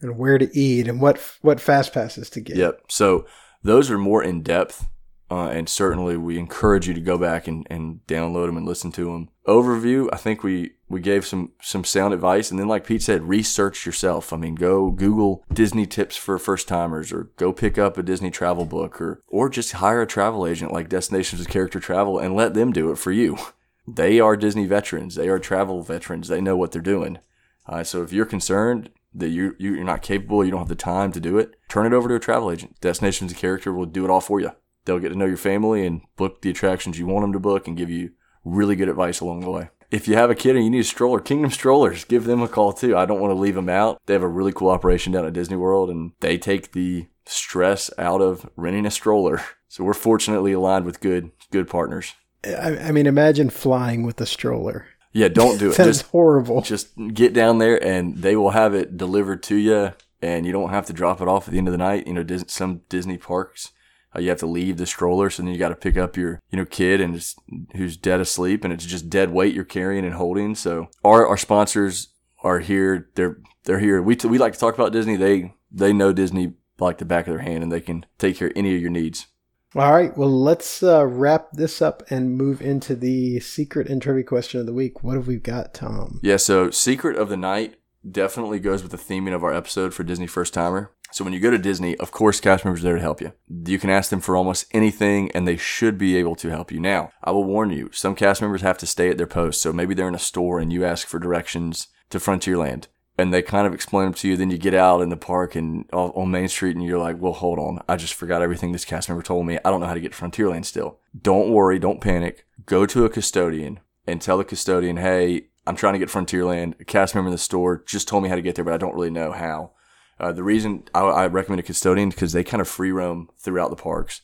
And 0.01 0.17
where 0.17 0.37
to 0.37 0.49
eat 0.57 0.87
and 0.87 0.99
what 0.99 1.19
what 1.41 1.61
fast 1.61 1.93
passes 1.93 2.29
to 2.31 2.41
get. 2.41 2.57
Yep. 2.57 2.81
So 2.89 3.25
those 3.63 3.89
are 3.89 3.97
more 3.97 4.23
in 4.23 4.43
depth. 4.43 4.87
Uh, 5.31 5.47
and 5.47 5.67
certainly 5.67 6.15
we 6.15 6.37
encourage 6.37 6.87
you 6.87 6.93
to 6.93 7.01
go 7.01 7.17
back 7.17 7.47
and, 7.47 7.65
and 7.67 8.01
download 8.07 8.45
them 8.45 8.57
and 8.57 8.67
listen 8.67 8.91
to 8.91 9.05
them. 9.05 9.29
Overview, 9.47 10.07
I 10.13 10.17
think 10.17 10.43
we, 10.43 10.73
we 10.89 11.01
gave 11.01 11.25
some, 11.25 11.53
some 11.59 11.83
sound 11.83 12.13
advice. 12.13 12.51
And 12.51 12.59
then, 12.59 12.67
like 12.67 12.85
Pete 12.85 13.01
said, 13.01 13.23
research 13.23 13.83
yourself. 13.83 14.31
I 14.31 14.37
mean, 14.37 14.53
go 14.53 14.91
Google 14.91 15.43
Disney 15.51 15.87
tips 15.87 16.15
for 16.15 16.37
first 16.37 16.67
timers 16.67 17.11
or 17.11 17.31
go 17.37 17.51
pick 17.51 17.79
up 17.79 17.97
a 17.97 18.03
Disney 18.03 18.29
travel 18.29 18.65
book 18.65 19.01
or, 19.01 19.23
or 19.27 19.49
just 19.49 19.71
hire 19.71 20.03
a 20.03 20.07
travel 20.07 20.45
agent 20.45 20.71
like 20.71 20.87
Destinations 20.87 21.39
with 21.39 21.49
Character 21.49 21.79
Travel 21.79 22.19
and 22.19 22.35
let 22.35 22.53
them 22.53 22.71
do 22.71 22.91
it 22.91 22.97
for 22.97 23.11
you. 23.11 23.37
They 23.87 24.19
are 24.19 24.37
Disney 24.37 24.65
veterans. 24.65 25.15
They 25.15 25.27
are 25.27 25.39
travel 25.39 25.81
veterans. 25.81 26.27
They 26.27 26.41
know 26.41 26.55
what 26.55 26.71
they're 26.71 26.81
doing. 26.81 27.19
Uh, 27.67 27.83
so 27.83 28.01
if 28.03 28.13
you're 28.13 28.25
concerned 28.25 28.89
that 29.13 29.29
you, 29.29 29.55
you're 29.59 29.83
not 29.83 30.01
capable, 30.01 30.43
you 30.43 30.51
don't 30.51 30.61
have 30.61 30.67
the 30.67 30.75
time 30.75 31.11
to 31.11 31.19
do 31.19 31.37
it, 31.37 31.55
turn 31.69 31.85
it 31.85 31.93
over 31.93 32.09
to 32.09 32.15
a 32.15 32.19
travel 32.19 32.51
agent. 32.51 32.79
Destinations 32.81 33.31
and 33.31 33.39
Character 33.39 33.71
will 33.71 33.85
do 33.85 34.03
it 34.03 34.09
all 34.09 34.21
for 34.21 34.39
you. 34.39 34.51
They'll 34.85 34.99
get 34.99 35.09
to 35.09 35.15
know 35.15 35.25
your 35.25 35.37
family 35.37 35.85
and 35.85 36.01
book 36.17 36.41
the 36.41 36.49
attractions 36.49 36.99
you 36.99 37.05
want 37.05 37.23
them 37.23 37.33
to 37.33 37.39
book 37.39 37.67
and 37.67 37.77
give 37.77 37.89
you 37.89 38.11
really 38.43 38.75
good 38.75 38.89
advice 38.89 39.19
along 39.19 39.41
the 39.41 39.51
way. 39.51 39.69
If 39.91 40.07
you 40.07 40.15
have 40.15 40.31
a 40.31 40.35
kid 40.35 40.55
and 40.55 40.65
you 40.65 40.71
need 40.71 40.79
a 40.79 40.83
stroller, 40.83 41.19
Kingdom 41.19 41.51
Strollers, 41.51 42.03
give 42.03 42.25
them 42.25 42.41
a 42.41 42.47
call 42.47 42.73
too. 42.73 42.97
I 42.97 43.05
don't 43.05 43.21
want 43.21 43.31
to 43.31 43.39
leave 43.39 43.55
them 43.55 43.69
out. 43.69 44.01
They 44.05 44.13
have 44.13 44.23
a 44.23 44.27
really 44.27 44.51
cool 44.51 44.69
operation 44.69 45.13
down 45.13 45.25
at 45.25 45.33
Disney 45.33 45.55
World 45.55 45.89
and 45.89 46.13
they 46.19 46.37
take 46.37 46.71
the 46.71 47.07
stress 47.25 47.91
out 47.97 48.21
of 48.21 48.49
renting 48.55 48.85
a 48.85 48.91
stroller. 48.91 49.41
So 49.73 49.83
we're 49.83 49.95
fortunately 49.95 50.51
aligned 50.51 50.85
with 50.85 50.99
good, 50.99 51.31
good 51.49 51.67
partners. 51.67 52.13
I, 52.45 52.77
I 52.87 52.91
mean, 52.91 53.07
imagine 53.07 53.49
flying 53.49 54.03
with 54.03 54.19
a 54.21 54.25
stroller. 54.25 54.87
Yeah, 55.11 55.27
don't 55.27 55.59
do 55.59 55.71
it. 55.71 55.77
Just, 55.77 56.07
horrible. 56.07 56.61
Just 56.61 56.89
get 57.13 57.33
down 57.33 57.59
there 57.59 57.81
and 57.83 58.17
they 58.17 58.35
will 58.35 58.51
have 58.51 58.73
it 58.73 58.97
delivered 58.97 59.43
to 59.43 59.55
you 59.55 59.93
and 60.21 60.45
you 60.45 60.51
don't 60.51 60.69
have 60.69 60.85
to 60.87 60.93
drop 60.93 61.21
it 61.21 61.27
off 61.27 61.47
at 61.47 61.51
the 61.51 61.57
end 61.57 61.67
of 61.67 61.71
the 61.71 61.77
night. 61.77 62.07
You 62.07 62.13
know, 62.13 62.23
Dis- 62.23 62.45
some 62.47 62.81
Disney 62.89 63.17
parks, 63.17 63.71
uh, 64.15 64.19
you 64.19 64.29
have 64.29 64.39
to 64.39 64.45
leave 64.47 64.77
the 64.77 64.85
stroller. 64.85 65.29
So 65.29 65.43
then 65.43 65.51
you 65.51 65.57
got 65.57 65.69
to 65.69 65.75
pick 65.75 65.97
up 65.97 66.17
your, 66.17 66.41
you 66.49 66.57
know, 66.57 66.65
kid 66.65 66.99
and 66.99 67.15
it's, 67.15 67.35
who's 67.75 67.97
dead 67.97 68.19
asleep 68.19 68.63
and 68.63 68.73
it's 68.73 68.85
just 68.85 69.09
dead 69.09 69.31
weight 69.31 69.53
you're 69.53 69.63
carrying 69.63 70.05
and 70.05 70.15
holding. 70.15 70.55
So 70.55 70.89
our, 71.03 71.27
our 71.27 71.37
sponsors 71.37 72.09
are 72.43 72.59
here. 72.59 73.09
They're, 73.15 73.37
they're 73.65 73.79
here. 73.79 74.01
We, 74.01 74.15
t- 74.15 74.27
we 74.27 74.37
like 74.37 74.53
to 74.53 74.59
talk 74.59 74.75
about 74.75 74.91
Disney. 74.91 75.15
They, 75.15 75.53
they 75.71 75.93
know 75.93 76.11
Disney 76.11 76.53
like 76.79 76.97
the 76.97 77.05
back 77.05 77.27
of 77.27 77.33
their 77.33 77.43
hand 77.43 77.63
and 77.63 77.71
they 77.71 77.81
can 77.81 78.05
take 78.17 78.37
care 78.37 78.47
of 78.47 78.53
any 78.55 78.75
of 78.75 78.81
your 78.81 78.91
needs. 78.91 79.27
All 79.75 79.91
right, 79.91 80.15
well, 80.15 80.29
let's 80.29 80.83
uh, 80.83 81.03
wrap 81.07 81.51
this 81.53 81.81
up 81.81 82.03
and 82.11 82.37
move 82.37 82.61
into 82.61 82.95
the 82.95 83.39
secret 83.39 83.87
and 83.87 83.99
trivia 83.99 84.23
question 84.23 84.59
of 84.59 84.67
the 84.67 84.73
week. 84.73 85.03
What 85.03 85.15
have 85.15 85.25
we 85.25 85.37
got, 85.37 85.73
Tom? 85.73 86.19
Yeah, 86.21 86.37
so 86.37 86.69
secret 86.69 87.17
of 87.17 87.29
the 87.29 87.37
night 87.37 87.77
definitely 88.09 88.59
goes 88.59 88.83
with 88.83 88.91
the 88.91 88.97
theming 88.97 89.33
of 89.33 89.43
our 89.43 89.53
episode 89.53 89.95
for 89.95 90.03
Disney 90.03 90.27
First 90.27 90.53
Timer. 90.53 90.91
So 91.11 91.23
when 91.23 91.33
you 91.33 91.39
go 91.39 91.49
to 91.49 91.57
Disney, 91.57 91.97
of 91.97 92.11
course, 92.11 92.39
cast 92.39 92.65
members 92.65 92.81
are 92.81 92.85
there 92.85 92.95
to 92.95 93.01
help 93.01 93.19
you. 93.19 93.33
You 93.47 93.79
can 93.79 93.89
ask 93.89 94.11
them 94.11 94.19
for 94.19 94.35
almost 94.35 94.65
anything 94.71 95.31
and 95.31 95.47
they 95.47 95.57
should 95.57 95.97
be 95.97 96.17
able 96.17 96.35
to 96.35 96.49
help 96.49 96.71
you. 96.71 96.79
Now, 96.79 97.11
I 97.23 97.31
will 97.31 97.43
warn 97.43 97.71
you, 97.71 97.89
some 97.91 98.15
cast 98.15 98.41
members 98.41 98.61
have 98.61 98.77
to 98.79 98.87
stay 98.87 99.09
at 99.09 99.17
their 99.17 99.27
post. 99.27 99.61
So 99.61 99.73
maybe 99.73 99.93
they're 99.93 100.07
in 100.07 100.15
a 100.15 100.19
store 100.19 100.59
and 100.59 100.71
you 100.71 100.85
ask 100.85 101.07
for 101.07 101.19
directions 101.19 101.87
to 102.09 102.19
Frontierland 102.19 102.87
and 103.17 103.33
they 103.33 103.41
kind 103.41 103.67
of 103.67 103.73
explain 103.73 104.05
them 104.05 104.13
to 104.15 104.27
you. 104.27 104.37
Then 104.37 104.49
you 104.49 104.57
get 104.57 104.73
out 104.73 105.01
in 105.01 105.09
the 105.09 105.17
park 105.17 105.55
and 105.55 105.85
on 105.91 106.31
Main 106.31 106.47
Street, 106.47 106.75
and 106.75 106.85
you're 106.85 106.99
like, 106.99 107.19
"Well, 107.19 107.33
hold 107.33 107.59
on, 107.59 107.79
I 107.87 107.95
just 107.95 108.13
forgot 108.13 108.41
everything 108.41 108.71
this 108.71 108.85
cast 108.85 109.09
member 109.09 109.23
told 109.23 109.45
me. 109.45 109.59
I 109.63 109.69
don't 109.69 109.79
know 109.79 109.87
how 109.87 109.93
to 109.93 109.99
get 109.99 110.13
to 110.13 110.17
Frontierland 110.17 110.65
still." 110.65 110.99
Don't 111.19 111.51
worry, 111.51 111.79
don't 111.79 112.01
panic. 112.01 112.45
Go 112.65 112.85
to 112.85 113.05
a 113.05 113.09
custodian 113.09 113.79
and 114.07 114.21
tell 114.21 114.37
the 114.37 114.43
custodian, 114.43 114.97
"Hey, 114.97 115.47
I'm 115.67 115.75
trying 115.75 115.93
to 115.93 115.99
get 115.99 116.09
Frontierland. 116.09 116.79
A 116.79 116.85
cast 116.85 117.13
member 117.15 117.27
in 117.27 117.33
the 117.33 117.37
store 117.37 117.83
just 117.85 118.07
told 118.07 118.23
me 118.23 118.29
how 118.29 118.35
to 118.35 118.41
get 118.41 118.55
there, 118.55 118.65
but 118.65 118.73
I 118.73 118.77
don't 118.77 118.95
really 118.95 119.11
know 119.11 119.31
how." 119.31 119.71
Uh, 120.19 120.31
the 120.31 120.43
reason 120.43 120.83
I, 120.93 121.01
I 121.01 121.27
recommend 121.27 121.59
a 121.59 121.63
custodian 121.63 122.09
because 122.09 122.33
they 122.33 122.43
kind 122.43 122.61
of 122.61 122.67
free 122.67 122.91
roam 122.91 123.29
throughout 123.37 123.69
the 123.69 123.75
parks, 123.75 124.21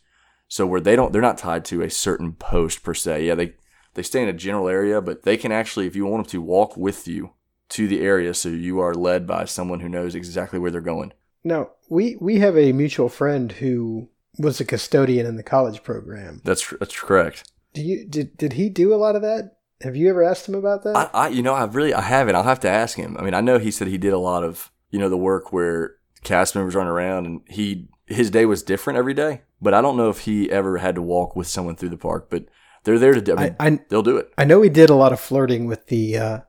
so 0.48 0.66
where 0.66 0.82
they 0.82 0.96
don't, 0.96 1.12
they're 1.12 1.22
not 1.22 1.38
tied 1.38 1.66
to 1.66 1.82
a 1.82 1.90
certain 1.90 2.34
post 2.34 2.84
per 2.84 2.94
se. 2.94 3.26
Yeah, 3.26 3.36
they 3.36 3.54
they 3.94 4.04
stay 4.04 4.24
in 4.24 4.30
a 4.30 4.34
general 4.34 4.68
area, 4.68 5.02
but 5.02 5.24
they 5.24 5.38
can 5.38 5.52
actually, 5.52 5.88
if 5.88 5.96
you 5.96 6.06
want 6.06 6.26
them 6.26 6.32
to, 6.32 6.42
walk 6.42 6.78
with 6.78 7.08
you 7.08 7.32
to 7.70 7.88
the 7.88 8.02
area 8.02 8.34
so 8.34 8.50
you 8.50 8.80
are 8.80 8.94
led 8.94 9.28
by 9.28 9.46
someone 9.46 9.80
who 9.80 9.90
knows 9.90 10.16
exactly 10.16 10.60
where 10.60 10.72
they're 10.72 10.82
going. 10.82 11.14
Now, 11.44 11.70
we, 11.90 12.18
we 12.20 12.40
have 12.40 12.58
a 12.58 12.74
mutual 12.74 13.10
friend 13.10 13.52
who 13.52 14.10
was 14.38 14.60
a 14.60 14.66
custodian 14.66 15.26
in 15.26 15.36
the 15.36 15.44
college 15.44 15.84
program. 15.84 16.42
That's 16.44 16.74
that's 16.80 17.00
correct. 17.00 17.52
Do 17.74 17.82
you 17.82 18.06
did 18.06 18.38
did 18.38 18.54
he 18.54 18.70
do 18.70 18.94
a 18.94 18.98
lot 18.98 19.16
of 19.16 19.22
that? 19.22 19.58
Have 19.82 19.96
you 19.96 20.10
ever 20.10 20.24
asked 20.24 20.48
him 20.48 20.56
about 20.56 20.84
that? 20.84 20.96
I, 20.96 21.10
I 21.14 21.28
you 21.30 21.44
know 21.44 21.54
I 21.54 21.66
really 21.66 21.94
I 21.94 22.02
haven't. 22.02 22.36
I'll 22.36 22.44
have 22.44 22.60
to 22.62 22.70
ask 22.70 22.98
him. 22.98 23.18
I 23.18 23.24
mean 23.24 23.34
I 23.34 23.42
know 23.42 23.60
he 23.60 23.72
said 23.72 23.88
he 23.88 23.98
did 23.98 24.14
a 24.14 24.18
lot 24.18 24.44
of 24.44 24.72
you 24.90 25.00
know 25.00 25.10
the 25.10 25.18
work 25.18 25.52
where 25.52 25.96
cast 26.24 26.56
members 26.56 26.76
run 26.76 26.88
around 26.88 27.26
and 27.26 27.42
he 27.48 27.90
his 28.06 28.32
day 28.32 28.46
was 28.46 28.64
different 28.64 28.98
every 28.98 29.14
day. 29.14 29.42
But 29.62 29.74
I 29.74 29.82
don't 29.82 29.98
know 29.98 30.10
if 30.10 30.22
he 30.22 30.50
ever 30.50 30.78
had 30.78 30.96
to 30.96 31.02
walk 31.02 31.36
with 31.36 31.48
someone 31.48 31.76
through 31.76 31.90
the 31.90 31.98
park. 31.98 32.30
But 32.30 32.46
they're 32.84 33.00
there 33.00 33.14
to. 33.14 33.34
I 33.34 33.44
mean, 33.44 33.56
I, 33.60 33.68
I, 33.68 33.80
they'll 33.90 34.02
do 34.02 34.18
it. 34.18 34.32
I 34.38 34.46
know 34.46 34.62
he 34.62 34.70
did 34.70 34.90
a 34.90 34.96
lot 34.96 35.14
of 35.14 35.20
flirting 35.20 35.66
with 35.66 35.88
the 35.88 36.18
uh, 36.18 36.40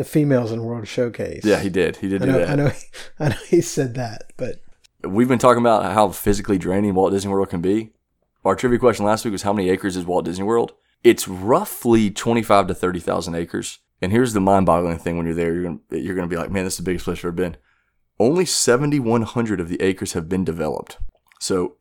the 0.00 0.04
females 0.04 0.50
in 0.50 0.64
World 0.64 0.88
Showcase. 0.88 1.44
Yeah, 1.44 1.60
he 1.60 1.68
did. 1.68 1.96
He 1.98 2.08
did 2.08 2.22
I 2.22 2.24
do 2.24 2.32
know, 2.32 2.38
that. 2.38 2.48
I 2.48 2.54
know. 2.54 2.68
He, 2.68 2.86
I 3.20 3.28
know 3.28 3.36
he 3.46 3.60
said 3.60 3.96
that, 3.96 4.32
but 4.38 4.62
we've 5.04 5.28
been 5.28 5.38
talking 5.38 5.60
about 5.60 5.92
how 5.92 6.08
physically 6.08 6.56
draining 6.56 6.94
Walt 6.94 7.12
Disney 7.12 7.30
World 7.30 7.50
can 7.50 7.60
be. 7.60 7.90
Our 8.42 8.56
trivia 8.56 8.78
question 8.78 9.04
last 9.04 9.26
week 9.26 9.32
was 9.32 9.42
how 9.42 9.52
many 9.52 9.68
acres 9.68 9.98
is 9.98 10.06
Walt 10.06 10.24
Disney 10.24 10.44
World? 10.44 10.72
It's 11.04 11.28
roughly 11.28 12.10
twenty-five 12.10 12.66
to 12.68 12.74
thirty 12.74 12.98
thousand 12.98 13.34
acres. 13.34 13.80
And 14.00 14.10
here's 14.10 14.32
the 14.32 14.40
mind-boggling 14.40 14.96
thing: 15.00 15.18
when 15.18 15.26
you're 15.26 15.34
there, 15.34 15.52
you're 15.52 15.64
gonna 15.64 15.78
you're 15.90 16.14
gonna 16.14 16.26
be 16.26 16.38
like, 16.38 16.50
"Man, 16.50 16.64
this 16.64 16.74
is 16.74 16.78
the 16.78 16.84
biggest 16.84 17.04
place 17.04 17.18
I've 17.18 17.26
ever 17.26 17.32
been." 17.32 17.58
Only 18.18 18.46
seventy-one 18.46 19.22
hundred 19.22 19.60
of 19.60 19.68
the 19.68 19.82
acres 19.82 20.14
have 20.14 20.30
been 20.30 20.46
developed. 20.46 20.96
So, 21.40 21.76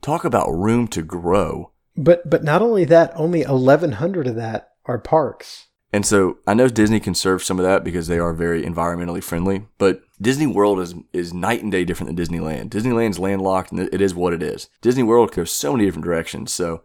talk 0.00 0.24
about 0.24 0.48
room 0.48 0.88
to 0.88 1.02
grow. 1.02 1.72
But 1.98 2.30
but 2.30 2.42
not 2.42 2.62
only 2.62 2.86
that, 2.86 3.12
only 3.14 3.42
eleven 3.42 3.92
hundred 3.92 4.26
of 4.26 4.36
that 4.36 4.70
are 4.86 4.98
parks. 4.98 5.66
And 5.92 6.04
so 6.04 6.38
I 6.46 6.54
know 6.54 6.68
Disney 6.68 7.00
can 7.00 7.14
serve 7.14 7.42
some 7.42 7.58
of 7.58 7.64
that 7.64 7.82
because 7.82 8.08
they 8.08 8.18
are 8.18 8.34
very 8.34 8.62
environmentally 8.62 9.22
friendly, 9.22 9.66
but 9.78 10.02
Disney 10.20 10.46
World 10.46 10.80
is 10.80 10.94
is 11.12 11.32
night 11.32 11.62
and 11.62 11.72
day 11.72 11.84
different 11.84 12.14
than 12.14 12.24
Disneyland. 12.24 12.70
Disneyland's 12.70 13.18
landlocked 13.18 13.72
and 13.72 13.80
it 13.80 14.00
is 14.00 14.14
what 14.14 14.34
it 14.34 14.42
is. 14.42 14.68
Disney 14.82 15.02
World 15.02 15.32
goes 15.32 15.52
so 15.52 15.72
many 15.72 15.86
different 15.86 16.04
directions. 16.04 16.52
So 16.52 16.82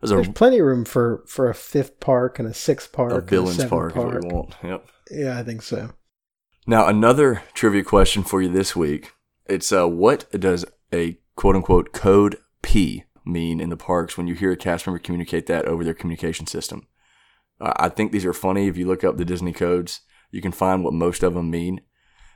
there's, 0.00 0.10
there's 0.10 0.28
a, 0.28 0.32
plenty 0.32 0.58
of 0.58 0.66
room 0.66 0.84
for 0.84 1.22
for 1.26 1.50
a 1.50 1.54
fifth 1.54 2.00
park 2.00 2.38
and 2.38 2.48
a 2.48 2.54
sixth 2.54 2.92
park. 2.92 3.12
A 3.12 3.20
villains 3.20 3.64
park, 3.66 3.94
park. 3.94 4.18
is 4.18 4.24
we 4.24 4.32
want. 4.32 4.54
Yep. 4.62 4.88
Yeah, 5.10 5.38
I 5.38 5.42
think 5.42 5.62
so. 5.62 5.90
Now 6.66 6.86
another 6.86 7.42
trivia 7.52 7.84
question 7.84 8.22
for 8.22 8.40
you 8.40 8.48
this 8.48 8.74
week. 8.74 9.12
It's 9.46 9.70
uh, 9.70 9.86
what 9.86 10.30
does 10.32 10.64
a 10.92 11.18
quote 11.34 11.56
unquote 11.56 11.92
code 11.92 12.38
P 12.62 13.04
mean 13.24 13.60
in 13.60 13.68
the 13.68 13.76
parks 13.76 14.16
when 14.16 14.26
you 14.26 14.34
hear 14.34 14.52
a 14.52 14.56
cast 14.56 14.86
member 14.86 14.98
communicate 14.98 15.46
that 15.46 15.66
over 15.66 15.84
their 15.84 15.94
communication 15.94 16.46
system? 16.46 16.86
I 17.60 17.88
think 17.88 18.12
these 18.12 18.24
are 18.24 18.32
funny. 18.32 18.68
If 18.68 18.76
you 18.76 18.86
look 18.86 19.04
up 19.04 19.16
the 19.16 19.24
Disney 19.24 19.52
codes, 19.52 20.00
you 20.30 20.42
can 20.42 20.52
find 20.52 20.84
what 20.84 20.92
most 20.92 21.22
of 21.22 21.34
them 21.34 21.50
mean. 21.50 21.80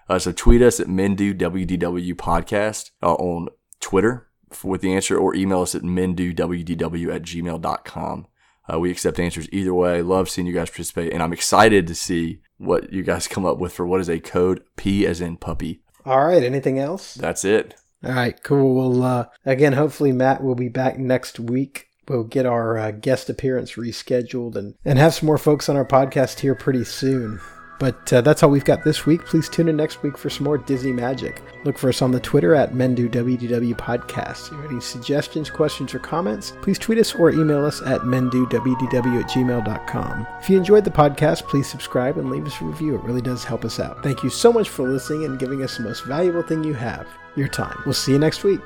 Uh, 0.09 0.19
so 0.19 0.33
tweet 0.33 0.63
us 0.63 0.81
at 0.81 0.89
MenDoWDW 0.89 2.15
Podcast 2.15 2.91
uh, 3.03 3.15
on 3.15 3.49
Twitter 3.81 4.29
with 4.65 4.81
the 4.81 4.93
answer 4.93 5.17
or 5.17 5.35
email 5.35 5.63
us 5.63 5.75
at 5.75 5.83
MenDoWDW 5.83 7.15
at 7.15 7.23
gmail.com. 7.23 8.27
Uh, 8.73 8.79
we 8.79 8.91
accept 8.91 9.21
answers 9.21 9.49
either 9.53 9.75
way. 9.75 10.03
Love 10.03 10.29
seeing 10.29 10.47
you 10.47 10.53
guys 10.53 10.71
participate, 10.71 11.13
and 11.13 11.23
I'm 11.23 11.33
excited 11.33 11.87
to 11.87 11.95
see 11.95 12.41
what 12.59 12.93
you 12.93 13.03
guys 13.03 13.29
come 13.29 13.45
up 13.45 13.59
with 13.59 13.73
for 13.73 13.87
what 13.87 14.01
is 14.01 14.09
a 14.09 14.21
code 14.21 14.63
P 14.77 15.07
as 15.07 15.21
in 15.21 15.37
puppy. 15.37 15.83
All 16.05 16.27
right. 16.27 16.43
Anything 16.43 16.79
else? 16.79 17.15
That's 17.15 17.45
it. 17.45 17.75
All 18.05 18.13
right. 18.13 18.41
Cool. 18.43 18.75
Well, 18.75 19.03
uh, 19.03 19.27
again, 19.45 19.75
hopefully 19.75 20.13
Matt 20.13 20.43
will 20.43 20.55
be 20.55 20.69
back 20.69 20.99
next 20.99 21.39
week 21.39 21.90
we'll 22.11 22.25
get 22.25 22.45
our 22.45 22.77
uh, 22.77 22.91
guest 22.91 23.31
appearance 23.31 23.75
rescheduled 23.75 24.57
and, 24.57 24.75
and 24.85 24.99
have 24.99 25.15
some 25.15 25.27
more 25.27 25.39
folks 25.39 25.69
on 25.69 25.77
our 25.77 25.85
podcast 25.85 26.41
here 26.41 26.57
pretty 26.57 26.85
soon. 26.85 27.41
But 27.79 28.13
uh, 28.13 28.21
that's 28.21 28.43
all 28.43 28.51
we've 28.51 28.65
got 28.65 28.85
this 28.85 29.07
week. 29.07 29.25
Please 29.25 29.49
tune 29.49 29.67
in 29.67 29.77
next 29.77 30.03
week 30.03 30.19
for 30.19 30.29
some 30.29 30.45
more 30.45 30.59
Disney 30.59 30.93
magic. 30.93 31.41
Look 31.65 31.79
for 31.79 31.89
us 31.89 32.03
on 32.03 32.11
the 32.11 32.21
Twitter 32.21 32.55
at 32.55 32.75
MenDoWDW 32.75 33.75
Podcast. 33.75 34.47
If 34.47 34.53
you 34.53 34.61
have 34.61 34.71
any 34.71 34.81
suggestions, 34.83 35.49
questions, 35.49 35.95
or 35.95 35.99
comments, 35.99 36.53
please 36.61 36.79
tweet 36.79 36.99
us 36.99 37.15
or 37.15 37.31
email 37.31 37.65
us 37.65 37.81
at 37.81 38.03
MenDoWDW 38.03 39.23
at 39.23 39.31
gmail.com. 39.31 40.27
If 40.43 40.51
you 40.51 40.59
enjoyed 40.59 40.85
the 40.85 40.91
podcast, 40.91 41.49
please 41.49 41.71
subscribe 41.71 42.19
and 42.19 42.29
leave 42.29 42.47
us 42.47 42.61
a 42.61 42.65
review. 42.65 42.97
It 42.97 43.05
really 43.05 43.23
does 43.23 43.45
help 43.45 43.65
us 43.65 43.81
out. 43.81 44.03
Thank 44.03 44.23
you 44.23 44.29
so 44.29 44.53
much 44.53 44.69
for 44.69 44.87
listening 44.87 45.25
and 45.25 45.39
giving 45.39 45.63
us 45.63 45.79
the 45.79 45.85
most 45.85 46.05
valuable 46.05 46.43
thing 46.43 46.63
you 46.63 46.75
have 46.75 47.07
your 47.37 47.49
time. 47.49 47.81
We'll 47.87 47.95
see 47.95 48.13
you 48.13 48.19
next 48.19 48.45
week. 48.45 48.61